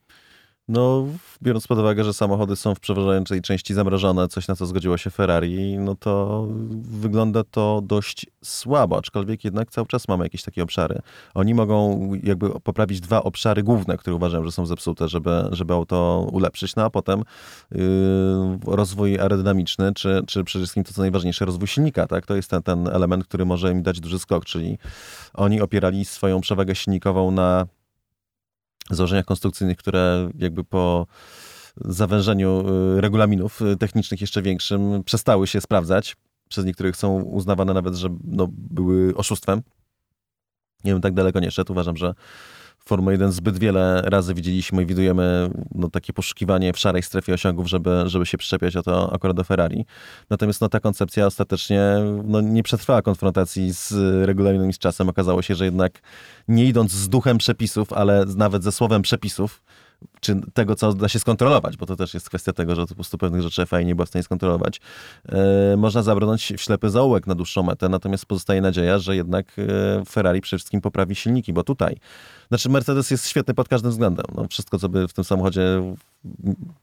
No, 0.69 1.05
biorąc 1.41 1.67
pod 1.67 1.79
uwagę, 1.79 2.03
że 2.03 2.13
samochody 2.13 2.55
są 2.55 2.75
w 2.75 2.79
przeważającej 2.79 3.41
części 3.41 3.73
zamrożone, 3.73 4.27
coś 4.27 4.47
na 4.47 4.55
co 4.55 4.65
zgodziło 4.65 4.97
się 4.97 5.09
Ferrari, 5.09 5.77
no 5.77 5.95
to 5.95 6.47
wygląda 6.81 7.43
to 7.43 7.81
dość 7.83 8.25
słabo, 8.43 8.97
aczkolwiek 8.97 9.43
jednak 9.43 9.71
cały 9.71 9.87
czas 9.87 10.07
mamy 10.07 10.25
jakieś 10.25 10.43
takie 10.43 10.63
obszary. 10.63 10.99
Oni 11.33 11.53
mogą 11.53 12.09
jakby 12.23 12.49
poprawić 12.59 12.99
dwa 12.99 13.23
obszary 13.23 13.63
główne, 13.63 13.97
które 13.97 14.15
uważają, 14.15 14.43
że 14.43 14.51
są 14.51 14.65
zepsute, 14.65 15.07
żeby, 15.07 15.43
żeby 15.51 15.73
auto 15.73 16.27
ulepszyć, 16.31 16.75
no 16.75 16.83
a 16.83 16.89
potem 16.89 17.23
yy, 17.71 17.79
rozwój 18.65 19.19
aerodynamiczny, 19.19 19.93
czy, 19.93 20.21
czy 20.27 20.43
przede 20.43 20.63
wszystkim 20.63 20.83
to, 20.83 20.93
co 20.93 21.01
najważniejsze, 21.01 21.45
rozwój 21.45 21.67
silnika, 21.67 22.07
tak? 22.07 22.25
To 22.25 22.35
jest 22.35 22.49
ten, 22.49 22.63
ten 22.63 22.87
element, 22.87 23.23
który 23.23 23.45
może 23.45 23.71
im 23.71 23.83
dać 23.83 23.99
duży 23.99 24.19
skok, 24.19 24.45
czyli 24.45 24.77
oni 25.33 25.61
opierali 25.61 26.05
swoją 26.05 26.41
przewagę 26.41 26.75
silnikową 26.75 27.31
na 27.31 27.67
założeniach 28.95 29.25
konstrukcyjnych, 29.25 29.77
które 29.77 30.29
jakby 30.35 30.63
po 30.63 31.07
zawężeniu 31.77 32.65
y, 32.97 33.01
regulaminów 33.01 33.61
y, 33.61 33.77
technicznych 33.77 34.21
jeszcze 34.21 34.41
większym 34.41 35.03
przestały 35.03 35.47
się 35.47 35.61
sprawdzać. 35.61 36.15
Przez 36.49 36.65
niektórych 36.65 36.95
są 36.97 37.21
uznawane 37.21 37.73
nawet, 37.73 37.95
że 37.95 38.09
no, 38.23 38.47
były 38.51 39.15
oszustwem. 39.15 39.61
Nie 40.83 40.91
wiem, 40.91 41.01
tak 41.01 41.13
daleko 41.13 41.39
nie 41.39 41.51
szedł. 41.51 41.71
Uważam, 41.71 41.97
że 41.97 42.13
Formuła 42.89 43.11
1 43.11 43.31
zbyt 43.31 43.57
wiele 43.57 44.01
razy 44.05 44.33
widzieliśmy 44.33 44.83
i 44.83 44.85
widujemy 44.85 45.49
no, 45.75 45.89
takie 45.89 46.13
poszukiwanie 46.13 46.73
w 46.73 46.79
szarej 46.79 47.03
strefie 47.03 47.33
osiągów, 47.33 47.67
żeby, 47.67 48.03
żeby 48.05 48.25
się 48.25 48.37
przyczepiać 48.37 48.75
o 48.75 48.83
to 48.83 49.13
akurat 49.13 49.37
do 49.37 49.43
Ferrari. 49.43 49.85
Natomiast 50.29 50.61
no, 50.61 50.69
ta 50.69 50.79
koncepcja 50.79 51.25
ostatecznie 51.25 51.81
no, 52.23 52.41
nie 52.41 52.63
przetrwała 52.63 53.01
konfrontacji 53.01 53.73
z 53.73 53.93
regulaminem 54.27 54.69
i 54.69 54.73
z 54.73 54.77
czasem. 54.77 55.09
Okazało 55.09 55.41
się, 55.41 55.55
że 55.55 55.65
jednak 55.65 56.01
nie 56.47 56.65
idąc 56.65 56.91
z 56.91 57.09
duchem 57.09 57.37
przepisów, 57.37 57.93
ale 57.93 58.25
nawet 58.35 58.63
ze 58.63 58.71
słowem 58.71 59.01
przepisów, 59.01 59.61
czy 60.19 60.41
tego, 60.53 60.75
co 60.75 60.93
da 60.93 61.09
się 61.09 61.19
skontrolować, 61.19 61.77
bo 61.77 61.85
to 61.85 61.95
też 61.95 62.13
jest 62.13 62.29
kwestia 62.29 62.53
tego, 62.53 62.75
że 62.75 62.85
po 62.85 62.95
prostu 62.95 63.17
pewnych 63.17 63.41
rzeczy 63.41 63.65
FIA 63.65 63.81
nie 63.81 63.95
była 63.95 64.05
w 64.05 64.09
stanie 64.09 64.23
skontrolować, 64.23 64.81
e, 65.29 65.77
można 65.77 66.03
zabrnąć 66.03 66.53
w 66.57 66.61
ślepy 66.61 66.89
zaułek 66.89 67.27
na 67.27 67.35
dłuższą 67.35 67.63
metę, 67.63 67.89
natomiast 67.89 68.25
pozostaje 68.25 68.61
nadzieja, 68.61 68.99
że 68.99 69.15
jednak 69.15 69.45
e, 69.57 70.05
Ferrari 70.05 70.41
przede 70.41 70.59
wszystkim 70.59 70.81
poprawi 70.81 71.15
silniki, 71.15 71.53
bo 71.53 71.63
tutaj, 71.63 71.97
znaczy 72.47 72.69
Mercedes 72.69 73.11
jest 73.11 73.27
świetny 73.27 73.53
pod 73.53 73.67
każdym 73.67 73.91
względem. 73.91 74.25
No, 74.35 74.47
wszystko, 74.49 74.79
co 74.79 74.89
by 74.89 75.07
w 75.07 75.13
tym 75.13 75.23
samochodzie, 75.23 75.95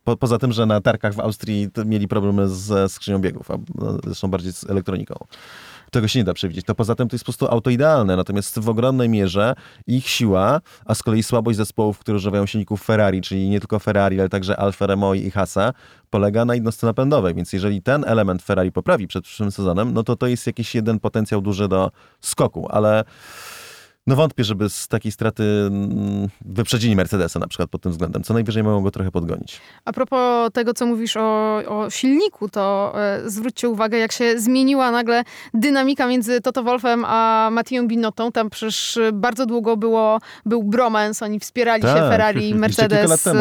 po, 0.04 0.16
poza 0.16 0.38
tym, 0.38 0.52
że 0.52 0.66
na 0.66 0.80
tarkach 0.80 1.14
w 1.14 1.20
Austrii 1.20 1.68
mieli 1.84 2.08
problemy 2.08 2.48
ze 2.48 2.88
skrzynią 2.88 3.18
biegów, 3.18 3.50
a 3.50 3.58
no, 3.74 3.98
zresztą 4.04 4.28
bardziej 4.28 4.52
z 4.52 4.70
elektroniką 4.70 5.14
tego 5.90 6.08
się 6.08 6.18
nie 6.18 6.24
da 6.24 6.34
przewidzieć. 6.34 6.66
To 6.66 6.74
poza 6.74 6.94
tym 6.94 7.08
to 7.08 7.14
jest 7.14 7.24
po 7.24 7.32
prostu 7.32 7.46
auto 7.46 7.70
idealne, 7.70 8.16
natomiast 8.16 8.58
w 8.58 8.68
ogromnej 8.68 9.08
mierze 9.08 9.54
ich 9.86 10.08
siła, 10.08 10.60
a 10.84 10.94
z 10.94 11.02
kolei 11.02 11.22
słabość 11.22 11.56
zespołów, 11.56 11.98
które 11.98 12.16
używają 12.16 12.46
silników 12.46 12.82
Ferrari, 12.82 13.22
czyli 13.22 13.48
nie 13.48 13.60
tylko 13.60 13.78
Ferrari, 13.78 14.20
ale 14.20 14.28
także 14.28 14.56
Alfa 14.56 14.86
Romeo 14.86 15.14
i 15.14 15.30
Hasa, 15.30 15.72
polega 16.10 16.44
na 16.44 16.54
jednostce 16.54 16.86
napędowej, 16.86 17.34
więc 17.34 17.52
jeżeli 17.52 17.82
ten 17.82 18.04
element 18.04 18.42
Ferrari 18.42 18.72
poprawi 18.72 19.06
przed 19.06 19.24
przyszłym 19.24 19.50
sezonem, 19.50 19.92
no 19.92 20.02
to 20.02 20.16
to 20.16 20.26
jest 20.26 20.46
jakiś 20.46 20.74
jeden 20.74 21.00
potencjał 21.00 21.40
duży 21.40 21.68
do 21.68 21.90
skoku, 22.20 22.68
ale 22.70 23.04
no 24.06 24.16
wątpię, 24.16 24.44
żeby 24.44 24.70
z 24.70 24.88
takiej 24.88 25.12
straty 25.12 25.42
mm, 25.42 26.28
wyprzedzili 26.44 26.96
Mercedesa 26.96 27.38
na 27.38 27.46
przykład 27.46 27.70
pod 27.70 27.82
tym 27.82 27.92
względem. 27.92 28.22
Co 28.22 28.34
najwyżej 28.34 28.62
mogą 28.62 28.80
go 28.82 28.90
trochę 28.90 29.10
podgonić. 29.10 29.60
A 29.84 29.92
propos 29.92 30.52
tego, 30.52 30.74
co 30.74 30.86
mówisz 30.86 31.16
o, 31.16 31.56
o 31.68 31.90
silniku, 31.90 32.48
to 32.48 32.92
e, 32.94 33.30
zwróćcie 33.30 33.68
uwagę, 33.68 33.98
jak 33.98 34.12
się 34.12 34.40
zmieniła 34.40 34.90
nagle 34.90 35.24
dynamika 35.54 36.06
między 36.06 36.40
Toto 36.40 36.62
Wolfem 36.62 37.04
a 37.06 37.48
Mattią 37.52 37.88
Binottą. 37.88 38.32
Tam 38.32 38.50
przecież 38.50 38.98
bardzo 39.12 39.46
długo 39.46 39.76
było, 39.76 40.18
był 40.46 40.62
bromance, 40.62 41.24
oni 41.24 41.40
wspierali 41.40 41.82
Tak, 41.82 41.96
się 41.96 42.08
Ferrari 42.08 42.48
i 42.48 42.54
Mercedes 42.54 43.26
e, 43.26 43.32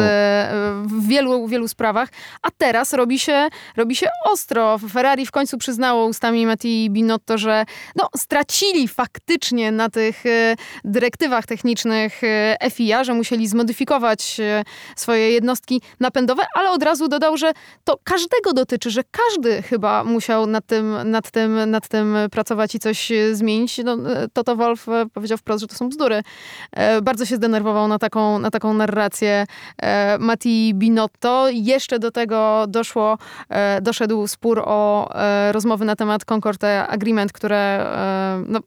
w 0.86 1.06
wielu, 1.08 1.48
wielu 1.48 1.68
sprawach. 1.68 2.08
A 2.42 2.48
teraz 2.58 2.92
robi 2.92 3.18
się, 3.18 3.48
robi 3.76 3.96
się 3.96 4.08
ostro. 4.24 4.78
Ferrari 4.78 5.26
w 5.26 5.30
końcu 5.30 5.58
przyznało 5.58 6.06
ustami 6.06 6.46
Mattii 6.46 6.90
Binotto, 6.90 7.38
że 7.38 7.64
no, 7.96 8.08
stracili 8.16 8.88
faktycznie 8.88 9.72
na 9.72 9.90
tych 9.90 10.26
e, 10.26 10.55
dyrektywach 10.84 11.46
technicznych 11.46 12.24
e, 12.24 12.70
FIA, 12.70 13.04
że 13.04 13.14
musieli 13.14 13.48
zmodyfikować 13.48 14.40
e, 14.40 14.62
swoje 14.96 15.30
jednostki 15.30 15.82
napędowe, 16.00 16.42
ale 16.54 16.70
od 16.70 16.82
razu 16.82 17.08
dodał, 17.08 17.36
że 17.36 17.52
to 17.84 17.98
każdego 18.04 18.52
dotyczy, 18.52 18.90
że 18.90 19.02
każdy 19.10 19.62
chyba 19.62 20.04
musiał 20.04 20.46
nad 20.46 20.66
tym, 20.66 21.10
nad 21.10 21.30
tym, 21.30 21.70
nad 21.70 21.88
tym 21.88 22.16
pracować 22.30 22.74
i 22.74 22.78
coś 22.78 23.12
e, 23.12 23.34
zmienić. 23.34 23.80
No, 23.84 23.96
Toto 24.32 24.56
Wolf 24.56 24.86
powiedział 25.12 25.38
wprost, 25.38 25.60
że 25.60 25.66
to 25.66 25.74
są 25.74 25.88
bzdury. 25.88 26.22
Bardzo 27.02 27.26
się 27.26 27.36
zdenerwował 27.36 27.88
na 27.88 27.98
taką, 27.98 28.38
na 28.38 28.50
taką 28.50 28.74
narrację 28.74 29.46
Mati 30.18 30.72
Binotto. 30.74 31.48
Jeszcze 31.50 31.98
do 31.98 32.10
tego 32.10 32.64
doszło, 32.68 33.18
doszedł 33.82 34.26
spór 34.26 34.62
o 34.64 35.10
rozmowy 35.52 35.84
na 35.84 35.96
temat 35.96 36.24
Concord 36.24 36.64
Agreement, 36.88 37.32
które 37.32 37.86
no, 38.46 38.60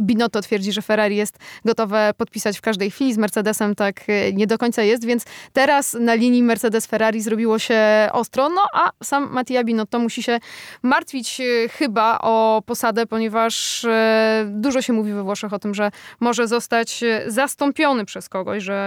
Binotto 0.00 0.40
twierdzi, 0.40 0.72
że 0.72 0.82
Ferrari 0.82 1.16
jest 1.16 1.31
gotowe 1.64 2.14
podpisać 2.16 2.58
w 2.58 2.60
każdej 2.60 2.90
chwili. 2.90 3.14
Z 3.14 3.18
Mercedesem 3.18 3.74
tak 3.74 4.00
e, 4.08 4.32
nie 4.32 4.46
do 4.46 4.58
końca 4.58 4.82
jest, 4.82 5.04
więc 5.04 5.24
teraz 5.52 5.96
na 6.00 6.14
linii 6.14 6.42
Mercedes-Ferrari 6.42 7.20
zrobiło 7.20 7.58
się 7.58 7.78
ostro, 8.12 8.48
no 8.48 8.62
a 8.72 8.90
sam 9.02 9.28
Mattia 9.32 9.64
Binotto 9.64 9.98
musi 9.98 10.22
się 10.22 10.38
martwić 10.82 11.40
e, 11.40 11.68
chyba 11.68 12.18
o 12.18 12.62
posadę, 12.66 13.06
ponieważ 13.06 13.84
e, 13.84 14.44
dużo 14.48 14.82
się 14.82 14.92
mówi 14.92 15.12
we 15.12 15.22
Włoszech 15.22 15.52
o 15.52 15.58
tym, 15.58 15.74
że 15.74 15.90
może 16.20 16.48
zostać 16.48 17.04
zastąpiony 17.26 18.04
przez 18.04 18.28
kogoś, 18.28 18.62
że 18.62 18.82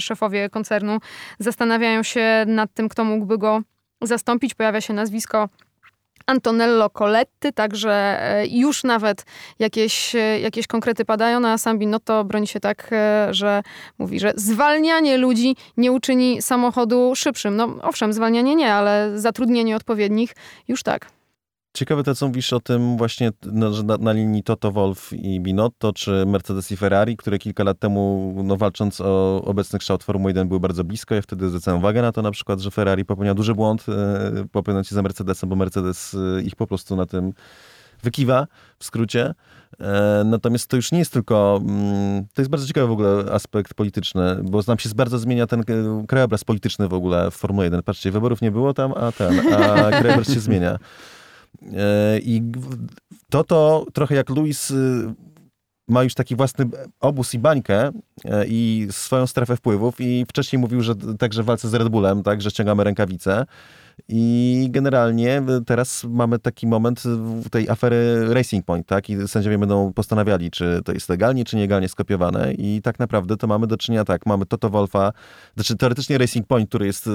szefowie 0.00 0.50
koncernu 0.50 0.98
zastanawiają 1.38 2.02
się 2.02 2.44
nad 2.46 2.74
tym, 2.74 2.88
kto 2.88 3.04
mógłby 3.04 3.38
go 3.38 3.62
zastąpić. 4.02 4.54
Pojawia 4.54 4.80
się 4.80 4.94
nazwisko 4.94 5.48
Antonello 6.30 6.90
Coletti, 6.90 7.52
także 7.54 7.90
e, 8.22 8.46
już 8.46 8.84
nawet 8.84 9.24
jakieś, 9.58 10.14
e, 10.14 10.40
jakieś 10.40 10.66
konkrety 10.66 11.04
padają, 11.04 11.40
no 11.40 11.48
a 11.48 11.58
sam 11.58 11.78
Binotto 11.78 12.24
broni 12.24 12.46
się 12.46 12.60
tak, 12.60 12.88
e, 12.92 13.28
że 13.30 13.62
mówi, 13.98 14.20
że 14.20 14.32
zwalnianie 14.36 15.16
ludzi 15.16 15.56
nie 15.76 15.92
uczyni 15.92 16.42
samochodu 16.42 17.12
szybszym. 17.14 17.56
No 17.56 17.68
owszem, 17.82 18.12
zwalnianie 18.12 18.54
nie, 18.54 18.74
ale 18.74 19.18
zatrudnienie 19.18 19.76
odpowiednich 19.76 20.34
już 20.68 20.82
tak. 20.82 21.19
Ciekawe 21.72 22.02
to, 22.02 22.14
co 22.14 22.26
mówisz 22.26 22.52
o 22.52 22.60
tym 22.60 22.96
właśnie 22.96 23.30
no, 23.52 23.72
że 23.72 23.82
na, 23.82 23.96
na 23.96 24.12
linii 24.12 24.42
Toto 24.42 24.72
Wolf 24.72 25.12
i 25.12 25.40
Binotto, 25.40 25.92
czy 25.92 26.26
Mercedes 26.26 26.72
i 26.72 26.76
Ferrari, 26.76 27.16
które 27.16 27.38
kilka 27.38 27.64
lat 27.64 27.78
temu, 27.78 28.34
no, 28.44 28.56
walcząc 28.56 29.00
o 29.00 29.42
obecny 29.44 29.78
kształt 29.78 30.04
Formuły 30.04 30.30
1 30.30 30.48
były 30.48 30.60
bardzo 30.60 30.84
blisko. 30.84 31.14
Ja 31.14 31.22
wtedy 31.22 31.48
zwracałem 31.48 31.80
uwagę 31.80 32.02
na 32.02 32.12
to 32.12 32.22
na 32.22 32.30
przykład, 32.30 32.60
że 32.60 32.70
Ferrari 32.70 33.04
popełniał 33.04 33.34
duży 33.34 33.54
błąd, 33.54 33.86
e, 34.78 34.84
się 34.84 34.94
za 34.94 35.02
Mercedesem, 35.02 35.48
bo 35.48 35.56
Mercedes 35.56 36.16
e, 36.38 36.42
ich 36.42 36.56
po 36.56 36.66
prostu 36.66 36.96
na 36.96 37.06
tym 37.06 37.32
wykiwa, 38.02 38.46
w 38.78 38.84
skrócie. 38.84 39.34
E, 39.80 40.22
natomiast 40.26 40.66
to 40.66 40.76
już 40.76 40.92
nie 40.92 40.98
jest 40.98 41.12
tylko, 41.12 41.60
mm, 41.62 42.26
to 42.34 42.42
jest 42.42 42.50
bardzo 42.50 42.66
ciekawy 42.66 42.86
w 42.86 42.90
ogóle 42.90 43.24
aspekt 43.32 43.74
polityczny, 43.74 44.36
bo 44.42 44.60
nam 44.66 44.78
się 44.78 44.88
bardzo 44.94 45.18
zmienia 45.18 45.46
ten 45.46 45.60
e, 45.60 45.64
krajobraz 46.06 46.44
polityczny 46.44 46.88
w 46.88 46.94
ogóle 46.94 47.30
w 47.30 47.34
Formule 47.34 47.64
1. 47.64 47.82
Patrzcie, 47.82 48.10
wyborów 48.10 48.42
nie 48.42 48.50
było 48.50 48.74
tam, 48.74 48.92
a 48.96 49.12
ten, 49.12 49.52
a 49.54 49.90
krajobraz 50.00 50.32
się 50.34 50.40
zmienia. 50.40 50.78
E, 51.62 52.18
I 52.18 52.42
to 53.30 53.44
to 53.44 53.86
trochę 53.92 54.14
jak 54.14 54.28
Luis 54.30 54.70
y, 54.70 55.14
ma 55.88 56.02
już 56.02 56.14
taki 56.14 56.36
własny 56.36 56.66
obóz 57.00 57.34
i 57.34 57.38
bańkę 57.38 57.90
e, 58.24 58.46
i 58.46 58.88
swoją 58.90 59.26
strefę 59.26 59.56
wpływów 59.56 60.00
i 60.00 60.24
wcześniej 60.28 60.60
mówił, 60.60 60.82
że 60.82 60.94
także 61.18 61.42
w 61.42 61.46
walce 61.46 61.68
z 61.68 61.74
Red 61.74 61.88
Bullem, 61.88 62.22
tak, 62.22 62.42
że 62.42 62.50
ściągamy 62.50 62.84
rękawice. 62.84 63.46
I 64.08 64.66
generalnie 64.70 65.42
y, 65.60 65.64
teraz 65.64 66.04
mamy 66.04 66.38
taki 66.38 66.66
moment 66.66 67.02
tej 67.50 67.68
afery 67.68 68.34
Racing 68.34 68.64
Point, 68.64 68.86
tak? 68.86 69.10
I 69.10 69.28
sędziowie 69.28 69.58
będą 69.58 69.92
postanawiali, 69.92 70.50
czy 70.50 70.80
to 70.84 70.92
jest 70.92 71.08
legalnie, 71.08 71.44
czy 71.44 71.56
nielegalnie 71.56 71.88
skopiowane. 71.88 72.54
I 72.54 72.82
tak 72.82 72.98
naprawdę 72.98 73.36
to 73.36 73.46
mamy 73.46 73.66
do 73.66 73.76
czynienia 73.76 74.04
tak. 74.04 74.26
Mamy 74.26 74.46
Toto 74.46 74.70
Wolfa, 74.70 75.12
znaczy 75.54 75.76
teoretycznie 75.76 76.18
Racing 76.18 76.46
Point, 76.46 76.68
który 76.68 76.86
jest 76.86 77.06
y, 77.06 77.10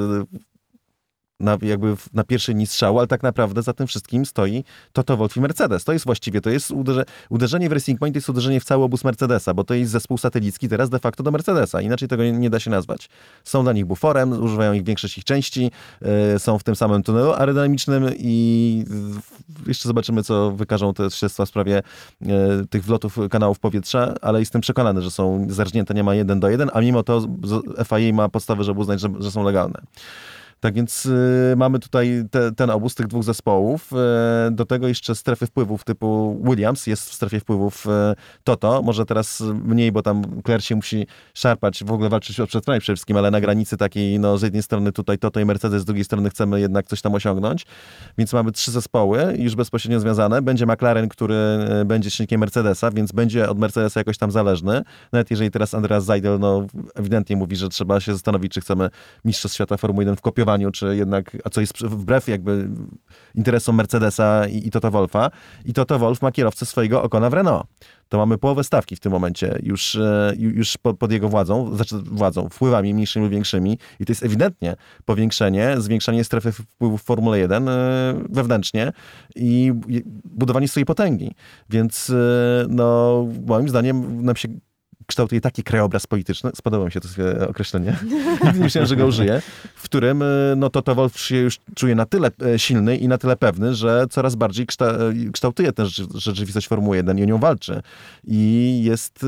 na, 1.40 1.58
jakby 1.62 1.96
na 2.14 2.24
pierwszej 2.24 2.56
linii 2.56 2.68
strzału, 2.68 2.98
ale 2.98 3.08
tak 3.08 3.24
naprawdę 3.24 3.62
za 3.62 3.74
tym 3.74 3.88
wszystkim 3.88 4.26
stoi 4.26 4.64
Toto 4.94 5.18
Wolff 5.18 5.38
i 5.38 5.42
Mercedes. 5.42 5.84
To 5.84 5.94
jest 5.94 6.06
właściwie, 6.06 6.42
to 6.42 6.50
jest 6.50 6.72
uderze, 6.72 7.06
uderzenie 7.30 7.70
w 7.70 7.72
Racing 7.72 8.00
Point, 8.00 8.14
to 8.14 8.18
jest 8.18 8.30
uderzenie 8.30 8.60
w 8.60 8.64
cały 8.64 8.84
obóz 8.84 9.04
Mercedesa, 9.04 9.54
bo 9.54 9.64
to 9.64 9.74
jest 9.74 9.92
zespół 9.92 10.18
satelicki 10.18 10.70
teraz 10.70 10.90
de 10.90 11.00
facto 11.00 11.24
do 11.24 11.32
Mercedesa. 11.32 11.82
Inaczej 11.82 12.08
tego 12.08 12.24
nie, 12.24 12.32
nie 12.32 12.50
da 12.50 12.60
się 12.60 12.72
nazwać. 12.72 13.10
Są 13.44 13.64
dla 13.64 13.74
nich 13.74 13.86
buforem, 13.86 14.44
używają 14.44 14.74
ich 14.74 14.84
większość 14.84 15.18
ich 15.18 15.24
części, 15.24 15.72
e, 16.02 16.40
są 16.40 16.60
w 16.60 16.64
tym 16.64 16.76
samym 16.76 17.04
tunelu 17.04 17.34
aerodynamicznym 17.34 18.10
i 18.18 18.86
jeszcze 19.68 19.90
zobaczymy, 19.90 20.24
co 20.24 20.52
wykażą 20.52 20.94
te 20.94 21.12
śledztwa 21.12 21.46
w 21.46 21.50
sprawie 21.50 21.78
e, 21.78 22.32
tych 22.70 22.84
wlotów 22.84 23.18
kanałów 23.30 23.60
powietrza, 23.60 24.14
ale 24.22 24.40
jestem 24.40 24.62
przekonany, 24.62 25.02
że 25.02 25.12
są 25.12 25.48
zerżnięte 25.50 25.94
nie 25.94 26.04
ma 26.04 26.16
jeden 26.16 26.40
do 26.40 26.50
jeden, 26.50 26.70
a 26.74 26.82
mimo 26.82 27.04
to 27.04 27.22
FIA 27.86 28.14
ma 28.14 28.30
podstawę, 28.30 28.64
żeby 28.64 28.80
uznać, 28.80 29.00
że, 29.00 29.10
że 29.20 29.32
są 29.32 29.44
legalne. 29.44 29.82
Tak 30.66 30.74
więc 30.74 31.06
y, 31.06 31.54
mamy 31.58 31.80
tutaj 31.80 32.24
te, 32.32 32.52
ten 32.52 32.70
obóz 32.70 32.96
tych 32.96 33.08
dwóch 33.08 33.24
zespołów. 33.24 33.94
E, 33.94 34.52
do 34.52 34.66
tego 34.66 34.88
jeszcze 34.88 35.16
strefy 35.16 35.48
wpływów 35.48 35.84
typu 35.84 36.42
Williams 36.44 36.88
jest 36.88 37.10
w 37.10 37.14
strefie 37.14 37.40
wpływów 37.40 37.88
e, 37.88 38.16
Toto. 38.44 38.82
Może 38.82 39.06
teraz 39.06 39.44
mniej, 39.64 39.92
bo 39.92 40.02
tam 40.02 40.42
Claire 40.46 40.64
się 40.64 40.76
musi 40.76 41.08
szarpać, 41.34 41.84
w 41.84 41.92
ogóle 41.92 42.10
walczyć 42.10 42.40
o 42.40 42.48
przetrwanie 42.48 42.80
przede 42.80 42.96
wszystkim, 42.96 43.18
ale 43.18 43.32
na 43.32 43.42
granicy 43.42 43.78
takiej, 43.78 44.20
no 44.20 44.38
z 44.38 44.42
jednej 44.42 44.64
strony 44.64 44.92
tutaj 44.92 45.18
Toto 45.18 45.40
i 45.40 45.46
Mercedes, 45.46 45.82
z 45.82 45.86
drugiej 45.86 46.04
strony 46.04 46.30
chcemy 46.30 46.60
jednak 46.60 46.88
coś 46.88 47.02
tam 47.02 47.16
osiągnąć. 47.16 47.66
Więc 48.18 48.34
mamy 48.34 48.52
trzy 48.52 48.72
zespoły 48.72 49.36
już 49.38 49.56
bezpośrednio 49.56 50.00
związane. 50.00 50.42
Będzie 50.42 50.66
McLaren, 50.66 51.10
który 51.10 51.36
e, 51.36 51.86
będzie 51.86 52.10
silnikiem 52.10 52.40
Mercedesa, 52.40 52.92
więc 52.92 53.12
będzie 53.12 53.50
od 53.50 53.60
Mercedesa 53.60 54.00
jakoś 54.00 54.18
tam 54.18 54.32
zależny. 54.32 54.82
Nawet 55.12 55.32
jeżeli 55.32 55.52
teraz 55.52 55.74
Andreas 55.74 56.06
Seidel 56.06 56.40
no, 56.40 56.66
ewidentnie 56.96 57.36
mówi, 57.36 57.56
że 57.56 57.70
trzeba 57.70 58.00
się 58.00 58.14
zastanowić, 58.14 58.54
czy 58.54 58.62
chcemy 58.62 58.90
Mistrzostw 59.26 59.56
Świata 59.56 59.78
Formuły 59.78 60.04
1 60.04 60.16
w 60.16 60.22
kopiowaniu, 60.22 60.55
czy 60.72 60.96
jednak, 60.96 61.38
a 61.44 61.50
co 61.50 61.62
jest 61.62 61.86
wbrew 61.86 62.28
jakby 62.28 62.70
interesom 63.36 63.76
Mercedesa 63.76 64.48
i, 64.48 64.68
i 64.68 64.72
Toto 64.72 64.92
Wolfa. 64.92 65.32
I 65.66 65.74
Toto 65.74 66.00
Wolf 66.00 66.22
ma 66.22 66.32
kierowcę 66.32 66.66
swojego 66.66 67.04
Okona 67.04 67.30
w 67.30 67.34
Renault. 67.34 67.66
To 68.10 68.18
mamy 68.18 68.38
połowę 68.38 68.64
stawki 68.64 68.96
w 68.96 69.00
tym 69.00 69.12
momencie 69.12 69.60
już, 69.64 69.96
e, 69.96 70.34
ju- 70.38 70.56
już 70.56 70.78
pod, 70.78 71.12
jego 71.12 71.30
władzą, 71.30 71.76
znaczy 71.76 71.96
władzą, 71.98 72.50
wpływami 72.50 72.94
mniejszymi 72.94 73.30
większymi. 73.30 73.78
I 74.00 74.06
to 74.06 74.12
jest 74.12 74.24
ewidentnie 74.24 74.76
powiększenie, 75.06 75.76
zwiększanie 75.78 76.24
strefy 76.24 76.52
wpływów 76.52 77.02
w 77.02 77.06
Formule 77.06 77.40
1 77.40 77.68
e, 77.70 77.74
wewnętrznie 78.30 78.92
i 79.36 79.72
i 79.88 80.02
budowanie 80.26 80.68
swojej 80.68 80.86
potęgi. 80.86 81.36
Więc 81.70 82.10
e, 82.10 82.66
no, 82.70 83.28
moim 83.48 83.70
zdaniem 83.70 84.26
nam 84.26 84.36
się 84.36 84.48
kształtuje 85.06 85.42
taki 85.42 85.64
krajobraz 85.64 86.08
polityczny, 86.08 86.52
spodobało 86.56 86.86
mi 86.86 86.92
się 86.92 87.00
to 87.00 87.08
określenie, 87.50 88.00
nie 88.56 88.60
myślałem, 88.60 88.88
że 88.88 88.96
go 88.96 89.06
użyję, 89.06 89.42
w 89.76 89.84
którym 89.84 90.22
e, 90.22 90.26
no, 90.58 90.70
Toto 90.70 90.96
Wolff 90.96 91.20
się 91.20 91.38
już 91.38 91.60
czuje 91.76 91.96
na 91.96 92.06
tyle 92.06 92.32
e, 92.46 92.60
silny 92.60 92.98
i 92.98 93.08
na 93.08 93.18
tyle 93.18 93.36
pewny, 93.36 93.76
że 93.76 94.06
coraz 94.10 94.36
bardziej 94.36 94.66
e, 94.82 95.32
kształtuje 95.32 95.74
tę 95.74 95.86
rzeczy- 95.86 96.08
rzeczywistość 96.14 96.68
Formuły 96.68 96.96
1 96.98 97.20
i 97.20 97.24
o 97.24 97.26
nią 97.26 97.38
walczy. 97.38 97.82
I 98.24 98.82
jest 98.84 99.26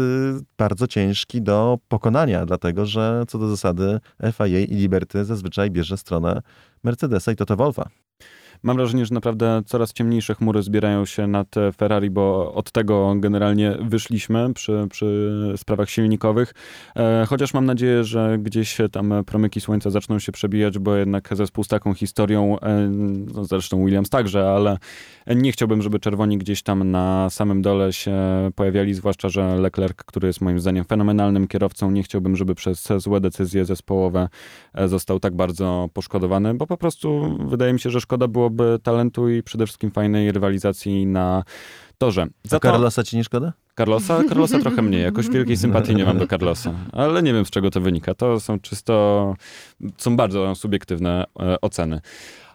bardzo 0.57 0.88
ciężki 0.88 1.41
do 1.41 1.78
pokonania, 1.88 2.45
dlatego 2.45 2.86
że 2.86 3.23
co 3.28 3.38
do 3.39 3.49
zasady 3.49 3.99
FIA 4.34 4.59
i 4.59 4.75
Liberty 4.75 5.25
zazwyczaj 5.25 5.71
bierze 5.71 5.97
stronę 5.97 6.41
Mercedesa 6.84 7.32
i 7.32 7.36
Toto 7.36 7.55
Wolfa. 7.55 7.89
Mam 8.63 8.77
wrażenie, 8.77 9.05
że 9.05 9.13
naprawdę 9.13 9.61
coraz 9.65 9.93
ciemniejsze 9.93 10.35
chmury 10.35 10.63
zbierają 10.63 11.05
się 11.05 11.27
nad 11.27 11.57
e, 11.57 11.71
Ferrari, 11.71 12.09
bo 12.09 12.53
od 12.53 12.71
tego 12.71 13.15
generalnie 13.15 13.77
wyszliśmy 13.81 14.53
przy, 14.53 14.87
przy 14.89 15.53
sprawach 15.57 15.89
silnikowych. 15.89 16.53
E, 16.95 17.25
chociaż 17.29 17.53
mam 17.53 17.65
nadzieję, 17.65 18.03
że 18.03 18.37
gdzieś 18.39 18.77
tam 18.91 19.13
promyki 19.25 19.61
słońca 19.61 19.89
zaczną 19.89 20.19
się 20.19 20.31
przebijać, 20.31 20.79
bo 20.79 20.95
jednak 20.95 21.29
zespół 21.31 21.63
z 21.63 21.67
taką 21.67 21.93
historią, 21.93 22.59
e, 22.59 22.89
no 23.35 23.45
zresztą 23.45 23.85
Williams 23.85 24.09
także, 24.09 24.49
ale 24.49 24.77
nie 25.27 25.51
chciałbym, 25.51 25.81
żeby 25.81 25.99
czerwoni 25.99 26.37
gdzieś 26.37 26.63
tam 26.63 26.91
na 26.91 27.29
samym 27.29 27.61
dole 27.61 27.93
się 27.93 28.17
pojawiali, 28.55 28.93
zwłaszcza, 28.93 29.29
że 29.29 29.55
Leclerc, 29.55 29.97
który 29.97 30.27
jest 30.27 30.41
moim 30.41 30.59
zdaniem 30.59 30.85
fenomenalnym 30.85 31.47
kierowcą, 31.47 31.91
nie 31.91 32.03
chciałbym, 32.03 32.35
żeby 32.35 32.55
przez 32.55 32.87
złe 32.97 33.21
decyzje 33.21 33.65
zespołowe 33.65 34.29
został 34.85 35.19
tak 35.19 35.35
bardzo 35.35 35.89
poszkodowany, 35.93 36.53
bo 36.53 36.67
po 36.67 36.77
prostu 36.77 37.37
wydaje 37.47 37.73
mi 37.73 37.79
się, 37.79 37.89
że 37.89 38.01
szkoda 38.01 38.27
byłoby 38.49 38.79
talentu 38.83 39.29
i 39.29 39.43
przede 39.43 39.65
wszystkim 39.65 39.91
fajnej 39.91 40.31
rywalizacji 40.31 41.05
na 41.05 41.43
torze. 41.97 42.27
Za 42.43 42.59
Carlosa 42.59 43.03
ci 43.03 43.17
nie 43.17 43.23
szkoda? 43.23 43.53
Carlosa? 43.77 44.23
Carlosa 44.29 44.59
trochę 44.59 44.81
mniej. 44.81 45.03
Jakoś 45.03 45.29
wielkiej 45.29 45.57
sympatii 45.67 45.95
nie 45.95 46.05
mam 46.05 46.17
do 46.17 46.27
Carlosa. 46.27 46.73
Ale 46.91 47.23
nie 47.23 47.33
wiem, 47.33 47.45
z 47.45 47.49
czego 47.49 47.71
to 47.71 47.81
wynika. 47.81 48.15
To 48.15 48.39
są 48.39 48.59
czysto, 48.59 49.35
są 49.97 50.15
bardzo 50.15 50.55
subiektywne 50.55 51.25
e, 51.39 51.61
oceny. 51.61 52.01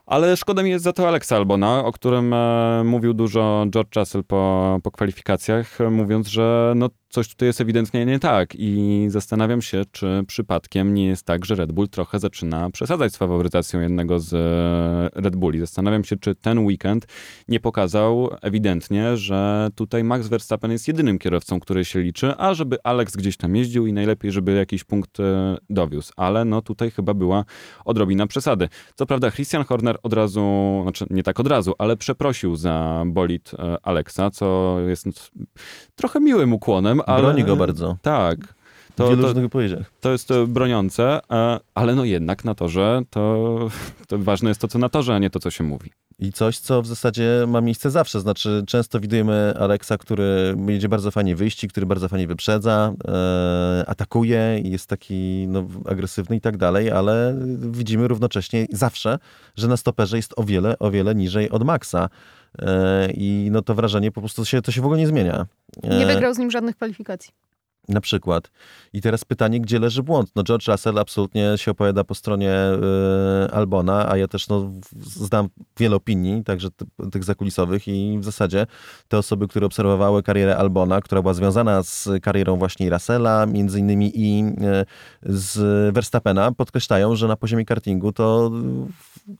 Ale 0.06 0.36
szkoda 0.36 0.62
mi 0.62 0.70
jest 0.70 0.84
za 0.84 0.92
to 0.92 1.08
Alexa 1.08 1.36
Albona, 1.36 1.84
o 1.84 1.92
którym 1.92 2.32
e, 2.32 2.82
mówił 2.84 3.14
dużo 3.14 3.66
George 3.70 3.96
Russell 3.96 4.24
po, 4.24 4.80
po 4.82 4.90
kwalifikacjach, 4.90 5.80
e, 5.80 5.90
mówiąc, 5.90 6.28
że 6.28 6.72
no, 6.76 6.88
coś 7.12 7.28
tutaj 7.28 7.46
jest 7.46 7.60
ewidentnie 7.60 8.06
nie 8.06 8.18
tak 8.18 8.54
i 8.54 9.04
zastanawiam 9.08 9.62
się, 9.62 9.82
czy 9.92 10.24
przypadkiem 10.26 10.94
nie 10.94 11.06
jest 11.06 11.26
tak, 11.26 11.44
że 11.44 11.54
Red 11.54 11.72
Bull 11.72 11.88
trochę 11.88 12.18
zaczyna 12.18 12.70
przesadzać 12.70 13.12
z 13.12 13.16
faworyzacją 13.16 13.80
jednego 13.80 14.20
z 14.20 14.34
e, 14.34 15.20
Red 15.20 15.36
Bulli. 15.36 15.60
Zastanawiam 15.60 16.04
się, 16.04 16.16
czy 16.16 16.34
ten 16.34 16.58
weekend 16.58 17.06
nie 17.48 17.60
pokazał 17.60 18.30
ewidentnie, 18.42 19.16
że 19.16 19.68
tutaj 19.74 20.04
Max 20.04 20.28
Verstappen 20.28 20.72
jest 20.72 20.88
jedynym 20.88 21.18
kierowcą, 21.18 21.60
który 21.60 21.84
się 21.84 22.00
liczy, 22.00 22.34
a 22.38 22.54
żeby 22.54 22.82
Alex 22.84 23.16
gdzieś 23.16 23.36
tam 23.36 23.56
jeździł 23.56 23.86
i 23.86 23.92
najlepiej, 23.92 24.32
żeby 24.32 24.52
jakiś 24.52 24.84
punkt 24.84 25.20
e, 25.20 25.56
dowiózł. 25.70 26.12
Ale 26.16 26.44
no 26.44 26.62
tutaj 26.62 26.90
chyba 26.90 27.14
była 27.14 27.44
odrobina 27.84 28.26
przesady. 28.26 28.68
Co 28.94 29.06
prawda 29.06 29.30
Christian 29.30 29.64
Horner 29.64 29.98
od 30.02 30.12
razu, 30.12 30.80
znaczy 30.82 31.06
nie 31.10 31.22
tak 31.22 31.40
od 31.40 31.46
razu, 31.46 31.74
ale 31.78 31.96
przeprosił 31.96 32.56
za 32.56 33.04
bolid 33.06 33.50
e, 33.54 33.76
Alexa, 33.82 34.30
co 34.30 34.76
jest 34.88 35.30
trochę 35.94 36.20
miłym 36.20 36.52
ukłonem, 36.52 37.01
ale... 37.06 37.22
Broni 37.22 37.44
go 37.44 37.56
bardzo. 37.56 37.96
Tak. 38.02 38.38
w 38.92 38.94
To, 38.94 39.04
wielu 39.08 39.22
to, 39.22 39.26
różnych 39.28 39.44
wypowiedziach. 39.44 39.92
to 40.00 40.12
jest 40.12 40.30
e, 40.30 40.46
broniące, 40.46 41.20
e, 41.30 41.60
ale 41.74 41.94
no 41.94 42.04
jednak 42.04 42.44
na 42.44 42.54
torze 42.54 43.02
to, 43.10 43.58
to 44.08 44.18
ważne 44.18 44.48
jest 44.48 44.60
to, 44.60 44.68
co 44.68 44.78
na 44.78 44.88
torze, 44.88 45.14
a 45.14 45.18
nie 45.18 45.30
to, 45.30 45.40
co 45.40 45.50
się 45.50 45.64
mówi. 45.64 45.90
I 46.18 46.32
coś, 46.32 46.58
co 46.58 46.82
w 46.82 46.86
zasadzie 46.86 47.44
ma 47.48 47.60
miejsce 47.60 47.90
zawsze. 47.90 48.20
Znaczy, 48.20 48.64
często 48.66 49.00
widujemy 49.00 49.54
Alexa, 49.60 49.98
który 49.98 50.54
jedzie 50.68 50.88
bardzo 50.88 51.10
fajnie 51.10 51.36
wyjści, 51.36 51.68
który 51.68 51.86
bardzo 51.86 52.08
fajnie 52.08 52.26
wyprzedza, 52.26 52.92
e, 53.08 53.84
atakuje 53.86 54.58
i 54.64 54.70
jest 54.70 54.86
taki 54.86 55.44
no, 55.48 55.66
agresywny 55.86 56.36
i 56.36 56.40
tak 56.40 56.56
dalej, 56.56 56.90
ale 56.90 57.34
widzimy 57.58 58.08
równocześnie 58.08 58.66
zawsze, 58.72 59.18
że 59.56 59.68
na 59.68 59.76
stoperze 59.76 60.16
jest 60.16 60.32
o 60.36 60.44
wiele, 60.44 60.78
o 60.78 60.90
wiele 60.90 61.14
niżej 61.14 61.50
od 61.50 61.64
Maxa. 61.64 62.08
E, 62.58 63.08
I 63.14 63.48
no 63.52 63.62
to 63.62 63.74
wrażenie 63.74 64.12
po 64.12 64.20
prostu 64.20 64.44
się, 64.44 64.62
to 64.62 64.72
się 64.72 64.80
w 64.80 64.84
ogóle 64.84 64.98
nie 65.00 65.06
zmienia. 65.06 65.46
Nie 65.82 65.90
E, 66.08 66.14
wygrał 66.14 66.34
z 66.34 66.38
nim 66.38 66.50
żadnych 66.50 66.76
kwalifikacji. 66.76 67.32
na 67.88 68.00
przykład. 68.00 68.50
I 68.92 69.00
teraz 69.00 69.24
pytanie, 69.24 69.60
gdzie 69.60 69.78
leży 69.78 70.02
błąd? 70.02 70.30
No 70.36 70.42
George 70.42 70.68
Russell 70.68 70.98
absolutnie 70.98 71.52
się 71.56 71.70
opowiada 71.70 72.04
po 72.04 72.14
stronie 72.14 72.50
e, 72.50 73.50
Albona, 73.52 74.10
a 74.10 74.16
ja 74.16 74.28
też 74.28 74.48
no, 74.48 74.72
znam 75.00 75.48
wiele 75.78 75.96
opinii, 75.96 76.44
także 76.44 76.70
ty, 76.70 76.84
tych 77.12 77.24
zakulisowych 77.24 77.88
i 77.88 78.18
w 78.18 78.24
zasadzie 78.24 78.66
te 79.08 79.18
osoby, 79.18 79.48
które 79.48 79.66
obserwowały 79.66 80.22
karierę 80.22 80.56
Albona, 80.56 81.00
która 81.00 81.22
była 81.22 81.34
związana 81.34 81.82
z 81.82 82.08
karierą 82.22 82.56
właśnie 82.56 82.90
Russella, 82.90 83.46
między 83.46 83.78
innymi 83.78 84.12
i 84.14 84.44
e, 84.60 84.84
z 85.22 85.94
Verstappena, 85.94 86.52
podkreślają, 86.52 87.16
że 87.16 87.28
na 87.28 87.36
poziomie 87.36 87.64
kartingu 87.64 88.12
to 88.12 88.50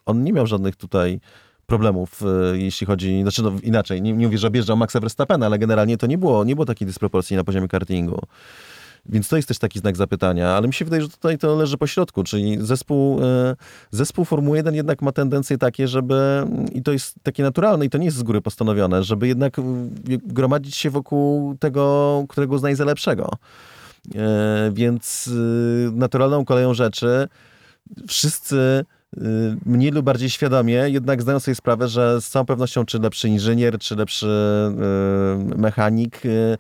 on 0.07 0.25
nie 0.25 0.33
miał 0.33 0.47
żadnych 0.47 0.77
tutaj 0.77 1.21
problemów, 1.67 2.23
e, 2.23 2.59
jeśli 2.59 2.87
chodzi, 2.87 3.23
znaczy 3.23 3.43
no 3.43 3.53
inaczej, 3.63 4.03
nie, 4.03 4.13
nie 4.13 4.27
mówię, 4.27 4.39
że 4.39 4.49
objeżdżał 4.49 4.77
Maxa 4.77 5.01
Verstappena, 5.01 5.47
ale 5.47 5.59
generalnie 5.59 5.97
to 5.97 6.07
nie 6.07 6.19
było, 6.19 6.45
nie 6.45 6.55
było 6.55 6.67
takiej 6.67 6.87
dysproporcji 6.87 7.37
na 7.37 7.45
poziomie 7.45 7.69
kartingu. 7.69 8.21
Więc 9.07 9.29
to 9.29 9.37
jest 9.37 9.49
też 9.49 9.59
taki 9.59 9.79
znak 9.79 9.97
zapytania, 9.97 10.49
ale 10.51 10.67
mi 10.67 10.75
się 10.75 10.85
wydaje, 10.85 11.03
że 11.03 11.09
tutaj 11.09 11.39
to 11.39 11.57
leży 11.57 11.79
po 11.79 11.87
środku, 11.87 12.25
czyli 12.25 12.57
zespół, 12.61 13.23
e, 13.23 13.57
zespół 13.91 14.25
Formuły 14.25 14.57
1 14.57 14.75
jednak 14.75 15.03
ma 15.03 15.13
tendencje 15.13 15.59
takie, 15.59 15.89
żeby, 15.89 16.47
i 16.73 16.83
to 16.83 16.93
jest 16.93 17.15
takie 17.23 17.43
naturalne 17.43 17.85
i 17.85 17.91
to 17.91 17.99
nie 17.99 18.05
jest 18.05 18.17
z 18.17 18.23
góry 18.23 18.41
postanowione, 18.41 19.05
żeby 19.05 19.29
jednak 19.29 19.59
e, 19.59 19.63
gromadzić 20.09 20.77
się 20.77 20.91
wokół 20.91 21.57
tego, 21.57 22.25
którego 22.29 22.55
uznaje 22.55 22.77
za 22.77 22.85
lepszego. 22.85 23.31
Więc 24.73 25.31
naturalną 25.93 26.45
koleją 26.45 26.75
rzeczy 26.75 27.29
wszyscy 28.09 28.85
mniej 29.67 29.91
lub 29.91 30.05
bardziej 30.05 30.31
świadomie 30.31 30.75
jednak 30.75 31.23
zdają 31.23 31.41
sobie 31.41 31.55
sprawę, 31.55 31.89
że 31.89 32.21
z 32.21 32.29
całą 32.29 32.47
pewnością 32.47 32.85
czy 32.85 32.99
lepszy 32.99 33.29
inżynier, 33.29 33.79
czy 33.79 33.97
lepszy 33.97 34.27
y, 35.55 35.59
mechanik 35.59 36.27
y, 36.27 36.29
y, 36.29 36.59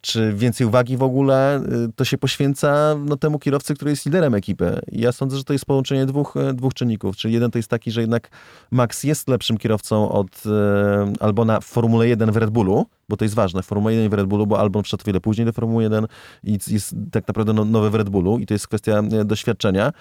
czy 0.00 0.32
więcej 0.32 0.66
uwagi 0.66 0.96
w 0.96 1.02
ogóle 1.02 1.60
y, 1.88 1.92
to 1.96 2.04
się 2.04 2.18
poświęca 2.18 2.96
no, 3.06 3.16
temu 3.16 3.38
kierowcy, 3.38 3.74
który 3.74 3.90
jest 3.90 4.06
liderem 4.06 4.34
ekipy. 4.34 4.80
I 4.92 5.00
ja 5.00 5.12
sądzę, 5.12 5.36
że 5.36 5.44
to 5.44 5.52
jest 5.52 5.64
połączenie 5.64 6.06
dwóch, 6.06 6.36
y, 6.50 6.54
dwóch 6.54 6.74
czynników. 6.74 7.16
Czyli 7.16 7.34
jeden 7.34 7.50
to 7.50 7.58
jest 7.58 7.68
taki, 7.68 7.90
że 7.90 8.00
jednak 8.00 8.28
Max 8.70 9.04
jest 9.04 9.28
lepszym 9.28 9.58
kierowcą 9.58 10.10
od 10.10 10.42
e, 10.46 11.12
Albona 11.20 11.60
w 11.60 11.64
Formule 11.64 12.08
1 12.08 12.32
w 12.32 12.36
Red 12.36 12.50
Bullu, 12.50 12.86
bo 13.08 13.16
to 13.16 13.24
jest 13.24 13.34
ważne, 13.34 13.62
w 13.62 13.66
Formule 13.66 13.94
1 13.94 14.10
w 14.10 14.12
Red 14.12 14.26
Bullu, 14.26 14.46
bo 14.46 14.60
Albon 14.60 14.82
przyszedł 14.82 15.04
wiele 15.06 15.20
później 15.20 15.46
do 15.46 15.52
Formuły 15.52 15.82
1 15.82 16.06
i 16.44 16.58
jest 16.68 16.94
tak 17.12 17.28
naprawdę 17.28 17.52
no, 17.52 17.64
nowy 17.64 17.90
w 17.90 17.94
Red 17.94 18.08
Bullu 18.08 18.38
i 18.38 18.46
to 18.46 18.54
jest 18.54 18.68
kwestia 18.68 19.02
doświadczenia. 19.24 19.92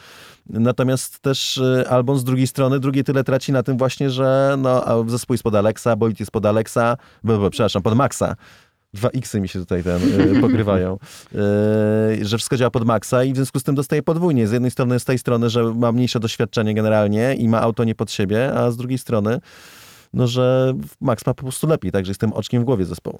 Natomiast 0.50 1.20
też 1.20 1.62
Albon 1.90 2.18
z 2.18 2.24
drugiej 2.24 2.48
strony 2.48 2.80
drugie 2.80 3.04
tyle 3.04 3.24
traci 3.24 3.52
na 3.52 3.64
tym 3.64 3.78
właśnie, 3.78 4.10
że 4.10 4.56
no, 4.58 5.06
zespół 5.08 5.34
jest 5.34 5.44
pod 5.44 5.56
Alexa, 5.56 5.96
bolid 5.96 6.20
jest 6.20 6.32
pod 6.32 6.46
Alexa, 6.46 6.98
bo, 7.24 7.38
bo, 7.38 7.50
przepraszam, 7.50 7.82
pod 7.82 7.96
Maxa. 7.96 8.36
Dwa 8.96 9.10
X 9.10 9.34
mi 9.34 9.48
się 9.48 9.60
tutaj 9.60 9.84
ten, 9.84 10.02
y, 10.36 10.42
pokrywają, 10.42 10.98
y, 11.34 12.26
że 12.26 12.38
wszystko 12.38 12.58
działa 12.58 12.72
pod 12.72 12.86
maksa 12.86 13.24
i 13.24 13.34
w 13.34 13.36
związku 13.36 13.60
z 13.60 13.64
tym 13.64 13.76
dostaje 13.76 14.04
podwójnie. 14.04 14.48
Z 14.48 14.52
jednej 14.52 14.72
strony 14.72 15.00
z 15.00 15.06
tej 15.06 15.18
strony, 15.18 15.50
że 15.50 15.64
ma 15.64 15.92
mniejsze 15.92 16.20
doświadczenie 16.20 16.74
generalnie 16.74 17.36
i 17.36 17.50
ma 17.50 17.62
auto 17.62 17.84
nie 17.84 17.96
pod 17.96 18.12
siebie, 18.12 18.54
a 18.54 18.72
z 18.72 18.78
drugiej 18.78 18.98
strony, 18.98 19.40
no, 20.14 20.28
że 20.28 20.74
Max 21.02 21.26
ma 21.26 21.34
po 21.34 21.44
prostu 21.44 21.68
lepiej, 21.68 21.92
także 21.92 22.10
jestem 22.10 22.34
oczkiem 22.34 22.62
w 22.62 22.66
głowie 22.66 22.86
zespołu. 22.86 23.20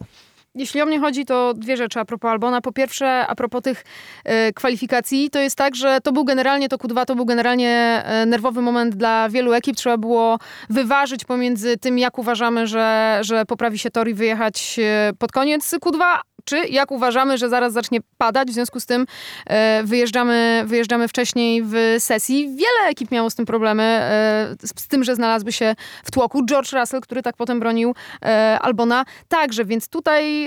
Jeśli 0.56 0.82
o 0.82 0.86
mnie 0.86 1.00
chodzi, 1.00 1.26
to 1.26 1.54
dwie 1.54 1.78
rzeczy 1.78 2.00
a 2.00 2.06
propos 2.06 2.32
Albona. 2.32 2.62
Po 2.62 2.72
pierwsze, 2.72 3.28
a 3.28 3.36
propos 3.36 3.62
tych 3.62 3.84
e, 4.24 4.54
kwalifikacji, 4.54 5.30
to 5.30 5.40
jest 5.40 5.56
tak, 5.56 5.76
że 5.76 5.98
to 6.04 6.12
był 6.12 6.24
generalnie, 6.26 6.70
to 6.70 6.78
Q2 6.78 7.06
to 7.06 7.16
był 7.16 7.26
generalnie 7.26 8.02
e, 8.06 8.26
nerwowy 8.26 8.62
moment 8.62 8.96
dla 8.96 9.30
wielu 9.30 9.54
ekip. 9.54 9.76
Trzeba 9.76 9.98
było 9.98 10.40
wyważyć 10.70 11.26
pomiędzy 11.26 11.78
tym, 11.78 11.98
jak 11.98 12.20
uważamy, 12.20 12.68
że, 12.68 13.18
że 13.22 13.46
poprawi 13.46 13.80
się 13.80 13.92
tor 13.92 14.10
i 14.10 14.14
wyjechać 14.14 14.80
e, 14.80 15.14
pod 15.20 15.32
koniec 15.32 15.74
Q2, 15.74 16.20
czy 16.46 16.58
jak 16.58 16.92
uważamy, 16.92 17.38
że 17.38 17.50
zaraz 17.50 17.74
zacznie 17.74 18.00
padać, 18.18 18.48
w 18.48 18.54
związku 18.54 18.80
z 18.80 18.86
tym 18.86 19.06
e, 19.46 19.84
wyjeżdżamy, 19.84 20.64
wyjeżdżamy 20.66 21.08
wcześniej 21.08 21.64
w 21.64 21.76
sesji. 22.00 22.48
Wiele 22.48 22.90
ekip 22.90 23.12
miało 23.12 23.30
z 23.30 23.36
tym 23.36 23.46
problemy, 23.46 23.84
e, 23.84 24.56
z, 24.64 24.88
tym, 24.88 25.04
że 25.04 25.16
znalazły 25.16 25.52
się 25.52 25.76
w 26.04 26.12
tłoku. 26.12 26.46
George 26.46 26.74
Russell, 26.74 27.02
który 27.02 27.22
tak 27.22 27.36
potem 27.38 27.60
bronił 27.60 27.96
e, 28.26 28.60
Albona, 28.62 29.06
także, 29.28 29.66
więc 29.66 29.90
tutaj 29.90 30.46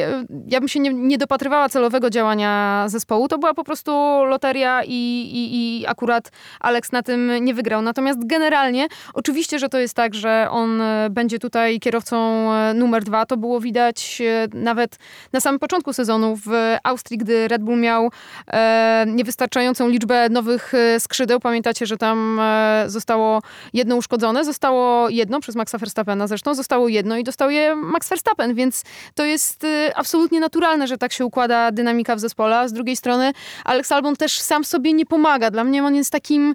ja 0.49 0.61
bym 0.61 0.68
się 0.68 0.80
nie, 0.80 0.94
nie 0.94 1.18
dopatrywała 1.18 1.68
celowego 1.68 2.11
działania 2.11 2.84
zespołu. 2.88 3.28
To 3.28 3.38
była 3.38 3.55
po 3.55 3.64
prostu 3.64 3.92
loteria 4.24 4.82
i, 4.84 4.90
i, 4.90 5.80
i 5.80 5.86
akurat 5.86 6.30
Alex 6.61 6.92
na 6.92 7.03
tym 7.03 7.32
nie 7.40 7.55
wygrał. 7.55 7.82
Natomiast 7.82 8.26
generalnie, 8.26 8.86
oczywiście, 9.14 9.59
że 9.59 9.68
to 9.68 9.78
jest 9.78 9.94
tak, 9.94 10.14
że 10.14 10.49
on 10.51 10.82
będzie 11.11 11.38
tutaj 11.38 11.80
kierowcą 11.80 12.49
numer 12.74 13.05
dwa. 13.05 13.26
To 13.26 13.36
było 13.36 13.61
widać 13.61 14.22
nawet 14.55 14.96
na 15.32 15.40
samym 15.40 15.59
początku 15.59 15.88
sezonu 15.93 16.36
w 16.36 16.76
Austrii, 16.82 17.18
gdy 17.18 17.49
Red 17.49 17.62
Bull 17.62 17.80
miał 17.80 18.11
e, 18.47 19.05
niewystarczającą 19.09 19.89
liczbę 19.89 20.28
nowych 20.28 20.74
e, 20.74 21.01
skrzydeł. 21.01 21.41
Pamiętacie, 21.41 21.86
że 21.86 21.97
tam 21.97 22.41
e, 22.41 22.84
zostało 22.86 23.43
jedno 23.72 23.97
uszkodzone, 23.97 24.45
zostało 24.45 25.09
jedno 25.09 25.41
przez 25.41 25.57
Maxa 25.57 25.78
Verstappena 25.78 26.26
zresztą, 26.26 26.55
zostało 26.55 26.89
jedno 26.89 27.16
i 27.16 27.24
dostał 27.24 27.51
je 27.51 27.76
Max 27.76 28.09
Verstappen, 28.09 28.55
więc 28.55 28.82
to 29.14 29.24
jest 29.24 29.66
absolutnie 29.95 30.41
naturalne, 30.41 30.86
że 30.86 30.99
tak 30.99 31.12
się 31.12 31.24
układa 31.24 31.72
dynamika 31.72 32.16
w 32.16 32.20
zespole. 32.20 32.59
A 32.59 32.68
z 32.68 32.72
drugiej 32.72 32.97
strony 32.97 33.32
Alex 33.64 33.93
Albon 33.93 34.16
też 34.16 34.41
sam 34.41 34.64
sobie 34.64 34.93
nie 34.93 35.07
pomaga. 35.07 35.51
Dla 35.51 35.64
mnie 35.64 35.84
on 35.84 35.95
jest 35.95 36.11
takim 36.11 36.55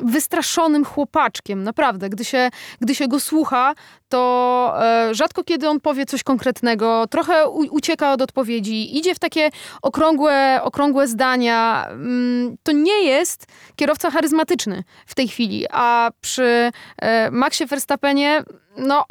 wystraszonym 0.00 0.84
chłopaczkiem, 0.84 1.62
naprawdę. 1.64 2.08
Gdy 2.08 2.24
się, 2.24 2.50
gdy 2.80 2.94
się 2.94 3.08
go 3.08 3.20
słucha, 3.20 3.74
to 4.08 4.74
e, 4.82 5.14
rzadko 5.14 5.44
kiedy 5.44 5.68
on 5.68 5.80
powie 5.80 6.06
coś 6.06 6.22
konkretnego, 6.22 7.06
trochę 7.10 7.48
ucieka 7.48 8.12
od 8.12 8.22
odpowiedzi, 8.22 8.98
idzie 8.98 9.14
w 9.14 9.18
takie 9.18 9.50
okrągłe, 9.82 10.60
okrągłe 10.62 11.08
zdania. 11.08 11.86
Mm, 11.90 12.56
to 12.62 12.72
nie 12.72 13.02
jest 13.02 13.46
kierowca 13.76 14.10
charyzmatyczny 14.10 14.84
w 15.06 15.14
tej 15.14 15.28
chwili, 15.28 15.66
a 15.70 16.10
przy 16.20 16.70
e, 16.98 17.30
Maxie 17.30 17.66
Verstappenie, 17.66 18.42
no 18.76 19.04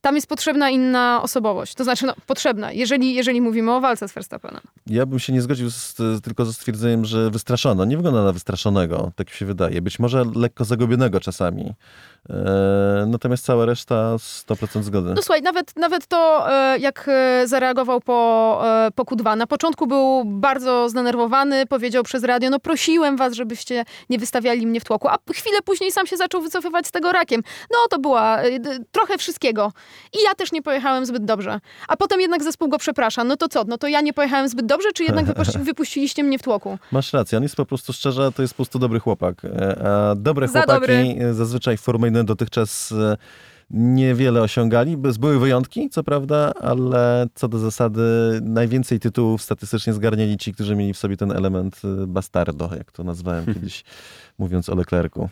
tam 0.00 0.14
jest 0.14 0.26
potrzebna 0.26 0.70
inna 0.70 1.20
osobowość. 1.22 1.74
To 1.74 1.84
znaczy, 1.84 2.06
no, 2.06 2.14
potrzebna, 2.26 2.72
jeżeli, 2.72 3.14
jeżeli 3.14 3.40
mówimy 3.40 3.72
o 3.72 3.80
walce 3.80 4.08
z 4.08 4.12
Verstappenem. 4.12 4.60
Ja 4.86 5.06
bym 5.06 5.18
się 5.18 5.32
nie 5.32 5.42
zgodził 5.42 5.70
z, 5.70 5.96
tylko 6.22 6.44
ze 6.44 6.52
stwierdzeniem, 6.52 7.04
że 7.04 7.30
wystraszony. 7.30 7.82
On 7.82 7.88
nie 7.88 7.96
wygląda 7.96 8.24
na 8.24 8.32
wystraszonego, 8.32 9.12
tak 9.16 9.26
mi 9.26 9.34
się 9.34 9.46
wydaje. 9.46 9.82
Być 9.82 9.98
może 9.98 10.24
lekko 10.34 10.64
zagubionego 10.64 11.20
czasami. 11.20 11.74
E, 12.30 13.04
natomiast 13.06 13.44
cała 13.44 13.66
reszta 13.66 14.16
100% 14.16 14.82
zgody. 14.82 15.12
No 15.16 15.22
słuchaj, 15.22 15.42
nawet, 15.42 15.76
nawet 15.76 16.06
to, 16.06 16.52
e, 16.52 16.78
jak 16.78 17.08
e, 17.08 17.46
zareagował 17.46 18.00
po, 18.00 18.62
po 18.94 19.04
Q2. 19.04 19.36
Na 19.36 19.46
początku 19.46 19.86
był 19.86 20.24
bardzo 20.24 20.88
zdenerwowany, 20.88 21.66
powiedział 21.66 22.02
przez 22.02 22.24
radio, 22.24 22.50
no 22.50 22.58
prosiłem 22.60 23.16
was, 23.16 23.34
żebyście 23.34 23.84
nie 24.10 24.18
wystawiali 24.18 24.66
mnie 24.66 24.80
w 24.80 24.84
tłoku. 24.84 25.08
A 25.08 25.18
chwilę 25.32 25.58
później 25.64 25.92
sam 25.92 26.06
się 26.06 26.16
zaczął 26.16 26.42
wycofywać 26.42 26.86
z 26.86 26.90
tego 26.90 27.12
rakiem. 27.12 27.42
No 27.70 27.78
to 27.90 27.98
była 27.98 28.38
trochę 28.92 29.18
wszystkiego. 29.18 29.72
I 30.12 30.22
ja 30.24 30.34
też 30.34 30.52
nie 30.52 30.62
pojechałem 30.62 31.06
zbyt 31.06 31.24
dobrze. 31.24 31.60
A 31.88 31.96
potem 31.96 32.20
jednak 32.20 32.42
zespół 32.42 32.68
go 32.68 32.78
przeprasza. 32.78 33.24
No 33.24 33.36
to 33.36 33.48
co? 33.48 33.64
No 33.64 33.78
to 33.78 33.88
ja 33.88 34.00
nie 34.00 34.12
pojechałem 34.12 34.48
zbyt 34.48 34.66
dobrze, 34.66 34.88
czy 34.94 35.04
jednak 35.04 35.26
wypuści, 35.26 35.58
wypuściliście 35.72 36.24
mnie 36.24 36.38
w 36.38 36.42
tłoku? 36.42 36.78
Masz 36.92 37.12
rację, 37.12 37.38
on 37.38 37.42
jest 37.42 37.56
po 37.56 37.66
prostu 37.66 37.92
szczerze, 37.92 38.32
to 38.32 38.42
jest 38.42 38.54
po 38.54 38.56
prostu 38.56 38.78
dobry 38.78 39.00
chłopak. 39.00 39.44
E, 39.44 39.86
A 39.86 40.14
dobre 40.14 40.48
Za 40.48 40.62
chłopaki 40.62 40.80
dobry. 40.80 41.34
zazwyczaj 41.34 41.76
1 42.04 42.26
dotychczas 42.26 42.92
e, 42.92 43.16
niewiele 43.70 44.42
osiągali. 44.42 44.96
Były 44.96 45.38
wyjątki, 45.38 45.90
co 45.90 46.04
prawda, 46.04 46.52
ale 46.60 47.26
co 47.34 47.48
do 47.48 47.58
zasady 47.58 48.02
najwięcej 48.42 49.00
tytułów 49.00 49.42
statystycznie 49.42 49.92
zgarniali 49.92 50.38
ci, 50.38 50.54
którzy 50.54 50.76
mieli 50.76 50.94
w 50.94 50.98
sobie 50.98 51.16
ten 51.16 51.32
element 51.32 51.80
e, 51.84 52.06
bastardo, 52.06 52.70
jak 52.78 52.92
to 52.92 53.04
nazwałem 53.04 53.46
kiedyś, 53.54 53.84
mówiąc 54.38 54.68
o 54.68 54.74
Leclercu. 54.74 55.28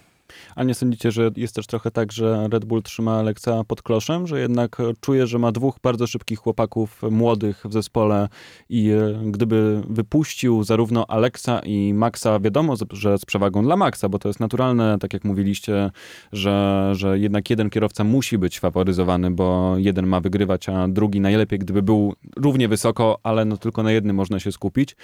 A 0.56 0.64
nie 0.64 0.74
sądzicie, 0.74 1.10
że 1.10 1.30
jest 1.36 1.54
też 1.54 1.66
trochę 1.66 1.90
tak, 1.90 2.12
że 2.12 2.48
Red 2.52 2.64
Bull 2.64 2.82
trzyma 2.82 3.18
Alexa 3.18 3.64
pod 3.66 3.82
kloszem, 3.82 4.26
że 4.26 4.40
jednak 4.40 4.80
e, 4.80 4.84
czuje, 5.00 5.26
że 5.26 5.38
ma 5.38 5.52
dwóch 5.52 5.76
bardzo 5.82 6.06
szybkich 6.06 6.38
chłopaków 6.38 7.04
e, 7.04 7.10
młodych 7.10 7.62
w 7.64 7.72
zespole 7.72 8.28
i 8.68 8.90
e, 8.90 9.20
gdyby 9.30 9.82
wypuścił 9.88 10.64
zarówno 10.64 11.06
Alexa 11.06 11.60
i 11.64 11.94
Maxa, 11.94 12.40
wiadomo, 12.40 12.74
że 12.92 13.18
z 13.18 13.24
przewagą 13.24 13.62
dla 13.62 13.76
Maxa, 13.76 14.08
bo 14.08 14.18
to 14.18 14.28
jest 14.28 14.40
naturalne, 14.40 14.98
tak 14.98 15.12
jak 15.12 15.24
mówiliście, 15.24 15.90
że, 16.32 16.88
że 16.94 17.18
jednak 17.18 17.50
jeden 17.50 17.70
kierowca 17.70 18.04
musi 18.04 18.38
być 18.38 18.60
faworyzowany, 18.60 19.30
bo 19.30 19.74
jeden 19.76 20.06
ma 20.06 20.20
wygrywać, 20.20 20.68
a 20.68 20.88
drugi 20.88 21.20
najlepiej, 21.20 21.58
gdyby 21.58 21.82
był 21.82 22.14
równie 22.36 22.68
wysoko, 22.68 23.18
ale 23.22 23.44
no 23.44 23.56
tylko 23.56 23.82
na 23.82 23.92
jednym 23.92 24.16
można 24.16 24.40
się 24.40 24.52
skupić, 24.52 24.96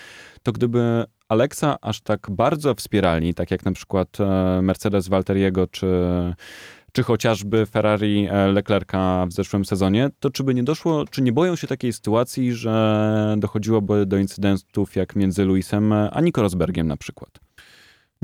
to 0.42 0.52
gdyby 0.52 1.04
Alexa 1.35 1.76
aż 1.80 2.01
tak 2.01 2.26
bardzo 2.30 2.74
wspierali, 2.74 3.35
tak 3.35 3.51
jak 3.51 3.64
na 3.64 3.72
przykład 3.72 4.20
e, 4.20 4.62
Mercedes 4.62 5.09
Valteriego 5.09 5.66
czy, 5.66 5.87
czy 6.93 7.03
chociażby 7.03 7.66
Ferrari 7.66 8.28
e, 8.30 8.47
Leclerca 8.49 9.26
w 9.26 9.32
zeszłym 9.32 9.64
sezonie, 9.64 10.11
to 10.20 10.30
czy 10.30 10.45
by 10.45 10.55
nie 10.55 10.62
doszło, 10.62 11.05
czy 11.05 11.22
nie 11.22 11.32
boją 11.32 11.57
się 11.57 11.66
takiej 11.66 11.93
sytuacji, 11.93 12.53
że 12.53 13.35
dochodziłoby 13.39 14.07
do 14.07 14.18
incydentów 14.18 14.97
jak 14.97 15.16
między 15.16 15.45
Luisem 15.45 15.93
a 15.93 16.20
Nico 16.20 16.43
Rosbergiem 16.43 16.87
na 16.87 16.97
przykład? 16.97 17.43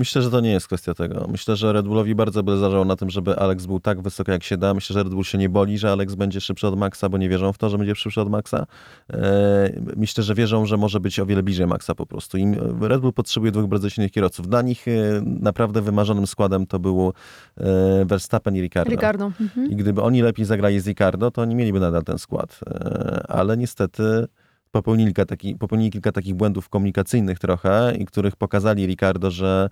Myślę, 0.01 0.22
że 0.22 0.30
to 0.30 0.40
nie 0.40 0.51
jest 0.51 0.66
kwestia 0.66 0.94
tego. 0.94 1.26
Myślę, 1.30 1.57
że 1.57 1.72
Red 1.72 1.86
Bullowi 1.86 2.14
bardzo 2.14 2.42
by 2.42 2.59
zależało 2.59 2.84
na 2.84 2.96
tym, 2.96 3.11
żeby 3.11 3.36
Alex 3.36 3.66
był 3.66 3.80
tak 3.80 4.01
wysoko, 4.03 4.32
jak 4.32 4.42
się 4.42 4.57
da. 4.57 4.74
Myślę, 4.74 4.94
że 4.94 5.03
Red 5.03 5.14
Bull 5.14 5.24
się 5.24 5.38
nie 5.38 5.48
boli, 5.48 5.78
że 5.78 5.92
Alex 5.92 6.14
będzie 6.14 6.40
szybszy 6.40 6.66
od 6.66 6.78
Maxa, 6.78 7.09
bo 7.09 7.18
nie 7.18 7.28
wierzą 7.28 7.53
w 7.53 7.59
to, 7.59 7.70
że 7.70 7.78
będzie 7.78 7.94
szybszy 7.94 8.20
od 8.20 8.30
Maxa. 8.30 8.66
E, 9.12 9.72
Myślę, 9.96 10.24
że 10.24 10.34
wierzą, 10.34 10.66
że 10.66 10.76
może 10.76 11.01
być 11.01 11.20
o 11.20 11.26
wiele 11.26 11.42
bliżej 11.42 11.66
Maxa 11.66 11.94
po 11.94 12.07
prostu. 12.07 12.38
I 12.38 12.55
Red 12.80 13.01
Bull 13.01 13.12
potrzebuje 13.12 13.53
dwóch 13.53 13.66
bardzo 13.66 13.90
silnych 13.90 14.12
kierowców. 14.12 14.48
Dla 14.48 14.62
nich 14.62 14.88
e, 14.88 14.90
naprawdę 15.24 15.82
wymarzonym 15.82 16.26
składem 16.26 16.66
to 16.66 16.78
było 16.78 17.12
e, 17.57 18.05
Verstappen 18.05 18.57
i 18.57 18.61
Ricardo. 18.61 18.90
Ricardo. 18.90 19.32
Mhm. 19.40 19.70
I 19.70 19.76
gdyby 19.76 20.03
oni 20.03 20.22
lepiej 20.22 20.44
zagrali 20.44 20.80
z 20.80 20.86
Ricardo, 20.86 21.30
to 21.30 21.42
oni 21.42 21.55
mieliby 21.55 21.80
nadal 21.80 22.03
ten 22.03 22.18
skład. 22.18 22.61
E, 22.66 23.24
Ale 23.28 23.57
niestety 23.57 24.26
popełnili 24.71 25.07
kilka, 25.09 25.25
taki, 25.25 25.55
popełnili 25.55 25.91
kilka 25.91 26.12
takich 26.12 26.35
błędów 26.35 26.68
komunikacyjnych 26.68 27.39
trochę, 27.39 27.95
i 27.99 28.07
których 28.07 28.37
pokazali 28.37 28.87
Ricardo, 28.87 29.31
że, 29.31 29.71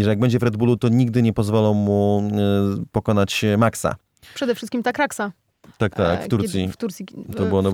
że 0.00 0.10
jak 0.10 0.18
będzie 0.18 0.38
w 0.38 0.42
Red 0.42 0.56
Bullu, 0.56 0.76
to 0.76 0.88
nigdy 0.88 1.22
nie 1.22 1.32
pozwolą 1.32 1.74
mu 1.74 2.30
e, 2.32 2.84
pokonać 2.92 3.44
Maxa. 3.58 3.96
Przede 4.34 4.54
wszystkim 4.54 4.82
ta 4.82 4.92
kraksa. 4.92 5.32
Tak, 5.78 5.94
tak, 5.94 6.20
E, 6.20 6.24
w 6.24 6.28
Turcji. 6.28 6.60
Kiedy, 6.60 6.72
w 6.72 6.76
Turcji. 6.76 7.06
To 7.36 7.44
było, 7.44 7.62
no, 7.62 7.72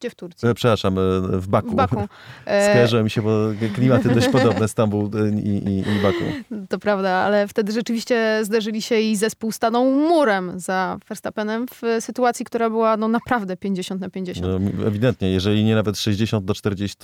Gdzie 0.00 0.10
w 0.10 0.14
Turcji? 0.14 0.48
e, 0.48 0.54
przepraszam, 0.54 0.98
e, 0.98 1.00
w 1.38 1.48
Baku. 1.48 1.70
W 1.70 1.74
Baku. 1.74 1.96
E, 2.46 2.70
Skojarzyło 2.70 3.02
mi 3.02 3.10
się, 3.10 3.22
bo 3.22 3.30
klimaty 3.74 4.08
dość 4.14 4.28
podobne, 4.28 4.68
Stambuł 4.68 5.10
i, 5.42 5.48
i, 5.48 5.78
i 5.78 6.02
Baku. 6.02 6.24
To 6.68 6.78
prawda, 6.78 7.10
ale 7.10 7.48
wtedy 7.48 7.72
rzeczywiście 7.72 8.40
zderzyli 8.42 8.82
się 8.82 9.00
i 9.00 9.16
zespół 9.16 9.52
stanął 9.52 9.84
murem 9.84 10.60
za 10.60 10.98
Verstappenem 11.08 11.66
w 11.68 11.82
sytuacji, 12.00 12.44
która 12.44 12.70
była 12.70 12.96
no 12.96 13.08
naprawdę 13.08 13.56
50 13.56 14.00
na 14.00 14.10
50. 14.10 14.46
No, 14.46 14.86
ewidentnie, 14.86 15.30
jeżeli 15.30 15.64
nie 15.64 15.74
nawet 15.74 15.98
60 15.98 16.44
do 16.44 16.54
40 16.54 16.98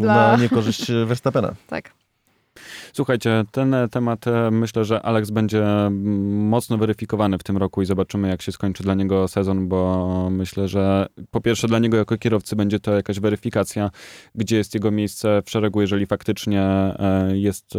Dla- 0.00 0.36
na 0.36 0.42
niekorzyść 0.42 0.92
Verstappena. 1.06 1.54
Tak. 1.68 1.90
Słuchajcie, 2.92 3.44
ten 3.50 3.74
e, 3.74 3.88
temat 3.88 4.26
e, 4.26 4.50
myślę, 4.50 4.84
że 4.84 5.02
Alex 5.02 5.30
będzie 5.30 5.64
mm, 5.64 6.48
mocno 6.48 6.78
weryfikowany 6.78 7.38
w 7.38 7.42
tym 7.42 7.56
roku 7.56 7.82
i 7.82 7.86
zobaczymy, 7.86 8.28
jak 8.28 8.42
się 8.42 8.52
skończy 8.52 8.82
dla 8.82 8.94
niego 8.94 9.28
sezon, 9.28 9.68
bo 9.68 10.28
myślę, 10.30 10.68
że 10.68 11.06
po 11.30 11.40
pierwsze 11.40 11.68
dla 11.68 11.78
niego 11.78 11.96
jako 11.96 12.18
kierowcy 12.18 12.56
będzie 12.56 12.80
to 12.80 12.92
jakaś 12.92 13.20
weryfikacja, 13.20 13.90
gdzie 14.34 14.56
jest 14.56 14.74
jego 14.74 14.90
miejsce 14.90 15.42
w 15.44 15.50
szeregu, 15.50 15.80
jeżeli 15.80 16.06
faktycznie 16.06 16.62
e, 16.62 17.30
jest 17.36 17.74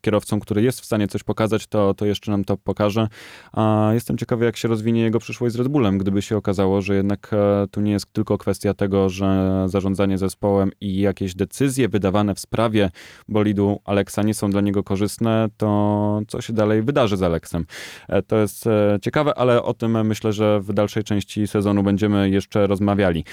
kierowcą, 0.00 0.40
który 0.40 0.62
jest 0.62 0.80
w 0.80 0.84
stanie 0.84 1.08
coś 1.08 1.22
pokazać, 1.22 1.66
to, 1.66 1.94
to 1.94 2.06
jeszcze 2.06 2.30
nam 2.30 2.44
to 2.44 2.56
pokaże. 2.56 3.08
A 3.52 3.90
jestem 3.92 4.18
ciekawy, 4.18 4.44
jak 4.44 4.56
się 4.56 4.68
rozwinie 4.68 5.02
jego 5.02 5.18
przyszłość 5.18 5.54
z 5.54 5.58
Red 5.58 5.68
Bullem, 5.68 5.98
gdyby 5.98 6.22
się 6.22 6.36
okazało, 6.36 6.82
że 6.82 6.94
jednak 6.94 7.30
tu 7.70 7.80
nie 7.80 7.92
jest 7.92 8.12
tylko 8.12 8.38
kwestia 8.38 8.74
tego, 8.74 9.08
że 9.08 9.64
zarządzanie 9.66 10.18
zespołem 10.18 10.70
i 10.80 11.00
jakieś 11.00 11.34
decyzje 11.34 11.88
wydawane 11.88 12.34
w 12.34 12.40
sprawie 12.40 12.90
bolidu 13.28 13.80
Alexa 13.84 14.19
nie 14.22 14.34
są 14.34 14.50
dla 14.50 14.60
niego 14.60 14.82
korzystne, 14.82 15.48
to 15.56 16.20
co 16.28 16.40
się 16.40 16.52
dalej 16.52 16.82
wydarzy 16.82 17.16
z 17.16 17.22
Alexem. 17.22 17.66
E, 18.08 18.22
to 18.22 18.36
jest 18.36 18.66
e, 18.66 18.98
ciekawe, 19.02 19.34
ale 19.38 19.62
o 19.62 19.74
tym 19.74 20.06
myślę, 20.06 20.32
że 20.32 20.60
w 20.60 20.72
dalszej 20.72 21.04
części 21.04 21.46
sezonu 21.46 21.82
będziemy 21.82 22.30
jeszcze 22.30 22.66
rozmawiali. 22.66 23.24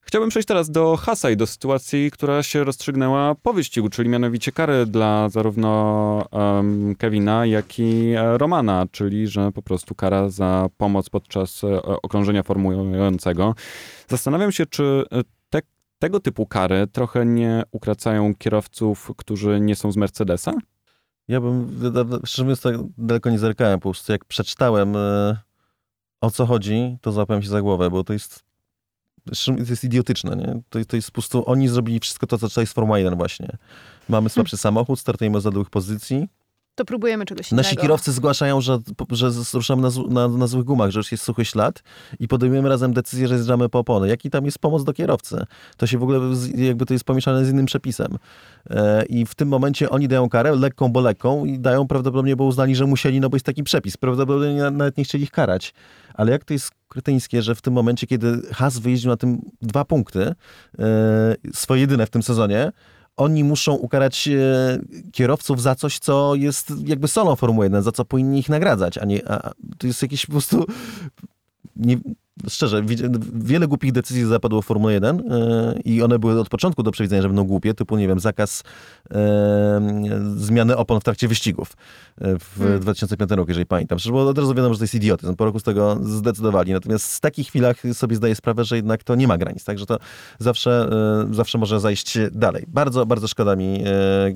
Chciałbym 0.00 0.30
przejść 0.30 0.48
teraz 0.48 0.70
do 0.70 0.96
Hasa 0.96 1.30
i 1.30 1.36
do 1.36 1.46
sytuacji, 1.46 2.10
która 2.10 2.42
się 2.42 2.64
rozstrzygnęła 2.64 3.34
po 3.34 3.52
wyścigu, 3.52 3.88
czyli 3.88 4.08
mianowicie 4.08 4.52
kary 4.52 4.86
dla 4.86 5.28
zarówno 5.28 6.24
um, 6.30 6.94
Kevina, 6.94 7.46
jak 7.46 7.78
i 7.78 8.12
e, 8.16 8.38
Romana, 8.38 8.86
czyli 8.92 9.26
że 9.26 9.52
po 9.52 9.62
prostu 9.62 9.94
kara 9.94 10.28
za 10.28 10.68
pomoc 10.76 11.10
podczas 11.10 11.62
okrążenia 12.02 12.42
formułującego. 12.42 13.54
Zastanawiam 14.08 14.52
się, 14.52 14.66
czy 14.66 15.04
tego 15.98 16.20
typu 16.20 16.46
kary 16.46 16.86
trochę 16.86 17.26
nie 17.26 17.62
ukracają 17.70 18.34
kierowców, 18.34 19.10
którzy 19.16 19.60
nie 19.60 19.76
są 19.76 19.92
z 19.92 19.96
Mercedesa? 19.96 20.52
Ja 21.28 21.40
bym, 21.40 21.80
szczerze 22.24 22.42
mówiąc, 22.42 22.60
tak 22.60 22.74
daleko 22.98 23.30
nie 23.30 23.38
zerkałem. 23.38 23.80
Po 23.80 23.90
prostu 23.90 24.12
jak 24.12 24.24
przeczytałem 24.24 24.96
e, 24.96 25.36
o 26.20 26.30
co 26.30 26.46
chodzi, 26.46 26.98
to 27.00 27.12
złapałem 27.12 27.42
się 27.42 27.48
za 27.48 27.62
głowę, 27.62 27.90
bo 27.90 28.04
to 28.04 28.12
jest 28.12 28.48
to 29.46 29.52
jest 29.70 29.84
idiotyczne, 29.84 30.36
nie? 30.36 30.62
To, 30.68 30.84
to 30.84 30.96
jest 30.96 31.08
po 31.08 31.12
prostu, 31.12 31.50
oni 31.50 31.68
zrobili 31.68 32.00
wszystko 32.00 32.26
to, 32.26 32.38
co 32.38 32.48
tutaj 32.48 32.66
z 32.66 32.72
Formuła 32.72 32.98
1 32.98 33.16
właśnie. 33.16 33.48
Mamy 34.08 34.28
słabszy 34.28 34.56
hmm. 34.56 34.62
samochód, 34.62 35.00
startujemy 35.00 35.40
z 35.40 35.42
zadłych 35.42 35.70
pozycji, 35.70 36.28
to 36.78 36.84
próbujemy 36.84 37.24
czegoś 37.24 37.52
innego. 37.52 37.68
Nasi 37.68 37.76
kierowcy 37.76 38.12
zgłaszają, 38.12 38.60
że, 38.60 38.78
że 39.10 39.30
ruszamy 39.54 39.82
na, 39.82 39.88
na, 40.08 40.28
na 40.28 40.46
złych 40.46 40.64
gumach, 40.64 40.90
że 40.90 40.98
już 40.98 41.12
jest 41.12 41.24
suchy 41.24 41.44
ślad 41.44 41.82
i 42.20 42.28
podejmujemy 42.28 42.68
razem 42.68 42.92
decyzję, 42.92 43.28
że 43.28 43.36
zjeżdżamy 43.36 43.68
po 43.68 43.78
opony. 43.78 44.08
Jaki 44.08 44.30
tam 44.30 44.44
jest 44.44 44.58
pomoc 44.58 44.84
do 44.84 44.92
kierowcy? 44.92 45.44
To 45.76 45.86
się 45.86 45.98
w 45.98 46.02
ogóle 46.02 46.20
jakby 46.54 46.86
to 46.86 46.94
jest 46.94 47.04
pomieszane 47.04 47.44
z 47.44 47.50
innym 47.50 47.66
przepisem. 47.66 48.18
E, 48.70 49.04
I 49.04 49.26
w 49.26 49.34
tym 49.34 49.48
momencie 49.48 49.90
oni 49.90 50.08
dają 50.08 50.28
karę, 50.28 50.56
lekką, 50.56 50.88
bo 50.88 51.00
lekką 51.00 51.44
i 51.44 51.58
dają 51.58 51.86
prawdopodobnie, 51.86 52.36
bo 52.36 52.44
uznali, 52.44 52.76
że 52.76 52.86
musieli, 52.86 53.20
no 53.20 53.28
bo 53.28 53.36
jest 53.36 53.46
taki 53.46 53.64
przepis. 53.64 53.96
Prawdopodobnie 53.96 54.70
nawet 54.70 54.96
nie 54.96 55.04
chcieli 55.04 55.24
ich 55.24 55.30
karać. 55.30 55.74
Ale 56.14 56.32
jak 56.32 56.44
to 56.44 56.52
jest 56.52 56.70
kretyńskie, 56.88 57.42
że 57.42 57.54
w 57.54 57.62
tym 57.62 57.72
momencie, 57.74 58.06
kiedy 58.06 58.42
Has 58.52 58.78
wyjeździł 58.78 59.10
na 59.10 59.16
tym 59.16 59.40
dwa 59.62 59.84
punkty, 59.84 60.34
e, 60.78 61.34
swoje 61.52 61.80
jedyne 61.80 62.06
w 62.06 62.10
tym 62.10 62.22
sezonie, 62.22 62.72
oni 63.18 63.44
muszą 63.44 63.74
ukarać 63.74 64.28
e, 64.28 64.78
kierowców 65.12 65.62
za 65.62 65.74
coś, 65.74 65.98
co 65.98 66.34
jest 66.34 66.72
jakby 66.84 67.08
solą 67.08 67.36
Formuły 67.36 67.66
1, 67.66 67.82
za 67.82 67.92
co 67.92 68.04
powinni 68.04 68.38
ich 68.38 68.48
nagradzać, 68.48 68.98
a 68.98 69.04
nie, 69.04 69.30
a, 69.30 69.52
to 69.78 69.86
jest 69.86 70.02
jakieś 70.02 70.26
po 70.26 70.32
prostu 70.32 70.64
nie, 71.76 71.96
szczerze, 72.48 72.82
wiele 73.34 73.68
głupich 73.68 73.92
decyzji 73.92 74.24
zapadło 74.24 74.62
w 74.62 74.66
Formule 74.66 74.92
1 74.92 75.16
yy, 75.16 75.80
i 75.84 76.02
one 76.02 76.18
były 76.18 76.40
od 76.40 76.48
początku 76.48 76.82
do 76.82 76.90
przewidzenia, 76.90 77.22
że 77.22 77.28
będą 77.28 77.44
głupie, 77.44 77.74
typu, 77.74 77.96
nie 77.96 78.08
wiem, 78.08 78.20
zakaz 78.20 78.62
yy, 79.10 79.18
zmiany 80.36 80.76
opon 80.76 81.00
w 81.00 81.04
trakcie 81.04 81.28
wyścigów 81.28 81.72
e, 82.20 82.38
w 82.38 82.58
hmm. 82.58 82.80
2005 82.80 83.30
roku, 83.30 83.50
jeżeli 83.50 83.66
pamiętam. 83.66 83.98
Przecież 83.98 84.12
było 84.12 84.28
od 84.28 84.38
razu 84.38 84.54
wiadomo, 84.54 84.74
że 84.74 84.78
to 84.78 84.84
jest 84.84 84.94
idiotyzm. 84.94 85.36
Po 85.36 85.44
roku 85.44 85.60
z 85.60 85.62
tego 85.62 85.98
zdecydowali. 86.02 86.72
Natomiast 86.72 87.16
w 87.16 87.20
takich 87.20 87.48
chwilach 87.48 87.76
sobie 87.92 88.16
zdaję 88.16 88.34
sprawę, 88.34 88.64
że 88.64 88.76
jednak 88.76 89.04
to 89.04 89.14
nie 89.14 89.28
ma 89.28 89.38
granic. 89.38 89.64
Także 89.64 89.86
to 89.86 89.98
zawsze, 90.38 90.88
yy, 91.28 91.34
zawsze 91.34 91.58
może 91.58 91.80
zajść 91.80 92.18
dalej. 92.32 92.64
Bardzo, 92.68 93.06
bardzo 93.06 93.28
szkoda 93.28 93.56
mi 93.56 93.84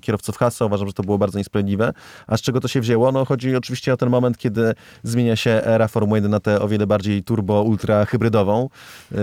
kierowców 0.03 0.37
Hasa. 0.37 0.65
Uważam, 0.67 0.87
że 0.87 0.93
to 0.93 1.03
było 1.03 1.19
bardzo 1.19 1.39
niesprawiedliwe. 1.39 1.93
A 2.27 2.37
z 2.37 2.41
czego 2.41 2.61
to 2.61 2.69
się 2.69 2.81
wzięło? 2.81 3.13
No 3.13 3.25
chodzi 3.25 3.57
oczywiście 3.57 3.93
o 3.93 3.97
ten 3.97 4.11
moment, 4.11 4.39
kiedy 4.39 4.73
zmienia 5.03 5.37
się 5.37 5.51
era 5.51 5.89
Formuły 5.89 6.19
1 6.19 6.31
na 6.31 6.41
te 6.41 6.61
o 6.61 6.69
wiele 6.69 6.87
bardziej 6.87 7.23
turbo, 7.23 7.63
ultra 7.63 7.92
hybrydową, 8.09 8.69
e, 9.13 9.17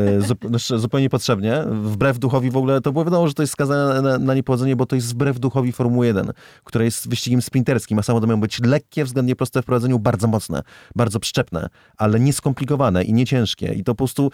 no, 0.50 0.60
zupełnie 0.80 1.10
potrzebnie. 1.10 1.64
Wbrew 1.72 2.20
duchowi 2.20 2.52
w 2.52 2.58
ogóle, 2.58 2.82
to 2.82 2.92
było 2.92 3.06
wiadomo, 3.06 3.28
że 3.28 3.34
to 3.34 3.44
jest 3.44 3.54
skazane 3.54 4.02
na, 4.02 4.18
na 4.18 4.34
niepowodzenie, 4.34 4.76
bo 4.76 4.86
to 4.86 4.96
jest 4.96 5.12
wbrew 5.12 5.40
duchowi 5.40 5.72
Formuły 5.72 6.08
1, 6.08 6.32
która 6.64 6.86
jest 6.86 7.10
wyścigiem 7.10 7.42
sprinterskim, 7.42 8.00
a 8.00 8.04
samochody 8.04 8.28
mają 8.28 8.40
być 8.42 8.60
lekkie, 8.60 9.06
względnie 9.06 9.36
proste 9.36 9.62
w 9.62 9.66
prowadzeniu, 9.66 10.00
bardzo 10.00 10.28
mocne, 10.28 10.62
bardzo 10.96 11.20
przyczepne, 11.20 11.70
ale 11.98 12.20
nieskomplikowane 12.20 13.04
i 13.04 13.14
nie 13.14 13.26
ciężkie. 13.26 13.74
I 13.74 13.84
to 13.84 13.92
po 13.92 13.98
prostu 13.98 14.32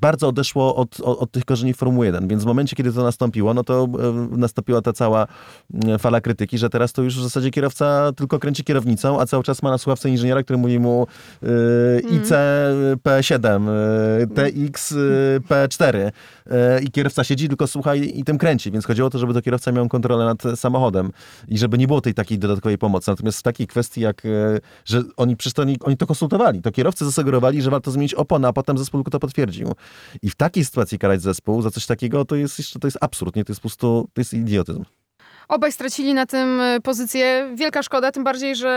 bardzo 0.00 0.28
odeszło 0.28 0.76
od, 0.76 1.00
od, 1.00 1.18
od, 1.18 1.30
tych 1.30 1.44
korzeni 1.44 1.74
Formuły 1.74 2.06
1, 2.06 2.28
więc 2.28 2.42
w 2.42 2.46
momencie, 2.46 2.76
kiedy 2.76 2.92
to 2.92 3.02
nastąpiło, 3.02 3.54
no 3.54 3.64
to 3.64 3.84
e, 3.84 4.36
nastąpiła 4.36 4.82
ta 4.82 4.92
cała 4.92 5.26
e, 5.86 5.98
fala 5.98 6.20
krytyki, 6.20 6.58
że 6.58 6.70
teraz 6.70 6.92
to 6.92 7.02
już 7.02 7.18
w 7.18 7.22
zasadzie 7.22 7.50
kierowca 7.50 8.12
tylko 8.16 8.38
kręci 8.38 8.64
kierownicą, 8.64 9.20
a 9.20 9.26
cały 9.26 9.42
czas 9.42 9.62
ma 9.62 9.70
na 9.70 9.78
słuchawce 9.78 10.10
inżyniera, 10.10 10.42
który 10.42 10.58
mówi 10.58 10.78
mu 10.78 11.06
e, 11.42 11.46
IC 12.00 12.30
P7, 13.04 13.68
TX 14.34 14.94
P4 15.48 16.10
i 16.82 16.90
kierowca 16.90 17.24
siedzi, 17.24 17.48
tylko 17.48 17.66
słucha 17.66 17.94
i, 17.94 18.20
i 18.20 18.24
tym 18.24 18.38
kręci, 18.38 18.70
więc 18.70 18.86
chodziło 18.86 19.08
o 19.08 19.10
to, 19.10 19.18
żeby 19.18 19.34
to 19.34 19.42
kierowca 19.42 19.72
miał 19.72 19.88
kontrolę 19.88 20.24
nad 20.24 20.58
samochodem 20.58 21.12
i 21.48 21.58
żeby 21.58 21.78
nie 21.78 21.86
było 21.86 22.00
tej 22.00 22.14
takiej 22.14 22.38
dodatkowej 22.38 22.78
pomocy. 22.78 23.10
Natomiast 23.10 23.38
w 23.38 23.42
takiej 23.42 23.66
kwestii, 23.66 24.00
jak, 24.00 24.22
że 24.84 25.02
oni 25.16 25.36
przecież 25.36 25.54
to, 25.54 25.62
oni, 25.62 25.76
oni 25.80 25.96
to 25.96 26.06
konsultowali, 26.06 26.62
to 26.62 26.72
kierowcy 26.72 27.04
zasugerowali, 27.04 27.62
że 27.62 27.70
warto 27.70 27.90
zmienić 27.90 28.14
oponę, 28.14 28.48
a 28.48 28.52
potem 28.52 28.78
zespół 28.78 29.04
to 29.04 29.20
potwierdził. 29.20 29.74
I 30.22 30.30
w 30.30 30.34
takiej 30.34 30.64
sytuacji 30.64 30.98
karać 30.98 31.22
zespół 31.22 31.62
za 31.62 31.70
coś 31.70 31.86
takiego, 31.86 32.24
to 32.24 32.36
jest 32.36 32.58
jeszcze, 32.58 32.78
to 32.78 32.86
jest 32.86 32.98
absurd, 33.00 33.36
nie? 33.36 33.44
To 33.44 33.52
jest 33.52 33.60
po 33.60 33.68
prostu, 33.68 34.08
to 34.14 34.20
jest 34.20 34.34
idiotyzm. 34.34 34.84
Obaj 35.48 35.72
stracili 35.72 36.14
na 36.14 36.26
tym 36.26 36.60
e, 36.60 36.80
pozycję. 36.80 37.50
Wielka 37.54 37.82
szkoda, 37.82 38.12
tym 38.12 38.24
bardziej, 38.24 38.56
że 38.56 38.68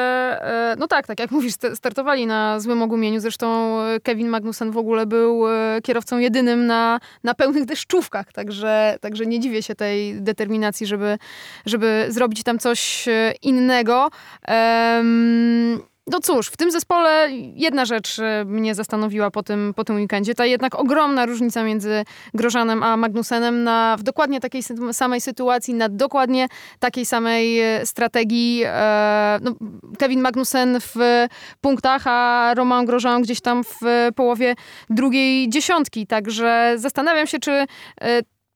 e, 0.41 0.76
no 0.80 0.88
tak, 0.88 1.07
tak 1.07 1.20
jak 1.20 1.32
mówisz, 1.32 1.53
startowali 1.74 2.28
na 2.28 2.60
złym 2.60 2.82
ogumieniu. 2.82 3.20
Zresztą 3.20 3.80
e, 3.82 3.99
Kevin 3.99 4.30
Magnussen 4.30 4.72
w 4.72 4.78
ogóle 4.78 5.05
był 5.05 5.43
kierowcą 5.84 6.18
jedynym 6.18 6.66
na, 6.66 6.99
na 7.24 7.34
pełnych 7.34 7.66
deszczówkach, 7.66 8.32
także, 8.34 8.97
także 9.01 9.26
nie 9.26 9.39
dziwię 9.39 9.64
się 9.64 9.76
tej 9.76 10.22
determinacji, 10.22 10.88
żeby, 10.88 11.18
żeby 11.66 12.05
zrobić 12.10 12.43
tam 12.43 12.60
coś 12.60 13.05
innego. 13.41 14.10
Um, 14.47 15.82
no 16.12 16.20
cóż, 16.20 16.47
w 16.47 16.57
tym 16.57 16.72
zespole 16.72 17.28
jedna 17.55 17.86
rzecz 17.86 18.20
e, 18.20 18.45
mnie 18.45 18.76
zastanowiła 18.76 19.32
po 19.32 19.43
tym, 19.43 19.74
po 19.76 19.84
tym 19.84 19.95
weekendzie. 19.95 20.36
Ta 20.36 20.45
jednak 20.45 20.76
ogromna 20.76 21.26
różnica 21.26 21.64
między 21.64 22.03
Grożanem 22.34 22.84
a 22.84 22.97
Magnusenem 22.97 23.64
na, 23.64 23.97
w 23.99 24.03
dokładnie 24.03 24.39
takiej 24.39 24.64
samej 24.91 25.22
sytuacji, 25.22 25.74
na 25.74 25.89
dokładnie 25.89 26.47
takiej 26.80 27.05
samej 27.05 27.60
e, 27.60 27.86
strategii. 27.86 28.64
E, 28.66 29.39
no, 29.41 29.55
Kevin 29.97 30.22
Magnusen 30.22 30.78
w 30.80 31.26
punktach, 31.62 32.01
a 32.05 32.53
Roman 32.55 32.86
Grożan 32.86 33.22
gdzieś 33.22 33.41
tam 33.41 33.64
w 33.64 34.10
połowie 34.16 34.55
drugiej 34.89 35.49
dziesiątki. 35.49 36.07
Także 36.07 36.74
zastanawiam 36.78 37.28
się, 37.28 37.39
czy 37.39 37.66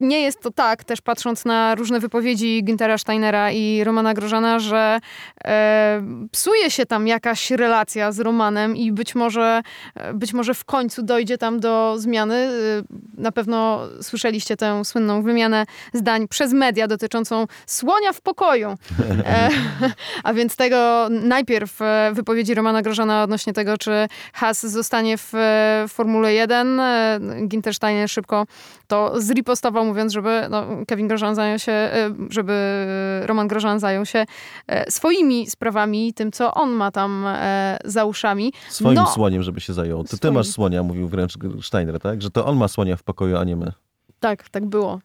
nie 0.04 0.22
jest 0.22 0.42
to 0.42 0.52
tak, 0.52 0.84
też 0.84 1.02
patrząc 1.02 1.46
na 1.46 1.76
różne 1.76 2.00
wypowiedzi 2.00 2.64
Güntera 2.64 2.98
Steinera 2.98 3.52
i 3.52 3.84
Romana 3.84 4.14
Grożana, 4.14 4.60
że 4.60 5.00
e, 5.46 6.04
psuje 6.32 6.72
się 6.72 6.86
tam 6.86 7.08
jakaś 7.08 7.52
relacja 7.52 8.12
z 8.12 8.20
Romanem 8.20 8.76
i 8.76 8.92
być 8.92 9.16
może, 9.16 9.62
e, 9.96 10.14
być 10.14 10.34
może 10.34 10.54
w 10.54 10.66
końcu 10.66 11.04
dojdzie 11.04 11.38
tam 11.38 11.60
do 11.60 11.96
zmiany. 11.98 12.36
E, 12.36 12.52
na 13.18 13.32
pewno 13.32 13.80
słyszeliście 14.02 14.58
tę 14.58 14.86
słynną 14.86 15.22
wymianę 15.22 15.66
zdań 15.94 16.28
przez 16.28 16.54
media 16.54 16.88
dotyczącą 16.88 17.46
słonia 17.66 18.14
w 18.14 18.22
pokoju. 18.22 18.78
E, 19.26 19.50
a 20.24 20.34
więc 20.34 20.56
tego 20.56 21.08
najpierw 21.10 21.82
e, 21.82 22.12
wypowiedzi 22.14 22.54
Romana 22.54 22.82
Grożana 22.82 23.24
odnośnie 23.24 23.54
tego, 23.54 23.78
czy 23.78 24.08
Haas 24.34 24.66
zostanie 24.66 25.18
w, 25.18 25.30
w 25.88 25.92
Formule 25.94 26.34
1. 26.34 26.82
Ginter 27.48 27.74
Steiner 27.74 28.10
szybko 28.10 28.46
to 28.88 29.22
zripostował 29.22 29.93
mówiąc, 29.94 30.14
żeby 30.14 30.48
no, 30.50 30.66
Kevin 30.88 31.08
Grożan 31.08 31.36
zajął 31.36 31.60
się, 31.60 31.72
e, 31.72 32.16
żeby 32.30 32.54
Roman 33.26 33.48
Grożan 33.48 33.80
zajął 33.80 34.06
się 34.06 34.26
e, 34.68 34.92
swoimi 34.92 35.50
sprawami, 35.50 36.14
tym, 36.14 36.32
co 36.32 36.54
on 36.54 36.70
ma 36.70 36.92
tam 36.92 37.26
e, 37.28 37.78
za 37.86 38.06
uszami. 38.06 38.54
Swoim 38.70 38.96
no, 38.96 39.08
słoniem, 39.08 39.44
żeby 39.44 39.62
się 39.62 39.74
zajął. 39.74 40.04
Ty, 40.04 40.18
ty 40.18 40.32
masz 40.32 40.48
słonia, 40.48 40.84
mówił 40.84 41.08
wręcz 41.08 41.38
Steiner, 41.62 42.00
tak? 42.00 42.22
Że 42.22 42.30
to 42.30 42.46
on 42.46 42.58
ma 42.58 42.68
słonia 42.68 42.96
w 42.96 43.04
pokoju, 43.04 43.38
a 43.38 43.44
nie 43.44 43.56
my. 43.56 43.72
Tak, 44.24 44.50
tak 44.50 44.66
było. 44.66 45.00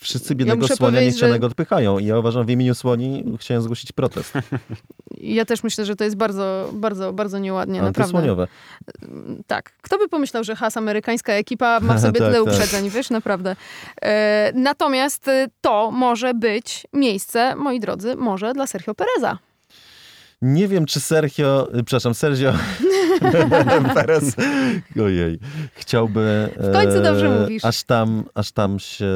Wszyscy 0.00 0.34
biednego 0.34 0.62
muszę 0.62 0.76
słonia 0.76 1.00
niechcianego 1.00 1.46
odpychają 1.46 1.98
i 1.98 2.06
ja 2.06 2.18
uważam 2.18 2.46
w 2.46 2.50
imieniu 2.50 2.74
słoni 2.74 3.24
chciałem 3.40 3.62
zgłosić 3.62 3.92
protest. 3.92 4.32
Ja 5.20 5.44
też 5.44 5.62
myślę, 5.62 5.84
że 5.84 5.96
to 5.96 6.04
jest 6.04 6.16
bardzo, 6.16 6.70
bardzo, 6.72 7.12
bardzo 7.12 7.38
nieładnie, 7.38 7.80
naprawdę. 7.80 8.02
Antysłoniowe. 8.02 8.48
Tak. 9.46 9.72
Kto 9.82 9.98
by 9.98 10.08
pomyślał, 10.08 10.44
że 10.44 10.56
has 10.56 10.76
amerykańska 10.76 11.32
ekipa 11.32 11.80
ma 11.82 11.94
w 11.94 12.00
sobie 12.00 12.20
Tak, 12.20 12.28
tyle 12.28 12.44
tak. 12.44 12.54
uprzedzeń, 12.54 12.90
wiesz, 12.90 13.10
naprawdę. 13.10 13.56
E, 14.02 14.52
natomiast 14.54 15.28
e, 15.28 15.46
to 15.60 15.90
może 15.90 16.34
być 16.34 16.86
miejsce, 16.92 17.56
moi 17.56 17.80
drodzy, 17.80 18.16
może 18.16 18.52
dla 18.52 18.66
Sergio 18.66 18.94
Pereza. 18.94 19.38
Nie 20.42 20.68
wiem, 20.68 20.86
czy 20.86 21.00
Sergio, 21.00 21.68
y, 21.78 21.84
przepraszam, 21.84 22.14
Sergio 22.14 22.52
Perez, 23.94 24.34
ojej, 25.04 25.38
chciałby 25.74 26.48
W 26.56 26.72
końcu 26.72 27.02
dobrze 27.02 27.40
mówisz. 27.40 27.64
aż 27.64 27.82
tam, 27.82 28.24
aż 28.34 28.52
tam 28.52 28.78
się 28.78 29.06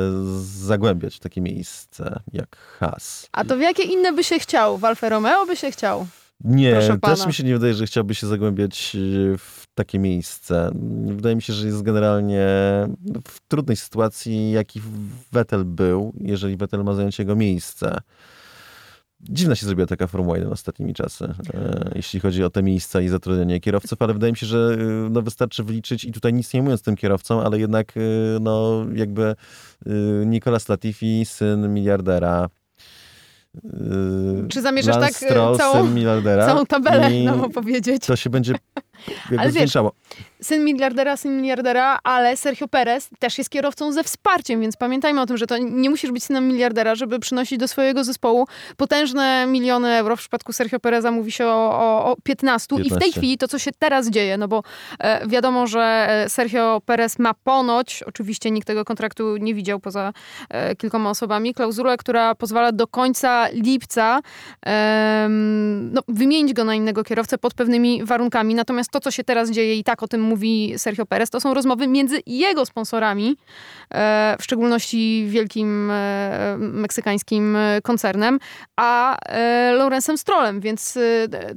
zagłębiać 0.43 1.16
w 1.16 1.21
takie 1.21 1.41
miejsce 1.41 2.21
jak 2.33 2.57
Has. 2.57 3.29
A 3.33 3.45
to 3.45 3.57
w 3.57 3.61
jakie 3.61 3.83
inne 3.83 4.12
by 4.12 4.25
się 4.25 4.39
chciał? 4.39 4.79
W 4.79 4.85
Alfa 4.85 5.09
Romeo 5.09 5.47
by 5.47 5.57
się 5.57 5.71
chciał? 5.71 6.07
Nie, 6.45 6.81
też 7.03 7.27
mi 7.27 7.33
się 7.35 7.45
nie 7.45 7.53
wydaje, 7.53 7.75
że 7.75 7.87
chciałby 7.87 8.14
się 8.14 8.27
zagłębiać 8.27 8.93
y, 8.95 9.35
w 9.39 9.66
takie 9.75 9.99
miejsce. 9.99 10.71
Wydaje 11.07 11.37
mi 11.37 11.43
się, 11.43 11.53
że 11.53 11.66
jest 11.66 11.83
generalnie 11.83 12.47
w 13.29 13.41
trudnej 13.49 13.77
sytuacji, 13.77 14.51
jaki 14.51 14.81
Vettel 15.33 15.64
był, 15.64 16.12
jeżeli 16.21 16.57
Vettel 16.57 16.85
ma 16.85 16.95
zająć 16.95 17.18
jego 17.18 17.37
miejsce. 17.37 17.99
Dziwna 19.23 19.55
się 19.57 19.66
zrobiła 19.66 19.87
taka 19.87 20.07
Formuła 20.07 20.37
1 20.37 20.53
ostatnimi 20.53 20.95
czasy, 20.95 21.25
e, 21.55 21.91
jeśli 21.95 22.21
chodzi 22.21 22.45
o 22.45 22.51
te 22.51 22.62
miejsca 22.62 23.01
i 23.01 23.09
zatrudnianie 23.09 23.61
kierowców, 23.61 24.03
ale 24.03 24.12
wydaje 24.12 24.33
mi 24.33 24.37
się, 24.37 24.47
że 24.47 24.77
y, 25.07 25.11
no, 25.11 25.23
wystarczy 25.23 25.64
wyliczyć 25.64 26.05
i 26.05 26.12
tutaj 26.12 26.33
nic 26.33 26.55
nie 26.55 26.62
mówiąc 26.62 26.83
tym 26.83 26.97
kierowcom, 26.97 27.39
ale 27.39 27.59
jednak 27.59 27.97
y, 27.97 28.39
no, 28.41 28.85
jakby 28.95 29.35
Nicolas 30.27 30.68
Latifi, 30.68 31.25
syn 31.25 31.75
miliardera. 31.75 32.49
Czy 34.49 34.62
zamierzasz 34.62 34.97
Lance 34.97 35.21
tak, 35.21 35.31
Stroll, 35.31 35.57
całą- 35.57 35.85
syn 35.85 35.95
miliardera. 35.95 36.47
Całą 36.47 36.66
tabelę 36.66 37.11
nam 37.11 37.41
opowiedzieć. 37.41 38.07
To 38.07 38.16
się 38.16 38.31
będzie 38.31 38.53
jakby 39.09 39.39
Ale 39.39 39.47
wiesz, 39.47 39.53
zwiększało. 39.53 39.93
Syn 40.43 40.64
miliardera, 40.64 41.16
syn 41.16 41.36
miliardera, 41.41 41.99
ale 42.05 42.36
Sergio 42.36 42.68
Perez 42.68 43.11
też 43.18 43.38
jest 43.38 43.51
kierowcą 43.51 43.93
ze 43.93 44.05
wsparciem, 44.05 44.61
więc 44.61 44.76
pamiętajmy 44.76 45.20
o 45.20 45.26
tym, 45.26 45.36
że 45.36 45.47
to 45.47 45.59
nie 45.59 45.91
musisz 45.91 46.12
być 46.12 46.24
synem 46.24 46.49
miliardera, 46.49 46.95
żeby 46.95 47.18
przynosić 47.18 47.59
do 47.59 47.68
swojego 47.68 48.05
zespołu 48.05 48.47
potężne 48.76 49.47
miliony 49.47 49.97
euro. 49.97 50.16
W 50.16 50.18
przypadku 50.18 50.53
Sergio 50.53 50.80
Pereza 50.80 51.11
mówi 51.11 51.32
się 51.32 51.47
o, 51.47 51.70
o, 51.72 52.12
o 52.12 52.16
15. 52.22 52.76
I 52.76 52.78
w 52.78 52.82
tej 52.82 52.91
15. 52.91 53.20
chwili 53.20 53.38
to, 53.38 53.49
co 53.49 53.59
się 53.59 53.70
teraz 53.78 54.11
dzieje, 54.11 54.38
no 54.38 54.49
bo 54.49 54.62
e, 54.99 55.28
wiadomo, 55.28 55.66
że 55.66 56.07
e, 56.09 56.28
Sergio 56.28 56.80
Perez 56.86 57.18
ma 57.18 57.34
ponoć, 57.34 58.03
oczywiście 58.03 58.51
nikt 58.51 58.66
tego 58.66 58.84
kontraktu 58.84 59.36
nie 59.36 59.55
widział 59.55 59.80
poza 59.80 60.12
e, 60.49 60.76
kilkoma 60.76 61.11
osobami, 61.11 61.55
klauzulę, 61.55 61.97
która 61.97 62.34
pozwala 62.34 62.72
do 62.72 62.86
końca 62.86 63.49
lipca 63.53 64.20
em, 64.62 65.93
no, 65.93 66.03
wymienić 66.09 66.55
go 66.55 66.64
na 66.64 66.74
innego 66.74 67.05
kierowcę 67.05 67.38
pod 67.38 67.55
pewnymi 67.55 68.05
warunkami. 68.05 68.55
Natomiast 68.55 68.91
to, 68.91 69.01
co 69.01 69.11
się 69.11 69.24
teraz 69.24 69.51
dzieje 69.51 69.76
i 69.76 69.84
tak 69.84 70.03
o 70.03 70.09
tym 70.09 70.30
mówi 70.31 70.74
Sergio 70.76 71.07
Perez, 71.07 71.31
to 71.31 71.41
są 71.41 71.55
rozmowy 71.55 71.89
między 71.89 72.20
jego 72.26 72.66
sponsorami, 72.66 73.37
e, 73.95 74.37
w 74.41 74.45
szczególności 74.45 75.26
wielkim 75.28 75.91
e, 75.91 76.57
meksykańskim 76.59 77.57
koncernem, 77.83 78.39
a 78.76 79.16
e, 79.16 79.72
Lawrence'em 79.78 80.16
Strollem, 80.16 80.61
więc 80.61 80.99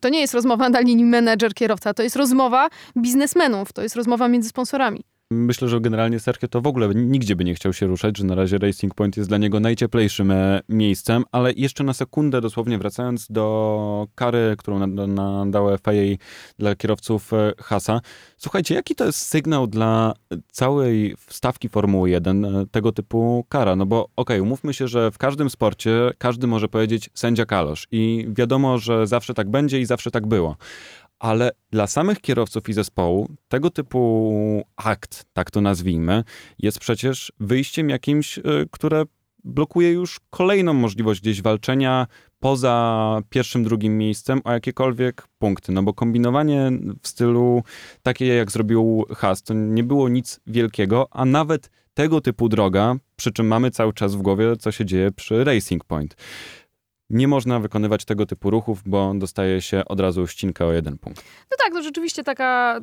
to 0.01 0.09
nie 0.09 0.21
jest 0.21 0.33
rozmowa 0.33 0.69
na 0.69 0.79
linii 0.79 1.05
menedżer-kierowca, 1.05 1.93
to 1.93 2.03
jest 2.03 2.15
rozmowa 2.15 2.69
biznesmenów, 2.97 3.73
to 3.73 3.81
jest 3.81 3.95
rozmowa 3.95 4.27
między 4.27 4.49
sponsorami. 4.49 5.12
Myślę, 5.33 5.67
że 5.67 5.81
generalnie 5.81 6.19
Sergio 6.19 6.47
to 6.47 6.61
w 6.61 6.67
ogóle 6.67 6.89
nigdzie 6.95 7.35
by 7.35 7.43
nie 7.43 7.55
chciał 7.55 7.73
się 7.73 7.87
ruszać, 7.87 8.17
że 8.17 8.23
na 8.23 8.35
razie 8.35 8.57
Racing 8.57 8.95
Point 8.95 9.17
jest 9.17 9.29
dla 9.29 9.37
niego 9.37 9.59
najcieplejszym 9.59 10.31
e, 10.31 10.61
miejscem, 10.69 11.23
ale 11.31 11.51
jeszcze 11.51 11.83
na 11.83 11.93
sekundę 11.93 12.41
dosłownie 12.41 12.77
wracając 12.77 13.27
do 13.29 14.07
kary, 14.15 14.55
którą 14.57 14.87
nad- 14.87 15.09
nadała 15.09 15.77
FIA 15.77 16.17
dla 16.59 16.75
kierowców 16.75 17.33
e, 17.33 17.53
Hasa. 17.57 18.01
Słuchajcie, 18.37 18.75
jaki 18.75 18.95
to 18.95 19.05
jest 19.05 19.19
sygnał 19.19 19.67
dla 19.67 20.13
całej 20.51 21.15
stawki 21.27 21.69
Formuły 21.69 22.09
1 22.09 22.45
e, 22.45 22.65
tego 22.71 22.91
typu 22.91 23.45
kara? 23.49 23.75
No 23.75 23.85
bo 23.85 24.09
okej, 24.15 24.41
umówmy 24.41 24.73
się, 24.73 24.87
że 24.87 25.11
w 25.11 25.17
każdym 25.17 25.49
sporcie 25.49 26.11
każdy 26.17 26.47
może 26.47 26.67
powiedzieć 26.67 27.09
sędzia 27.13 27.45
kalosz 27.45 27.87
i 27.91 28.27
wiadomo, 28.29 28.77
że 28.77 29.07
zawsze 29.07 29.33
tak 29.33 29.49
będzie 29.49 29.81
i 29.81 29.85
zawsze 29.85 30.11
tak 30.11 30.27
było. 30.27 30.57
Ale 31.23 31.51
dla 31.71 31.87
samych 31.87 32.21
kierowców 32.21 32.69
i 32.69 32.73
zespołu 32.73 33.29
tego 33.47 33.69
typu 33.69 34.63
akt, 34.75 35.25
tak 35.33 35.51
to 35.51 35.61
nazwijmy, 35.61 36.23
jest 36.59 36.79
przecież 36.79 37.31
wyjściem 37.39 37.89
jakimś, 37.89 38.37
y, 38.37 38.41
które 38.71 39.03
blokuje 39.43 39.91
już 39.91 40.19
kolejną 40.29 40.73
możliwość 40.73 41.21
gdzieś 41.21 41.41
walczenia 41.41 42.07
poza 42.39 43.19
pierwszym, 43.29 43.63
drugim 43.63 43.97
miejscem 43.97 44.41
o 44.43 44.51
jakiekolwiek 44.51 45.27
punkty. 45.39 45.71
No 45.71 45.83
bo 45.83 45.93
kombinowanie 45.93 46.71
w 47.01 47.07
stylu 47.07 47.63
takie 48.01 48.27
jak 48.27 48.51
zrobił 48.51 49.05
Haas, 49.15 49.43
to 49.43 49.53
nie 49.53 49.83
było 49.83 50.09
nic 50.09 50.39
wielkiego, 50.47 51.07
a 51.11 51.25
nawet 51.25 51.69
tego 51.93 52.21
typu 52.21 52.49
droga, 52.49 52.95
przy 53.15 53.31
czym 53.31 53.47
mamy 53.47 53.71
cały 53.71 53.93
czas 53.93 54.15
w 54.15 54.21
głowie, 54.21 54.57
co 54.57 54.71
się 54.71 54.85
dzieje 54.85 55.11
przy 55.11 55.43
Racing 55.43 55.83
Point. 55.83 56.15
Nie 57.09 57.27
można 57.27 57.59
wykonywać 57.59 58.05
tego 58.05 58.25
typu 58.25 58.49
ruchów, 58.49 58.81
bo 58.85 59.13
dostaje 59.15 59.61
się 59.61 59.85
od 59.85 59.99
razu 59.99 60.27
ścinkę 60.27 60.65
o 60.65 60.71
jeden 60.71 60.97
punkt. 60.97 61.23
No 61.51 61.57
tak, 61.63 61.73
no 61.73 61.81
rzeczywiście 61.81 62.23
taka, 62.23 62.79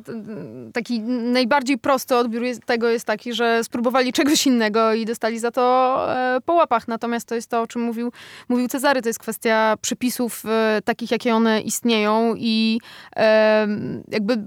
taki 0.73 0.99
najbardziej 1.01 1.77
prosty 1.77 2.15
odbiór 2.15 2.43
jest, 2.43 2.65
tego 2.65 2.89
jest 2.89 3.05
taki, 3.05 3.33
że 3.33 3.63
spróbowali 3.63 4.13
czegoś 4.13 4.47
innego 4.47 4.93
i 4.93 5.05
dostali 5.05 5.39
za 5.39 5.51
to 5.51 6.05
e, 6.15 6.41
po 6.45 6.53
łapach. 6.53 6.87
Natomiast 6.87 7.27
to 7.27 7.35
jest 7.35 7.49
to, 7.49 7.61
o 7.61 7.67
czym 7.67 7.81
mówił, 7.81 8.11
mówił 8.49 8.67
Cezary, 8.67 9.01
to 9.01 9.09
jest 9.09 9.19
kwestia 9.19 9.75
przepisów 9.81 10.43
e, 10.45 10.81
takich, 10.85 11.11
jakie 11.11 11.35
one 11.35 11.61
istnieją 11.61 12.33
i 12.37 12.79
e, 13.15 13.67
jakby 14.07 14.37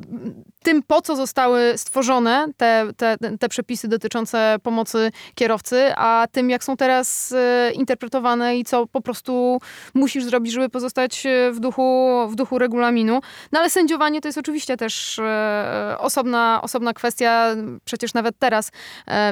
tym, 0.65 0.83
po 0.83 1.03
co 1.03 1.17
zostały 1.17 1.73
stworzone 1.77 2.47
te, 2.57 2.87
te, 2.97 3.17
te 3.41 3.49
przepisy 3.49 3.89
dotyczące 3.89 4.57
pomocy 4.63 5.11
kierowcy, 5.35 5.93
a 5.97 6.27
tym, 6.33 6.51
jak 6.51 6.65
są 6.65 6.77
teraz 6.77 7.33
e, 7.33 7.73
interpretowane 7.73 8.59
i 8.59 8.65
co 8.65 8.87
po 8.87 9.01
prostu 9.01 9.59
musisz 9.95 10.25
zrobić, 10.25 10.53
żeby 10.53 10.69
pozostać 10.69 11.27
e, 11.27 11.53
w 11.53 11.61
duchu, 11.61 12.11
w 12.29 12.35
duchu 12.35 12.59
regulaminu. 12.59 13.21
No 13.53 13.61
ale 13.61 13.71
sędziowanie 13.71 14.21
to 14.21 14.29
jest 14.29 14.39
oczywiście 14.39 14.77
też 14.77 15.19
e, 15.19 15.97
osobna, 15.99 16.61
osobna 16.63 16.93
kwestia. 16.93 17.47
Przecież 17.85 18.15
nawet 18.15 18.39
teraz 18.39 18.71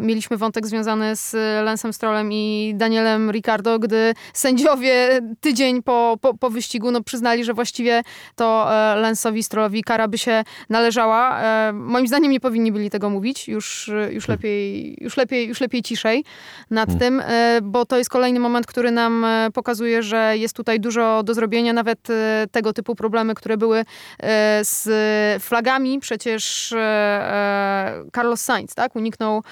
mieliśmy 0.02 0.36
wątek 0.36 0.66
związany 0.66 1.16
z 1.16 1.32
Lensem 1.64 1.92
Strollem 1.92 2.32
i 2.32 2.72
Danielem 2.76 3.30
Ricardo, 3.30 3.78
gdy 3.78 4.14
sędziowie 4.32 5.20
tydzień 5.40 5.82
po, 5.82 6.16
po, 6.20 6.34
po 6.34 6.50
wyścigu 6.50 6.90
no, 6.90 7.02
przyznali, 7.02 7.44
że 7.44 7.54
właściwie 7.54 8.02
to 8.36 8.68
Lensowi 8.96 9.42
Strollowi 9.42 9.82
kara 9.82 10.08
by 10.08 10.18
się 10.18 10.44
należała. 10.68 11.21
E, 11.30 11.72
moim 11.72 12.08
zdaniem 12.08 12.32
nie 12.32 12.40
powinni 12.40 12.72
byli 12.72 12.90
tego 12.90 13.10
mówić. 13.10 13.48
Już, 13.48 13.90
już, 14.10 14.28
lepiej, 14.28 14.96
już, 15.00 15.16
lepiej, 15.16 15.48
już 15.48 15.60
lepiej 15.60 15.82
ciszej 15.82 16.24
nad 16.70 16.98
tym, 16.98 17.20
e, 17.20 17.58
bo 17.62 17.86
to 17.86 17.98
jest 17.98 18.10
kolejny 18.10 18.40
moment, 18.40 18.66
który 18.66 18.90
nam 18.90 19.24
e, 19.24 19.48
pokazuje, 19.54 20.02
że 20.02 20.38
jest 20.38 20.56
tutaj 20.56 20.80
dużo 20.80 21.22
do 21.22 21.34
zrobienia. 21.34 21.72
Nawet 21.72 22.08
tego 22.50 22.72
typu 22.72 22.94
problemy, 22.94 23.34
które 23.34 23.56
były 23.56 23.84
z 24.62 24.88
flagami. 25.42 26.00
Przecież 26.00 26.74
Carlos 28.14 28.40
Sainz 28.40 28.74
tak, 28.74 28.96
uniknął 28.96 29.42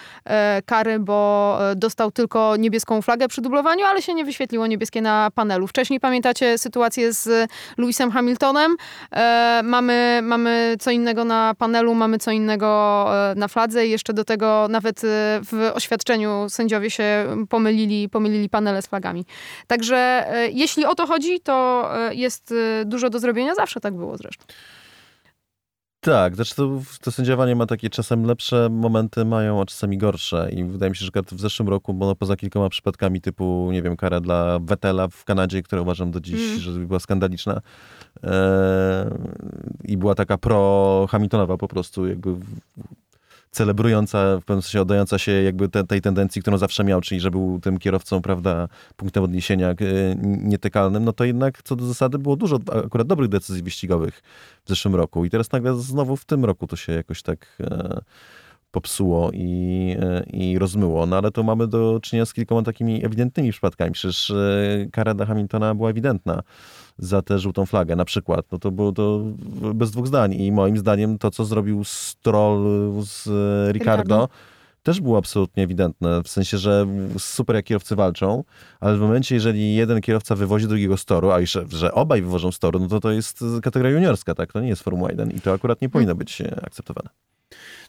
kary, 0.66 0.98
bo 0.98 1.58
dostał 1.76 2.10
tylko 2.10 2.56
niebieską 2.56 3.02
flagę 3.02 3.28
przy 3.28 3.40
dublowaniu, 3.40 3.84
ale 3.84 4.02
się 4.02 4.14
nie 4.14 4.24
wyświetliło 4.24 4.66
niebieskie 4.66 5.02
na 5.02 5.30
panelu. 5.34 5.66
Wcześniej 5.66 6.00
pamiętacie 6.00 6.58
sytuację 6.58 7.12
z 7.12 7.50
Lewisem 7.78 8.10
Hamiltonem. 8.10 8.76
Mamy, 9.62 10.20
mamy 10.22 10.76
co 10.80 10.90
innego 10.90 11.24
na 11.24 11.54
panelu, 11.60 11.94
mamy 11.94 12.18
co 12.18 12.30
innego 12.30 12.66
e, 13.30 13.34
na 13.34 13.48
fladze 13.48 13.86
i 13.86 13.90
jeszcze 13.90 14.12
do 14.12 14.24
tego 14.24 14.66
nawet 14.70 15.04
e, 15.04 15.40
w 15.42 15.70
oświadczeniu 15.74 16.46
sędziowie 16.48 16.90
się 16.90 17.26
pomylili, 17.48 18.08
pomylili 18.08 18.48
panele 18.48 18.82
z 18.82 18.86
flagami. 18.86 19.24
Także 19.66 19.96
e, 19.96 20.48
jeśli 20.50 20.84
o 20.84 20.94
to 20.94 21.06
chodzi, 21.06 21.40
to 21.40 21.88
jest 22.12 22.54
dużo 22.84 23.10
do 23.10 23.18
zrobienia. 23.18 23.54
Zawsze 23.54 23.80
tak 23.80 23.94
było 23.94 24.16
zresztą. 24.16 24.44
Tak, 26.00 26.34
znaczy 26.34 26.54
to, 26.54 26.80
to 27.02 27.12
sędziowanie 27.12 27.56
ma 27.56 27.66
takie 27.66 27.90
czasem 27.90 28.24
lepsze 28.24 28.68
momenty, 28.70 29.24
mają, 29.24 29.60
a 29.62 29.64
czasami 29.64 29.98
gorsze. 29.98 30.50
I 30.52 30.64
wydaje 30.64 30.90
mi 30.90 30.96
się, 30.96 31.04
że 31.04 31.10
w 31.32 31.40
zeszłym 31.40 31.68
roku, 31.68 31.94
bo 31.94 32.06
no 32.06 32.16
poza 32.16 32.36
kilkoma 32.36 32.68
przypadkami 32.68 33.20
typu, 33.20 33.68
nie 33.72 33.82
wiem, 33.82 33.96
kara 33.96 34.20
dla 34.20 34.58
Vettela 34.58 35.08
w 35.08 35.24
Kanadzie, 35.24 35.62
która 35.62 35.82
uważam 35.82 36.10
do 36.10 36.20
dziś, 36.20 36.40
Mm. 36.48 36.58
że 36.60 36.70
była 36.72 37.00
skandaliczna. 37.00 37.60
E, 38.24 39.10
I 39.84 39.96
była 39.96 40.14
taka 40.14 40.38
pro-Hamiltonowa 40.38 41.56
po 41.56 41.68
prostu, 41.68 42.06
jakby 42.06 42.36
celebrująca, 43.50 44.38
w 44.38 44.44
pewnym 44.44 44.62
sensie 44.62 44.80
oddająca 44.80 45.18
się 45.18 45.32
jakby 45.32 45.68
te, 45.68 45.84
tej 45.84 46.00
tendencji, 46.00 46.42
którą 46.42 46.58
zawsze 46.58 46.84
miał, 46.84 47.00
czyli 47.00 47.20
że 47.20 47.30
był 47.30 47.60
tym 47.60 47.78
kierowcą, 47.78 48.22
prawda, 48.22 48.68
punktem 48.96 49.24
odniesienia 49.24 49.68
e, 49.68 49.74
nietykalnym, 50.22 51.04
no 51.04 51.12
to 51.12 51.24
jednak 51.24 51.62
co 51.62 51.76
do 51.76 51.86
zasady 51.86 52.18
było 52.18 52.36
dużo 52.36 52.58
akurat 52.84 53.06
dobrych 53.06 53.28
decyzji 53.28 53.62
wyścigowych 53.62 54.22
w 54.64 54.68
zeszłym 54.68 54.94
roku. 54.94 55.24
I 55.24 55.30
teraz 55.30 55.52
nagle 55.52 55.76
znowu 55.76 56.16
w 56.16 56.24
tym 56.24 56.44
roku 56.44 56.66
to 56.66 56.76
się 56.76 56.92
jakoś 56.92 57.22
tak 57.22 57.56
e, 57.60 58.00
popsuło 58.70 59.30
i, 59.32 59.96
e, 60.00 60.22
i 60.32 60.58
rozmyło. 60.58 61.06
No 61.06 61.18
ale 61.18 61.30
to 61.30 61.42
mamy 61.42 61.66
do 61.66 62.00
czynienia 62.02 62.26
z 62.26 62.32
kilkoma 62.32 62.62
takimi 62.62 63.04
ewidentnymi 63.04 63.52
przypadkami. 63.52 63.92
Przecież 63.92 64.30
e, 64.30 64.86
kara 64.92 65.14
dla 65.14 65.26
Hamiltona 65.26 65.74
była 65.74 65.90
ewidentna 65.90 66.42
za 66.98 67.22
tę 67.22 67.38
żółtą 67.38 67.66
flagę 67.66 67.96
na 67.96 68.04
przykład. 68.04 68.46
No 68.52 68.58
to 68.58 68.70
było 68.70 68.92
to 68.92 69.20
bez 69.74 69.90
dwóch 69.90 70.06
zdań. 70.06 70.34
I 70.34 70.52
moim 70.52 70.78
zdaniem 70.78 71.18
to, 71.18 71.30
co 71.30 71.44
zrobił 71.44 71.84
Stroll 71.84 72.92
z 73.02 73.26
e, 73.28 73.72
Ricardo, 73.72 74.28
też 74.82 75.00
było 75.00 75.18
absolutnie 75.18 75.62
ewidentne. 75.62 76.22
W 76.22 76.28
sensie, 76.28 76.58
że 76.58 76.86
super 77.18 77.56
jak 77.56 77.64
kierowcy 77.64 77.96
walczą, 77.96 78.44
ale 78.80 78.96
w 78.96 79.00
momencie, 79.00 79.34
jeżeli 79.34 79.74
jeden 79.74 80.00
kierowca 80.00 80.34
wywozi 80.34 80.68
drugiego 80.68 80.96
z 80.96 81.04
toru, 81.04 81.30
a 81.30 81.40
jeszcze, 81.40 81.64
że 81.68 81.92
obaj 81.92 82.22
wywożą 82.22 82.52
z 82.52 82.58
toru, 82.58 82.78
no 82.78 82.88
to 82.88 83.00
to 83.00 83.10
jest 83.10 83.44
kategoria 83.62 83.92
juniorska, 83.92 84.34
tak? 84.34 84.52
To 84.52 84.60
nie 84.60 84.68
jest 84.68 84.82
Formuła 84.82 85.10
1 85.10 85.30
i 85.30 85.40
to 85.40 85.52
akurat 85.52 85.82
nie 85.82 85.88
powinno 85.88 86.14
być 86.14 86.40
e, 86.40 86.60
akceptowane. 86.64 87.10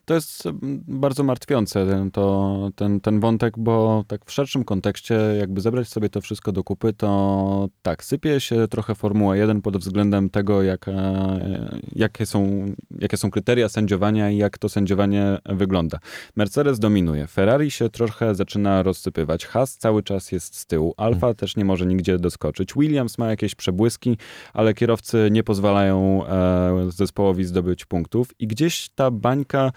To 0.06 0.14
jest 0.14 0.43
bardzo 0.88 1.24
martwiące, 1.24 1.86
ten, 1.86 2.12
to, 2.12 2.70
ten, 2.76 3.02
ten 3.02 3.20
wątek, 3.20 3.54
bo 3.58 4.04
tak 4.08 4.26
w 4.26 4.32
szerszym 4.32 4.64
kontekście, 4.64 5.16
jakby 5.39 5.62
zebrać 5.62 5.88
sobie 5.88 6.10
to 6.10 6.22
wszystko 6.22 6.52
do 6.52 6.64
kupy, 6.64 6.93
to 6.93 7.70
tak, 7.82 8.04
sypie 8.04 8.39
się 8.39 8.68
trochę 8.68 8.95
Formuła 8.95 9.36
1 9.36 9.62
pod 9.62 9.78
względem 9.78 10.30
tego, 10.30 10.64
jak, 10.64 10.88
e, 10.88 11.80
jakie, 11.95 12.26
są, 12.26 12.66
jakie 12.99 13.18
są 13.18 13.32
kryteria 13.32 13.70
sędziowania 13.70 14.32
i 14.32 14.38
jak 14.38 14.58
to 14.58 14.70
sędziowanie 14.70 15.38
wygląda. 15.45 15.99
Mercedes 16.36 16.80
dominuje, 16.80 17.28
Ferrari 17.28 17.72
się 17.72 17.89
trochę 17.89 18.36
zaczyna 18.36 18.84
rozsypywać, 18.84 19.45
Haas 19.45 19.78
cały 19.78 20.04
czas 20.04 20.32
jest 20.32 20.56
z 20.56 20.66
tyłu, 20.66 20.93
Alfa 20.97 21.34
też 21.34 21.56
nie 21.56 21.66
może 21.66 21.86
nigdzie 21.86 22.20
doskoczyć, 22.20 22.74
Williams 22.74 23.18
ma 23.18 23.30
jakieś 23.30 23.56
przebłyski, 23.56 24.18
ale 24.54 24.74
kierowcy 24.74 25.30
nie 25.32 25.43
pozwalają 25.43 26.28
e, 26.28 26.91
zespołowi 26.91 27.43
zdobyć 27.43 27.86
punktów 27.86 28.28
i 28.39 28.47
gdzieś 28.47 28.89
ta 28.95 29.12
bańka 29.12 29.72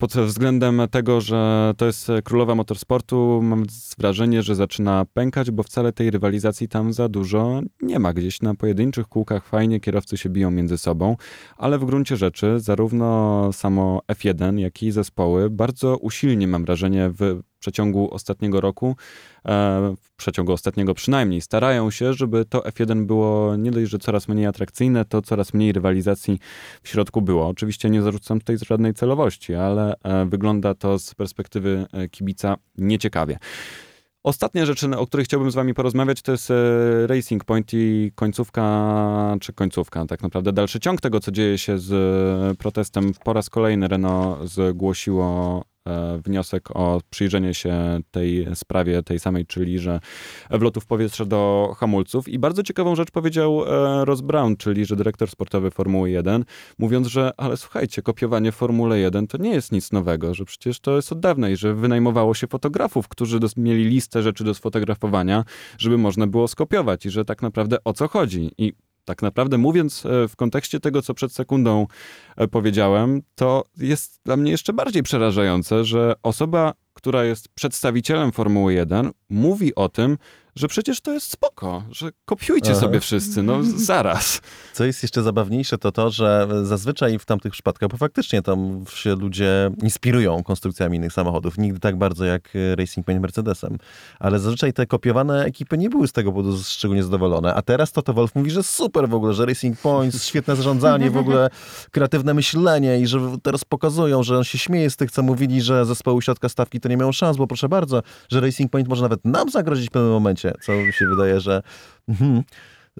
pod 0.00 0.12
względem 0.12 0.82
tego, 0.90 1.20
że 1.20 1.72
to 1.76 1.86
jest 1.86 2.08
królowa 2.24 2.54
motorsportu, 2.54 3.40
mam 3.42 3.64
wrażenie, 3.98 4.42
że 4.42 4.54
zaczyna 4.54 5.04
pękać, 5.14 5.50
bo 5.50 5.62
wcale 5.62 5.92
tej 5.92 6.10
rywalizacji 6.10 6.68
tam 6.68 6.92
za 6.92 7.08
dużo 7.08 7.60
nie 7.82 7.98
ma. 7.98 8.12
Gdzieś 8.12 8.42
na 8.42 8.54
pojedynczych 8.54 9.06
kółkach 9.06 9.46
fajnie 9.46 9.80
kierowcy 9.80 10.16
się 10.16 10.28
biją 10.28 10.50
między 10.50 10.78
sobą, 10.78 11.16
ale 11.56 11.78
w 11.78 11.84
gruncie 11.84 12.16
rzeczy 12.16 12.60
zarówno 12.60 13.50
samo 13.52 14.00
F1, 14.12 14.58
jak 14.58 14.82
i 14.82 14.90
zespoły 14.90 15.50
bardzo 15.50 15.96
usilnie, 15.96 16.48
mam 16.48 16.64
wrażenie, 16.64 17.10
przeciągu 17.60 18.14
ostatniego 18.14 18.60
roku, 18.60 18.96
e, 19.44 19.94
w 20.00 20.12
przeciągu 20.16 20.52
ostatniego 20.52 20.94
przynajmniej, 20.94 21.40
starają 21.40 21.90
się, 21.90 22.12
żeby 22.12 22.44
to 22.44 22.58
F1 22.58 23.06
było 23.06 23.56
nie 23.56 23.70
dość, 23.70 23.90
że 23.90 23.98
coraz 23.98 24.28
mniej 24.28 24.46
atrakcyjne, 24.46 25.04
to 25.04 25.22
coraz 25.22 25.54
mniej 25.54 25.72
rywalizacji 25.72 26.38
w 26.82 26.88
środku 26.88 27.22
było. 27.22 27.48
Oczywiście 27.48 27.90
nie 27.90 28.02
zarzucam 28.02 28.38
tutaj 28.38 28.56
żadnej 28.66 28.94
celowości, 28.94 29.54
ale 29.54 29.94
e, 30.02 30.26
wygląda 30.26 30.74
to 30.74 30.98
z 30.98 31.14
perspektywy 31.14 31.86
e, 31.92 32.08
kibica 32.08 32.56
nieciekawie. 32.78 33.38
Ostatnia 34.22 34.66
rzecz, 34.66 34.84
o 34.84 35.06
której 35.06 35.24
chciałbym 35.24 35.50
z 35.50 35.54
wami 35.54 35.74
porozmawiać, 35.74 36.22
to 36.22 36.32
jest 36.32 36.52
Racing 37.06 37.44
Point 37.44 37.70
i 37.72 38.12
końcówka, 38.14 39.36
czy 39.40 39.52
końcówka, 39.52 40.06
tak 40.06 40.22
naprawdę 40.22 40.52
dalszy 40.52 40.80
ciąg 40.80 41.00
tego, 41.00 41.20
co 41.20 41.32
dzieje 41.32 41.58
się 41.58 41.78
z 41.78 42.58
protestem. 42.58 43.12
Po 43.24 43.32
raz 43.32 43.50
kolejny 43.50 43.88
Renault 43.88 44.48
zgłosiło 44.48 45.64
wniosek 46.24 46.76
o 46.76 47.00
przyjrzenie 47.10 47.54
się 47.54 48.00
tej 48.10 48.46
sprawie, 48.54 49.02
tej 49.02 49.18
samej, 49.18 49.46
czyli 49.46 49.78
że 49.78 50.00
wlotów 50.50 50.86
powietrza 50.86 51.24
do 51.24 51.74
hamulców. 51.78 52.28
I 52.28 52.38
bardzo 52.38 52.62
ciekawą 52.62 52.96
rzecz 52.96 53.10
powiedział 53.10 53.64
e, 53.66 54.04
Ross 54.04 54.20
Brown, 54.20 54.56
czyli 54.56 54.84
że 54.84 54.96
dyrektor 54.96 55.30
sportowy 55.30 55.70
Formuły 55.70 56.10
1, 56.10 56.44
mówiąc, 56.78 57.06
że 57.06 57.32
ale 57.36 57.56
słuchajcie, 57.56 58.02
kopiowanie 58.02 58.52
Formuły 58.52 58.98
1 58.98 59.26
to 59.26 59.38
nie 59.38 59.50
jest 59.50 59.72
nic 59.72 59.92
nowego, 59.92 60.34
że 60.34 60.44
przecież 60.44 60.80
to 60.80 60.96
jest 60.96 61.12
od 61.12 61.20
dawna 61.20 61.48
i 61.48 61.56
że 61.56 61.74
wynajmowało 61.74 62.34
się 62.34 62.46
fotografów, 62.46 63.08
którzy 63.08 63.38
mieli 63.56 63.84
listę 63.84 64.22
rzeczy 64.22 64.44
do 64.44 64.54
sfotografowania, 64.54 65.44
żeby 65.78 65.98
można 65.98 66.26
było 66.26 66.48
skopiować 66.48 67.06
i 67.06 67.10
że 67.10 67.24
tak 67.24 67.42
naprawdę 67.42 67.76
o 67.84 67.92
co 67.92 68.08
chodzi. 68.08 68.50
I 68.58 68.72
tak 69.10 69.22
naprawdę 69.22 69.58
mówiąc 69.58 70.06
e, 70.06 70.28
w 70.28 70.36
kontekście 70.36 70.80
tego, 70.80 71.02
co 71.02 71.14
przed 71.14 71.32
sekundą 71.32 71.86
e, 72.36 72.48
powiedziałem, 72.48 73.22
to 73.34 73.64
jest 73.76 74.20
dla 74.24 74.36
mnie 74.36 74.50
jeszcze 74.50 74.72
bardziej 74.72 75.02
przerażające, 75.02 75.84
że 75.84 76.14
osoba, 76.22 76.74
która 76.94 77.24
jest 77.24 77.48
przedstawicielem 77.48 78.32
Formuły 78.32 78.74
1, 78.74 79.10
mówi 79.30 79.74
o 79.74 79.88
tym, 79.88 80.18
że 80.56 80.68
przecież 80.68 81.00
to 81.00 81.12
jest 81.12 81.30
spoko, 81.30 81.82
że 81.90 82.10
kopiujcie 82.24 82.70
Aha. 82.70 82.80
sobie 82.80 83.00
wszyscy, 83.00 83.42
no 83.42 83.58
zaraz. 83.62 84.40
Co 84.72 84.84
jest 84.84 85.02
jeszcze 85.02 85.22
zabawniejsze, 85.22 85.78
to 85.78 85.92
to, 85.92 86.10
że 86.10 86.48
zazwyczaj 86.62 87.18
w 87.18 87.24
tamtych 87.24 87.52
przypadkach, 87.52 87.88
bo 87.88 87.96
faktycznie 87.96 88.42
tam 88.42 88.84
się 88.94 89.14
ludzie 89.14 89.70
inspirują 89.82 90.42
konstrukcjami 90.42 90.96
innych 90.96 91.12
samochodów, 91.12 91.58
nigdy 91.58 91.80
tak 91.80 91.98
bardzo 91.98 92.24
jak 92.24 92.56
e, 92.56 92.76
Racing 92.76 93.06
Point 93.06 93.22
Mercedesem, 93.22 93.78
ale 94.18 94.38
zazwyczaj 94.38 94.72
te 94.72 94.86
kopiowane 94.86 95.44
ekipy 95.44 95.78
nie 95.78 95.90
były 95.90 96.08
z 96.08 96.12
tego 96.12 96.32
powodu 96.32 96.58
szczególnie 96.64 97.02
zadowolone, 97.02 97.54
a 97.54 97.62
teraz 97.62 97.92
Toto 97.92 98.12
Wolff 98.12 98.34
mówi, 98.34 98.50
że 98.50 98.62
super 98.62 99.08
w 99.08 99.14
ogóle, 99.14 99.34
że 99.34 99.46
Racing 99.46 99.78
Point, 99.78 100.22
świetne 100.22 100.56
zarządzanie, 100.56 101.10
w 101.10 101.16
ogóle 101.16 101.50
kreatywne 101.90 102.34
myślenie 102.34 102.98
i 102.98 103.06
że 103.06 103.20
teraz 103.42 103.64
pokazują, 103.64 104.22
że 104.22 104.38
on 104.38 104.44
się 104.44 104.58
śmieje 104.58 104.90
z 104.90 104.96
tych, 104.96 105.10
co 105.10 105.22
mówili, 105.22 105.62
że 105.62 105.86
zespoły 105.86 106.22
środka 106.22 106.48
stawki 106.48 106.80
to 106.80 106.88
nie 106.88 106.96
miało 106.96 107.12
szans, 107.12 107.36
bo 107.36 107.46
proszę 107.46 107.68
bardzo, 107.68 108.02
że 108.28 108.40
Racing 108.40 108.70
Point 108.70 108.88
może 108.88 109.02
nawet 109.02 109.24
nam 109.24 109.50
zagrozić 109.50 109.88
w 109.88 109.90
pewnym 109.90 110.12
momencie, 110.12 110.39
co 110.62 110.72
mi 110.72 110.92
się 110.92 111.06
wydaje, 111.06 111.40
że 111.40 111.62
mhm, 112.08 112.42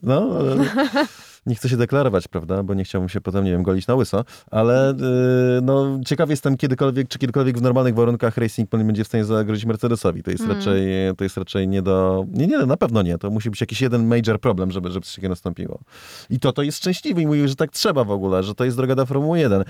no, 0.03 0.39
nie 1.47 1.55
chcę 1.55 1.69
się 1.69 1.77
deklarować, 1.77 2.29
prawda, 2.29 2.63
bo 2.63 2.75
nie 2.75 2.85
chciałbym 2.85 3.09
się 3.09 3.21
potem, 3.21 3.45
nie 3.45 3.51
wiem, 3.51 3.63
golić 3.63 3.87
na 3.87 3.95
łyso, 3.95 4.25
ale 4.51 4.95
yy, 4.99 5.61
no, 5.63 6.01
ciekaw 6.07 6.31
jestem 6.31 6.57
kiedykolwiek, 6.57 7.09
czy 7.09 7.19
kiedykolwiek 7.19 7.59
w 7.59 7.63
normalnych 7.63 7.95
warunkach 7.95 8.37
Racing 8.37 8.71
Point 8.71 8.87
będzie 8.87 9.05
w 9.05 9.07
stanie 9.07 9.25
zagrozić 9.25 9.65
Mercedesowi. 9.65 10.23
To 10.23 10.31
jest 10.31 10.45
Mm. 10.45 10.57
raczej, 10.57 10.83
to 11.17 11.25
jest 11.25 11.37
raczej 11.37 11.69
nie 11.69 11.83
do, 11.83 12.25
nie, 12.33 12.47
nie, 12.47 12.59
na 12.59 12.77
pewno 12.77 13.03
nie. 13.03 13.19
To 13.19 13.31
musi 13.31 13.51
być 13.51 13.61
jakiś 13.61 13.81
jeden 13.81 14.07
major 14.07 14.41
problem, 14.41 14.71
żeby, 14.71 14.91
żeby 14.91 15.07
coś 15.07 15.15
takiego 15.15 15.29
nastąpiło. 15.33 15.81
I 16.31 16.41
to 16.41 16.53
to 16.53 16.63
jest 16.63 16.79
szczęśliwy 16.79 17.23
i 17.23 17.27
mówi, 17.27 17.49
że 17.49 17.57
tak 17.57 17.71
trzeba 17.71 18.05
w 18.05 18.11
ogóle, 18.11 18.43
że 18.43 18.55
to 18.55 18.65
jest 18.65 18.77
droga 18.77 18.95
do 18.95 19.07
Formuły 19.07 19.39
1. 19.39 19.65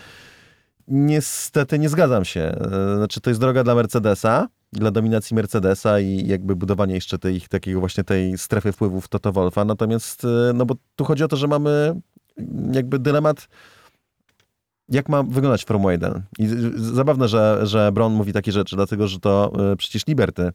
Niestety 0.89 1.79
nie 1.79 1.89
zgadzam 1.89 2.25
się. 2.25 2.41
E, 2.41 2.97
Znaczy, 2.97 3.21
to 3.21 3.31
jest 3.31 3.41
droga 3.41 3.65
dla 3.65 3.75
Mercedesa, 3.75 4.49
dla 4.73 4.91
dominacji 4.91 5.37
Mercedesa 5.37 6.01
i 6.01 6.27
jakby 6.27 6.57
budowania 6.57 6.95
jeszcze 6.95 7.19
tej, 7.19 7.41
takiego 7.41 7.81
właśnie 7.81 8.05
tej 8.05 8.39
strefy 8.39 8.73
wpływów 8.73 9.09
Toto 9.09 9.33
Wolfa. 9.33 9.65
Natomiast, 9.65 10.25
e, 10.25 10.53
no 10.55 10.67
bo 10.67 10.75
tu 10.97 11.05
chodzi 11.05 11.25
o 11.25 11.29
to, 11.29 11.37
że 11.37 11.49
mamy 11.49 12.01
jakby 12.73 12.99
dylemat, 12.99 13.49
jak 14.89 15.09
ma 15.09 15.23
wyglądać 15.23 15.65
Formuła 15.65 15.93
1. 15.93 16.23
I 16.39 16.49
zabawne, 16.77 17.29
że, 17.29 17.61
że 17.63 17.93
Brown 17.93 18.13
mówi 18.13 18.33
takie 18.33 18.53
rzeczy, 18.53 18.77
dlatego 18.77 19.09
że 19.09 19.21
to 19.21 19.53
e, 19.73 19.77
przecież 19.77 20.07
Liberty 20.07 20.53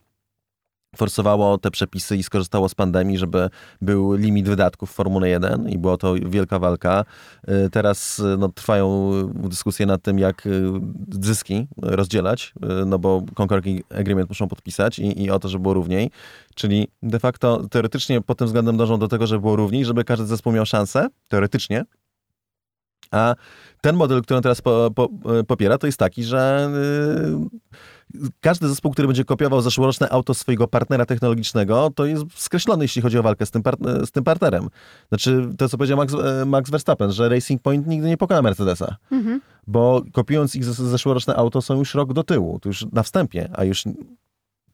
forsowało 0.96 1.58
te 1.58 1.72
przepisy 1.72 2.18
i 2.18 2.24
skorzystało 2.24 2.70
z 2.70 2.76
pandemii, 2.76 3.18
żeby 3.18 3.50
był 3.82 4.14
limit 4.14 4.48
wydatków 4.48 4.92
w 4.92 4.94
Formule 4.94 5.30
1 5.30 5.70
i 5.70 5.78
była 5.78 5.98
to 5.98 6.14
wielka 6.14 6.60
walka. 6.60 7.06
Y, 7.50 7.70
Teraz 7.70 8.20
y, 8.20 8.38
no, 8.38 8.50
trwają 8.50 9.12
dyskusje 9.34 9.86
nad 9.86 10.02
tym, 10.02 10.20
jak 10.20 10.46
y, 10.46 10.72
zyski 11.22 11.68
rozdzielać, 11.82 12.54
no 12.86 13.00
bo 13.00 13.22
Concord 13.36 13.66
Agreement 14.00 14.30
muszą 14.30 14.48
podpisać 14.48 15.00
i, 15.00 15.24
i 15.24 15.32
o 15.32 15.40
to, 15.40 15.50
żeby 15.50 15.62
było 15.62 15.74
równiej. 15.74 16.12
Czyli 16.56 16.88
de 17.04 17.20
facto 17.20 17.68
teoretycznie 17.72 18.22
pod 18.22 18.38
tym 18.38 18.48
względem 18.48 18.78
dążą 18.78 19.00
do 19.00 19.08
tego, 19.08 19.28
żeby 19.28 19.42
było 19.42 19.56
równiej, 19.56 19.86
żeby 19.86 20.04
każdy 20.04 20.26
zespół 20.26 20.54
miał 20.54 20.66
szansę, 20.66 21.08
teoretycznie. 21.28 21.86
A 23.12 23.36
ten 23.82 23.96
model, 23.96 24.22
który 24.22 24.38
on 24.38 24.44
teraz 24.44 24.62
po, 24.62 24.92
po, 24.96 25.10
popiera, 25.48 25.78
to 25.78 25.88
jest 25.88 26.00
taki, 26.00 26.24
że 26.24 26.70
y, 27.74 27.76
każdy 28.42 28.68
zespół, 28.68 28.92
który 28.92 29.08
będzie 29.08 29.26
kopiował 29.26 29.62
zeszłoroczne 29.62 30.10
auto 30.10 30.34
swojego 30.34 30.68
partnera 30.68 31.06
technologicznego, 31.06 31.92
to 31.96 32.06
jest 32.06 32.24
skreślony, 32.36 32.84
jeśli 32.84 33.02
chodzi 33.02 33.18
o 33.18 33.24
walkę 33.24 33.46
z 33.46 33.52
tym, 33.52 33.62
z 34.06 34.12
tym 34.12 34.24
partnerem. 34.24 34.68
Znaczy, 35.10 35.50
to 35.58 35.70
co 35.70 35.78
powiedział 35.78 35.98
Max, 35.98 36.14
e, 36.14 36.46
Max 36.46 36.70
Verstappen, 36.70 37.12
że 37.12 37.30
Racing 37.30 37.62
Point 37.62 37.88
nigdy 37.88 38.08
nie 38.08 38.18
pokona 38.18 38.42
Mercedesa. 38.42 38.96
Mhm. 39.12 39.42
Bo 39.68 40.02
kopiując 40.14 40.56
ich 40.56 40.66
zes- 40.66 40.90
zeszłoroczne 40.90 41.36
auto 41.36 41.62
są 41.62 41.76
już 41.80 41.94
rok 41.94 42.14
do 42.14 42.24
tyłu, 42.24 42.60
to 42.60 42.70
już 42.70 42.86
na 42.92 43.04
wstępie, 43.04 43.50
a 43.54 43.64
już 43.64 43.84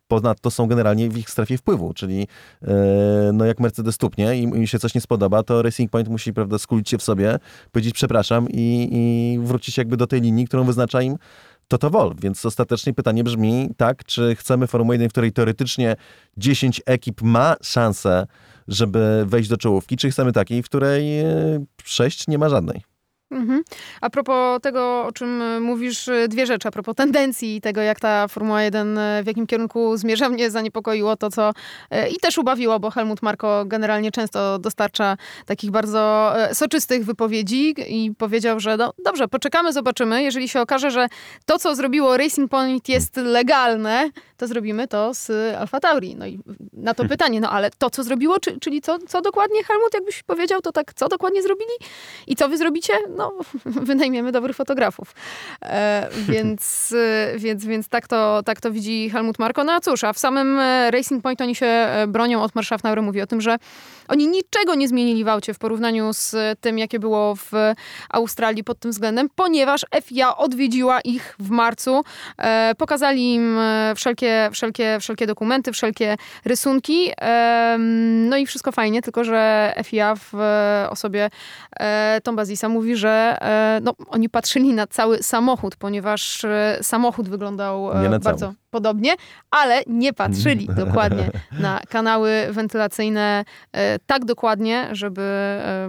ponadto 0.08 0.52
są 0.52 0.68
generalnie 0.68 1.10
w 1.10 1.18
ich 1.18 1.30
strefie 1.30 1.58
wpływu, 1.58 1.94
czyli 1.94 2.28
e, 2.62 3.32
no 3.34 3.46
jak 3.46 3.60
Mercedes 3.60 3.98
tupnie 3.98 4.36
i 4.36 4.44
im 4.44 4.68
się 4.68 4.80
coś 4.80 4.96
nie 4.96 5.02
spodoba, 5.02 5.44
to 5.44 5.62
Racing 5.62 5.92
Point 5.92 6.10
musi 6.10 6.34
prawda, 6.34 6.60
skulić 6.60 6.90
się 6.90 6.98
w 6.98 7.04
sobie, 7.04 7.40
powiedzieć 7.72 7.94
przepraszam 7.94 8.48
i, 8.50 8.90
i 8.92 9.40
wrócić 9.40 9.78
jakby 9.78 9.98
do 9.98 10.08
tej 10.08 10.22
linii, 10.22 10.48
którą 10.48 10.64
wyznacza 10.64 11.02
im 11.02 11.18
Toto 11.72 11.90
Wolff. 11.90 12.22
Więc 12.22 12.46
ostatecznie 12.46 12.94
pytanie 12.94 13.24
brzmi 13.24 13.70
tak, 13.78 14.06
czy 14.06 14.36
chcemy 14.36 14.68
Formuły 14.68 14.96
1, 14.96 15.10
w 15.10 15.12
której 15.12 15.32
teoretycznie 15.32 15.96
10 16.38 16.82
ekip 16.86 17.22
ma 17.22 17.56
szansę, 17.64 18.28
żeby 18.68 19.24
wejść 19.28 19.50
do 19.50 19.58
czołówki, 19.58 19.98
czy 19.98 20.12
chcemy 20.12 20.32
takiej, 20.32 20.64
w 20.64 20.66
której 20.66 21.24
6 21.84 22.28
nie 22.28 22.38
ma 22.38 22.50
żadnej. 22.50 22.91
Mhm. 23.32 23.64
A 24.02 24.10
propos 24.10 24.62
tego, 24.62 25.06
o 25.06 25.12
czym 25.12 25.42
e, 25.42 25.60
mówisz, 25.60 26.08
e, 26.08 26.28
dwie 26.28 26.46
rzeczy. 26.46 26.68
A 26.68 26.72
propos 26.72 26.96
tendencji 26.96 27.56
i 27.56 27.62
tego, 27.62 27.82
jak 27.82 28.00
ta 28.00 28.28
Formuła 28.28 28.64
1 28.64 28.98
e, 28.98 29.24
w 29.24 29.28
jakim 29.28 29.48
kierunku 29.48 29.98
zmierza, 29.98 30.30
mnie 30.30 30.52
zaniepokoiło 30.52 31.16
to, 31.16 31.30
co 31.30 31.52
i 32.16 32.20
też 32.20 32.38
ubawiło, 32.38 32.80
bo 32.80 32.92
Helmut 32.92 33.22
Marko 33.22 33.64
generalnie 33.66 34.12
często 34.12 34.60
dostarcza 34.60 35.18
takich 35.46 35.72
bardzo 35.72 36.34
soczystych 36.54 37.06
wypowiedzi 37.06 37.76
i 37.88 38.12
powiedział, 38.18 38.60
że 38.60 38.78
no, 38.78 38.94
dobrze, 39.06 39.28
poczekamy, 39.28 39.74
zobaczymy. 39.74 40.24
Jeżeli 40.24 40.50
się 40.50 40.62
okaże, 40.62 40.92
że 40.92 41.08
to, 41.46 41.60
co 41.60 41.76
zrobiło 41.76 42.18
Racing 42.18 42.52
Point 42.52 42.90
jest 42.90 43.18
legalne, 43.18 44.10
to 44.38 44.48
zrobimy 44.48 44.88
to 44.88 45.14
z 45.14 45.56
Alfa 45.56 45.80
Tauri. 45.80 46.16
No 46.16 46.28
i 46.28 46.40
na 46.74 46.94
to 46.94 47.06
pytanie, 47.06 47.42
no 47.42 47.50
ale 47.50 47.72
to, 47.78 47.90
co 47.90 48.04
zrobiło, 48.04 48.40
czy, 48.40 48.60
czyli 48.60 48.82
co, 48.82 48.98
co 49.08 49.22
dokładnie 49.22 49.64
Helmut, 49.64 49.94
jakbyś 49.94 50.24
powiedział, 50.24 50.62
to 50.62 50.72
tak, 50.72 50.94
co 50.94 51.08
dokładnie 51.08 51.44
zrobili 51.44 51.72
i 52.28 52.36
co 52.36 52.50
wy 52.50 52.58
zrobicie? 52.58 52.94
No, 53.18 53.21
wynajmiemy 53.66 54.32
dobrych 54.32 54.56
fotografów. 54.56 55.16
E, 55.62 56.10
więc, 56.28 56.94
e, 56.98 57.40
więc, 57.40 57.66
więc 57.66 57.90
tak, 57.90 58.08
to, 58.08 58.44
tak 58.46 58.62
to 58.62 58.72
widzi 58.72 59.10
Helmut 59.10 59.40
Marko. 59.40 59.64
No 59.64 59.72
a 59.74 59.80
cóż, 59.80 60.04
a 60.04 60.14
w 60.14 60.20
samym 60.20 60.60
e, 60.60 60.92
Racing 60.92 61.24
Point 61.24 61.42
oni 61.42 61.56
się 61.56 61.66
e, 61.66 62.08
bronią. 62.08 62.44
Otmar 62.44 62.66
Schaffnauer 62.66 63.02
mówi 63.02 63.22
o 63.22 63.28
tym, 63.28 63.42
że 63.42 63.58
oni 64.08 64.28
niczego 64.28 64.76
nie 64.76 64.88
zmienili 64.88 65.24
w 65.24 65.28
aucie 65.28 65.54
w 65.54 65.60
porównaniu 65.60 66.14
z 66.14 66.36
tym, 66.62 66.80
jakie 66.80 67.00
było 67.00 67.36
w 67.36 67.52
Australii 68.10 68.64
pod 68.64 68.80
tym 68.80 68.92
względem, 68.92 69.30
ponieważ 69.36 69.86
FIA 70.04 70.38
odwiedziła 70.38 71.02
ich 71.02 71.36
w 71.40 71.50
marcu, 71.50 72.04
e, 72.38 72.76
pokazali 72.78 73.34
im 73.34 73.58
wszelkie, 73.96 74.50
wszelkie, 74.52 74.98
wszelkie 75.00 75.28
dokumenty, 75.28 75.72
wszelkie 75.72 76.18
rysunki, 76.46 77.12
e, 77.22 77.78
no 78.30 78.38
i 78.38 78.46
wszystko 78.46 78.72
fajnie, 78.72 79.02
tylko 79.02 79.24
że 79.24 79.74
FIA 79.84 80.16
w 80.16 80.34
osobie 80.90 81.30
e, 81.80 82.22
Tom 82.24 82.36
Bazisa 82.36 82.70
mówi, 82.70 82.96
że 82.96 83.38
e, 83.42 83.80
no, 83.84 83.94
oni 84.08 84.30
patrzyli 84.30 84.74
na 84.74 84.88
cały 84.88 85.24
samochód, 85.24 85.76
ponieważ 85.76 86.46
e, 86.46 86.80
samochód 86.82 87.30
wyglądał 87.30 87.92
e, 87.92 88.10
bardzo 88.20 88.40
cały. 88.40 88.54
Podobnie, 88.72 89.16
ale 89.52 89.84
nie 89.88 90.14
patrzyli 90.14 90.68
dokładnie 90.68 91.32
na 91.60 91.80
kanały 91.90 92.32
wentylacyjne 92.52 93.46
tak 94.06 94.26
dokładnie, 94.26 94.90
żeby 94.92 95.22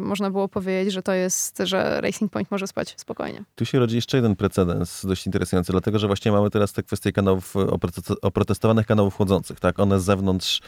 można 0.01 0.30
było 0.30 0.49
powiedzieć, 0.49 0.95
że 0.95 1.03
to 1.03 1.12
jest, 1.12 1.59
że 1.64 2.01
Racing 2.01 2.33
Point 2.33 2.51
może 2.51 2.66
spać 2.66 2.95
spokojnie. 2.97 3.45
Tu 3.55 3.64
się 3.64 3.78
rodzi 3.78 3.97
jeszcze 3.97 4.16
jeden 4.16 4.37
precedens 4.37 5.07
dość 5.07 5.26
interesujący, 5.26 5.72
dlatego 5.72 5.99
że 5.99 6.07
właśnie 6.07 6.33
mamy 6.33 6.51
teraz 6.51 6.72
te 6.72 6.83
kwestie 6.83 7.12
kanałów, 7.12 7.55
oprotestowanych 8.22 8.87
kanałów 8.87 9.16
chłodzących, 9.16 9.61
tak? 9.61 9.80
One 9.80 10.01
z 10.01 10.05
zewnątrz 10.05 10.61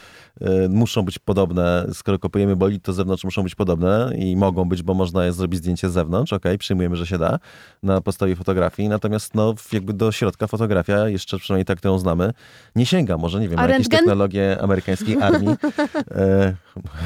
muszą 0.69 1.03
być 1.03 1.19
podobne, 1.19 1.87
skoro 1.93 2.19
kopujemy 2.19 2.57
bolid, 2.57 2.83
to 2.83 2.93
z 2.93 2.97
zewnątrz 2.97 3.25
muszą 3.25 3.43
być 3.43 3.55
podobne 3.55 4.13
i 4.19 4.37
mogą 4.37 4.65
być, 4.65 4.83
bo 4.83 4.95
można 4.95 5.25
je 5.25 5.33
zrobić 5.33 5.59
zdjęcie 5.59 5.91
z 5.91 5.93
zewnątrz, 5.93 6.33
ok, 6.33 6.45
przyjmujemy, 6.59 6.97
że 6.97 7.07
się 7.07 7.19
da 7.19 7.39
na 7.83 8.01
podstawie 8.01 8.37
fotografii, 8.37 8.89
natomiast 8.89 9.35
no, 9.35 9.55
jakby 9.73 9.93
do 9.93 10.13
środka 10.13 10.47
fotografia, 10.47 11.09
jeszcze 11.09 11.39
przynajmniej 11.39 11.65
tak 11.65 11.85
ją 11.85 11.99
znamy, 12.05 12.31
nie 12.77 12.87
sięga. 12.87 13.19
Może, 13.19 13.41
nie 13.41 13.49
wiem, 13.49 13.59
A 13.59 13.67
jakieś 13.69 13.89
technologie 13.89 14.59
amerykańskiej 14.61 15.23
armii. 15.23 15.57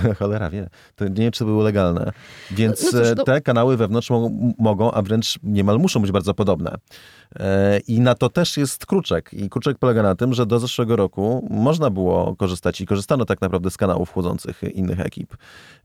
e, 0.04 0.14
cholera 0.18 0.50
wie. 0.50 0.68
To 0.96 1.08
nie 1.08 1.14
wiem, 1.14 1.32
czy 1.32 1.38
to 1.38 1.44
było 1.44 1.62
legalne. 1.62 2.12
Więc 2.50 2.82
no, 2.82 2.90
cóż, 2.90 3.08
to... 3.16 3.24
te 3.24 3.40
kanały 3.40 3.76
wewnątrz 3.76 4.08
mogą, 4.58 4.92
a 4.92 5.02
wręcz 5.02 5.38
niemal 5.42 5.78
muszą 5.78 6.02
być 6.02 6.12
bardzo 6.12 6.34
podobne. 6.34 6.74
E, 7.36 7.78
I 7.78 8.00
na 8.00 8.14
to 8.14 8.28
też 8.28 8.56
jest 8.56 8.86
kruczek. 8.86 9.34
I 9.34 9.48
kruczek 9.48 9.78
polega 9.78 10.02
na 10.02 10.14
tym, 10.14 10.34
że 10.34 10.46
do 10.46 10.58
zeszłego 10.58 10.96
roku 10.96 11.48
można 11.50 11.90
było 11.90 12.36
korzystać 12.36 12.80
i 12.80 12.86
korzystano 12.86 13.24
tak 13.24 13.40
naprawdę 13.40 13.70
z 13.70 13.76
kanałów 13.76 14.12
chłodzących 14.12 14.62
innych 14.74 15.00
ekip. 15.00 15.36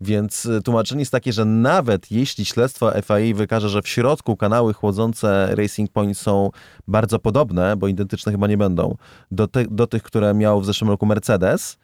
Więc 0.01 0.45
e, 0.45 0.61
tłumaczenie 0.61 1.01
jest 1.01 1.11
takie, 1.11 1.33
że 1.33 1.45
nawet 1.45 2.11
jeśli 2.11 2.45
śledztwo 2.45 2.91
FIA 3.01 3.35
wykaże, 3.35 3.69
że 3.69 3.81
w 3.81 3.87
środku 3.87 4.37
kanały 4.37 4.73
chłodzące 4.73 5.55
Racing 5.55 5.91
Point 5.91 6.17
są 6.17 6.49
bardzo 6.87 7.19
podobne, 7.19 7.75
bo 7.77 7.87
identyczne 7.87 8.31
chyba 8.31 8.47
nie 8.47 8.57
będą, 8.57 8.95
do, 9.31 9.47
do 9.71 9.87
tych, 9.87 10.03
które 10.03 10.33
miał 10.33 10.61
w 10.61 10.65
zeszłym 10.65 10.89
roku 10.89 11.05
Mercedes, 11.05 11.77
e, 11.77 11.82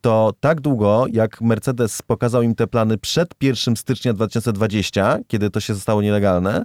to 0.00 0.32
tak 0.40 0.60
długo, 0.60 1.06
jak 1.12 1.40
Mercedes 1.40 2.02
pokazał 2.02 2.42
im 2.42 2.54
te 2.54 2.66
plany 2.66 2.98
przed 2.98 3.34
1 3.40 3.76
stycznia 3.76 4.12
2020, 4.12 5.18
kiedy 5.26 5.50
to 5.50 5.60
się 5.60 5.74
zostało 5.74 6.02
nielegalne, 6.02 6.64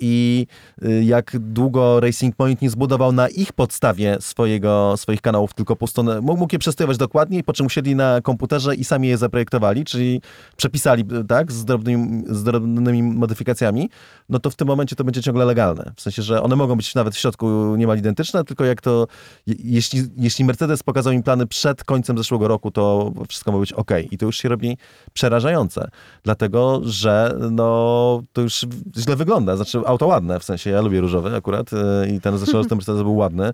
i 0.00 0.46
e, 0.82 1.02
jak 1.02 1.38
długo 1.38 2.00
Racing 2.00 2.36
Point 2.36 2.62
nie 2.62 2.70
zbudował 2.70 3.12
na 3.12 3.28
ich 3.28 3.52
podstawie 3.52 4.16
swojego, 4.20 4.94
swoich 4.96 5.20
kanałów, 5.20 5.54
tylko 5.54 5.76
prostu 5.76 6.04
mógł 6.22 6.48
je 6.52 6.58
przestawiać 6.58 6.96
dokładniej, 6.96 7.44
po 7.44 7.52
czym 7.52 7.66
usiedli 7.66 7.96
na 7.96 8.20
komputerze 8.20 8.74
i 8.74 8.84
sami 8.84 9.08
je 9.08 9.18
zaprojektowali, 9.18 9.84
czyli 9.84 10.20
przepisali 10.56 11.04
tak, 11.28 11.52
z 11.52 11.64
drobnymi, 11.64 12.24
z 12.26 12.44
drobnymi 12.44 13.02
modyfikacjami, 13.02 13.90
no 14.28 14.38
to 14.38 14.50
w 14.50 14.56
tym 14.56 14.68
momencie 14.68 14.96
to 14.96 15.04
będzie 15.04 15.22
ciągle 15.22 15.44
legalne. 15.44 15.92
W 15.96 16.00
sensie, 16.00 16.22
że 16.22 16.42
one 16.42 16.56
mogą 16.56 16.76
być 16.76 16.94
nawet 16.94 17.14
w 17.14 17.18
środku 17.18 17.76
niemal 17.76 17.98
identyczne, 17.98 18.44
tylko 18.44 18.64
jak 18.64 18.80
to, 18.80 19.06
jeśli, 19.46 20.02
jeśli 20.16 20.44
Mercedes 20.44 20.82
pokazał 20.82 21.12
im 21.12 21.22
plany 21.22 21.46
przed 21.46 21.84
końcem 21.84 22.18
zeszłego 22.18 22.48
roku, 22.48 22.70
to 22.70 23.12
wszystko 23.28 23.52
ma 23.52 23.58
być 23.58 23.72
ok. 23.72 23.90
I 24.10 24.18
to 24.18 24.26
już 24.26 24.36
się 24.36 24.48
robi 24.48 24.76
przerażające, 25.12 25.90
dlatego, 26.22 26.80
że 26.84 27.38
no, 27.50 28.22
to 28.32 28.42
już 28.42 28.66
źle 28.96 29.16
wygląda 29.16 29.51
znaczy 29.56 29.78
auto 29.86 30.06
ładne, 30.06 30.40
w 30.40 30.44
sensie 30.44 30.70
ja 30.70 30.80
lubię 30.80 31.00
różowy 31.00 31.36
akurat 31.36 31.70
y, 31.72 31.76
i 32.08 32.20
ten 32.20 32.38
zeszły 32.38 32.64
ten 32.68 32.78
Mercedes 32.78 33.02
był 33.02 33.16
ładny, 33.16 33.52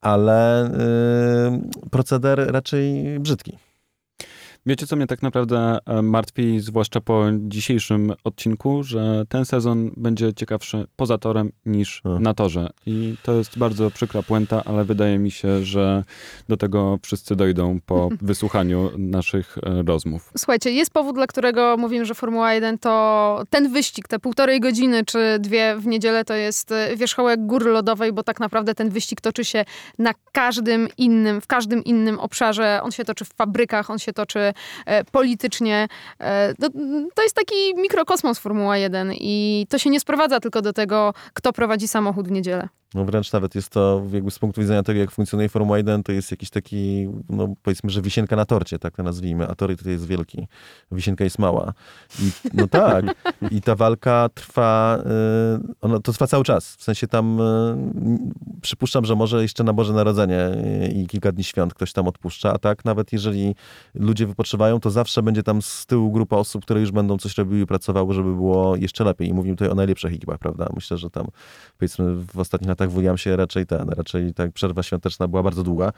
ale 0.00 0.70
yy, 1.52 1.88
proceder 1.90 2.52
raczej 2.52 3.04
brzydki. 3.20 3.69
Wiecie, 4.66 4.86
co 4.86 4.96
mnie 4.96 5.06
tak 5.06 5.22
naprawdę 5.22 5.78
e, 5.86 6.02
martwi, 6.02 6.60
zwłaszcza 6.60 7.00
po 7.00 7.24
dzisiejszym 7.38 8.12
odcinku, 8.24 8.82
że 8.82 9.24
ten 9.28 9.44
sezon 9.44 9.90
będzie 9.96 10.34
ciekawszy 10.34 10.86
poza 10.96 11.18
torem 11.18 11.52
niż 11.66 12.00
hmm. 12.02 12.22
na 12.22 12.34
torze. 12.34 12.68
I 12.86 13.16
to 13.22 13.32
jest 13.32 13.58
bardzo 13.58 13.90
przykra 13.90 14.22
puenta, 14.22 14.62
ale 14.64 14.84
wydaje 14.84 15.18
mi 15.18 15.30
się, 15.30 15.64
że 15.64 16.04
do 16.48 16.56
tego 16.56 16.98
wszyscy 17.02 17.36
dojdą 17.36 17.78
po 17.86 18.08
wysłuchaniu 18.22 18.90
naszych 18.98 19.58
e, 19.58 19.82
rozmów. 19.82 20.32
Słuchajcie, 20.38 20.72
jest 20.72 20.90
powód, 20.90 21.14
dla 21.14 21.26
którego 21.26 21.76
mówimy, 21.76 22.06
że 22.06 22.14
Formuła 22.14 22.54
1 22.54 22.78
to 22.78 23.44
ten 23.50 23.72
wyścig, 23.72 24.08
te 24.08 24.18
półtorej 24.18 24.60
godziny 24.60 25.04
czy 25.04 25.38
dwie 25.38 25.76
w 25.78 25.86
niedzielę 25.86 26.24
to 26.24 26.34
jest 26.34 26.72
e, 26.72 26.96
wierzchołek 26.96 27.46
góry 27.46 27.70
lodowej, 27.70 28.12
bo 28.12 28.22
tak 28.22 28.40
naprawdę 28.40 28.74
ten 28.74 28.90
wyścig 28.90 29.20
toczy 29.20 29.44
się 29.44 29.64
na 29.98 30.12
każdym 30.32 30.88
innym, 30.98 31.40
w 31.40 31.46
każdym 31.46 31.84
innym 31.84 32.18
obszarze. 32.18 32.80
On 32.82 32.92
się 32.92 33.04
toczy 33.04 33.24
w 33.24 33.28
fabrykach, 33.28 33.90
on 33.90 33.98
się 33.98 34.12
toczy 34.12 34.49
politycznie. 35.12 35.88
E, 36.18 36.54
to, 36.54 36.68
to 37.14 37.22
jest 37.22 37.36
taki 37.36 37.74
mikrokosmos 37.76 38.38
Formuła 38.38 38.76
1 38.76 39.12
i 39.12 39.66
to 39.70 39.78
się 39.78 39.90
nie 39.90 40.00
sprowadza 40.00 40.40
tylko 40.40 40.62
do 40.62 40.72
tego, 40.72 41.14
kto 41.34 41.52
prowadzi 41.52 41.88
samochód 41.88 42.28
w 42.28 42.30
niedzielę. 42.30 42.68
No 42.94 43.04
wręcz 43.04 43.32
nawet 43.32 43.54
jest 43.54 43.68
to 43.68 44.02
jakby 44.12 44.30
z 44.30 44.38
punktu 44.38 44.60
widzenia 44.60 44.82
tego, 44.82 45.00
jak 45.00 45.10
funkcjonuje 45.10 45.48
Formuła 45.48 45.76
1, 45.78 46.02
to 46.02 46.12
jest 46.12 46.30
jakiś 46.30 46.50
taki, 46.50 47.08
no 47.28 47.54
powiedzmy, 47.62 47.90
że 47.90 48.02
wisienka 48.02 48.36
na 48.36 48.44
torcie, 48.44 48.78
tak 48.78 48.96
to 48.96 49.02
nazwijmy, 49.02 49.48
a 49.48 49.54
tor 49.54 49.76
tutaj 49.76 49.92
jest 49.92 50.06
wielki, 50.06 50.46
wisienka 50.92 51.24
jest 51.24 51.38
mała. 51.38 51.72
I, 52.22 52.30
no 52.54 52.68
tak, 52.80 53.04
i 53.50 53.62
ta 53.62 53.76
walka 53.76 54.28
trwa, 54.34 54.98
y, 55.60 55.74
ona, 55.80 56.00
to 56.00 56.12
trwa 56.12 56.26
cały 56.26 56.44
czas, 56.44 56.76
w 56.76 56.82
sensie 56.82 57.06
tam 57.06 57.40
y, 57.40 57.44
przypuszczam, 58.60 59.04
że 59.04 59.16
może 59.16 59.42
jeszcze 59.42 59.64
na 59.64 59.72
Boże 59.72 59.92
Narodzenie 59.92 60.48
y, 60.84 60.88
i 60.88 61.06
kilka 61.06 61.32
dni 61.32 61.44
świąt 61.44 61.74
ktoś 61.74 61.92
tam 61.92 62.08
odpuszcza, 62.08 62.52
a 62.52 62.58
tak 62.58 62.84
nawet 62.84 63.12
jeżeli 63.12 63.54
ludzie 63.94 64.26
wypoczywają, 64.26 64.80
to 64.80 64.90
zawsze 64.90 65.22
będzie 65.22 65.42
tam 65.42 65.62
z 65.62 65.86
tyłu 65.86 66.12
grupa 66.12 66.36
osób, 66.36 66.62
które 66.62 66.80
już 66.80 66.90
będą 66.90 67.18
coś 67.18 67.38
robiły 67.38 67.60
i 67.60 67.66
pracowały, 67.66 68.14
żeby 68.14 68.34
było 68.34 68.76
jeszcze 68.76 69.04
lepiej. 69.04 69.28
I 69.28 69.34
mówimy 69.34 69.56
tutaj 69.56 69.72
o 69.72 69.74
najlepszych 69.74 70.12
ekipach, 70.12 70.38
prawda? 70.38 70.68
Myślę, 70.74 70.98
że 70.98 71.10
tam 71.10 71.26
powiedzmy 71.78 72.16
w 72.16 72.38
ostatnich 72.38 72.68
latach 72.68 72.79
latach 72.80 72.94
w 72.94 72.96
Williamsie 72.96 73.36
raczej 73.36 73.66
ten, 73.66 73.88
raczej 73.88 74.34
tak 74.34 74.52
przerwa 74.52 74.82
świąteczna 74.82 75.28
była 75.28 75.42
bardzo 75.42 75.62
długa. 75.62 75.92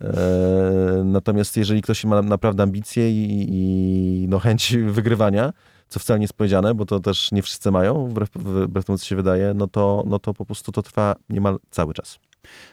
E, 0.00 1.02
natomiast 1.04 1.56
jeżeli 1.56 1.82
ktoś 1.82 2.04
ma 2.04 2.22
naprawdę 2.22 2.62
ambicje 2.62 3.10
i, 3.10 3.46
i 3.50 4.28
no, 4.28 4.38
chęć 4.38 4.76
wygrywania, 4.76 5.52
co 5.88 6.00
wcale 6.00 6.18
nie 6.18 6.24
jest 6.24 6.34
powiedziane, 6.34 6.74
bo 6.74 6.86
to 6.86 7.00
też 7.00 7.32
nie 7.32 7.42
wszyscy 7.42 7.70
mają, 7.70 8.08
wbrew, 8.08 8.28
wbrew 8.34 8.84
temu, 8.84 8.98
co 8.98 9.04
się 9.04 9.16
wydaje, 9.16 9.54
no 9.54 9.66
to, 9.66 10.04
no 10.06 10.18
to 10.18 10.34
po 10.34 10.44
prostu 10.44 10.72
to 10.72 10.82
trwa 10.82 11.14
niemal 11.28 11.58
cały 11.70 11.94
czas. 11.94 12.18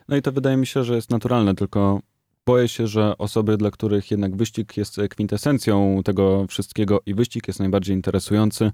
No 0.08 0.16
i 0.16 0.22
to 0.22 0.32
wydaje 0.32 0.58
mi 0.58 0.68
się, 0.68 0.84
że 0.84 0.96
jest 0.96 1.10
naturalne, 1.10 1.56
tylko 1.56 2.00
boję 2.46 2.68
się, 2.68 2.88
że 2.88 3.18
osoby, 3.18 3.58
dla 3.58 3.72
których 3.72 4.12
jednak 4.12 4.36
wyścig 4.36 4.78
jest 4.78 4.98
kwintesencją 5.10 6.02
tego 6.06 6.46
wszystkiego 6.48 7.00
i 7.06 7.14
wyścig 7.14 7.48
jest 7.48 7.60
najbardziej 7.60 7.96
interesujący, 7.96 8.72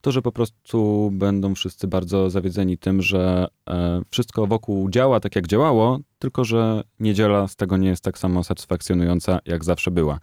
to 0.00 0.12
że 0.12 0.22
po 0.22 0.32
prostu 0.32 1.10
będą 1.12 1.54
wszyscy 1.54 1.88
bardzo 1.88 2.30
zawiedzeni 2.30 2.78
tym, 2.78 3.02
że 3.02 3.48
e, 3.68 4.02
wszystko 4.10 4.46
wokół 4.46 4.90
działa 4.90 5.20
tak, 5.20 5.36
jak 5.36 5.46
działało, 5.46 5.98
tylko 6.18 6.44
że 6.44 6.82
niedziela 7.00 7.48
z 7.48 7.56
tego 7.56 7.76
nie 7.76 7.88
jest 7.88 8.04
tak 8.04 8.18
samo 8.18 8.44
satysfakcjonująca, 8.44 9.40
jak 9.46 9.64
zawsze 9.64 9.90
była. 9.90 10.18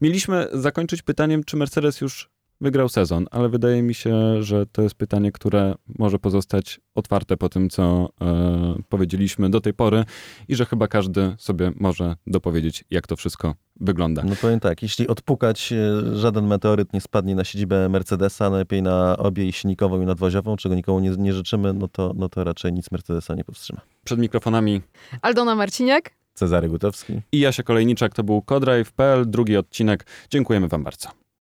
Mieliśmy 0.00 0.48
zakończyć 0.52 1.02
pytaniem, 1.02 1.44
czy 1.44 1.56
Mercedes 1.56 2.00
już 2.00 2.30
wygrał 2.60 2.88
sezon, 2.88 3.26
ale 3.30 3.48
wydaje 3.48 3.82
mi 3.82 3.94
się, 3.94 4.42
że 4.42 4.66
to 4.66 4.82
jest 4.82 4.94
pytanie, 4.94 5.32
które 5.32 5.74
może 5.98 6.18
pozostać 6.18 6.80
otwarte 6.94 7.36
po 7.36 7.48
tym, 7.48 7.70
co 7.70 8.08
e, 8.20 8.74
powiedzieliśmy 8.88 9.50
do 9.50 9.60
tej 9.60 9.74
pory 9.74 10.04
i 10.48 10.54
że 10.54 10.66
chyba 10.66 10.88
każdy 10.88 11.34
sobie 11.38 11.72
może 11.76 12.16
dopowiedzieć, 12.26 12.84
jak 12.90 13.06
to 13.06 13.16
wszystko 13.16 13.54
wygląda. 13.80 14.22
No 14.22 14.36
powiem 14.40 14.60
tak, 14.60 14.82
jeśli 14.82 15.08
odpukać, 15.08 15.72
e, 15.72 16.16
żaden 16.16 16.46
meteoryt 16.46 16.92
nie 16.92 17.00
spadnie 17.00 17.34
na 17.34 17.44
siedzibę 17.44 17.88
Mercedesa, 17.88 18.50
najlepiej 18.50 18.82
na 18.82 19.16
obie 19.16 19.48
i 19.48 19.52
silnikową 19.52 20.00
i 20.00 20.06
nadwozową, 20.06 20.56
czego 20.56 20.74
nikomu 20.74 21.00
nie, 21.00 21.10
nie 21.10 21.32
życzymy, 21.32 21.72
no 21.72 21.88
to, 21.88 22.12
no 22.16 22.28
to 22.28 22.44
raczej 22.44 22.72
nic 22.72 22.90
Mercedesa 22.90 23.34
nie 23.34 23.44
powstrzyma. 23.44 23.80
Przed 24.04 24.18
mikrofonami 24.18 24.80
Aldona 25.22 25.54
Marciniak. 25.54 26.10
Cezary 26.34 26.68
Gutowski. 26.68 27.20
i 27.32 27.40
Jasia 27.40 27.62
Kolejniczak, 27.62 28.14
to 28.14 28.24
był 28.24 28.42
Codrive.pl, 28.42 29.30
drugi 29.30 29.56
odcinek. 29.56 30.06
Dziękujemy 30.30 30.68
Wam 30.68 30.84
bardzo. 30.84 31.19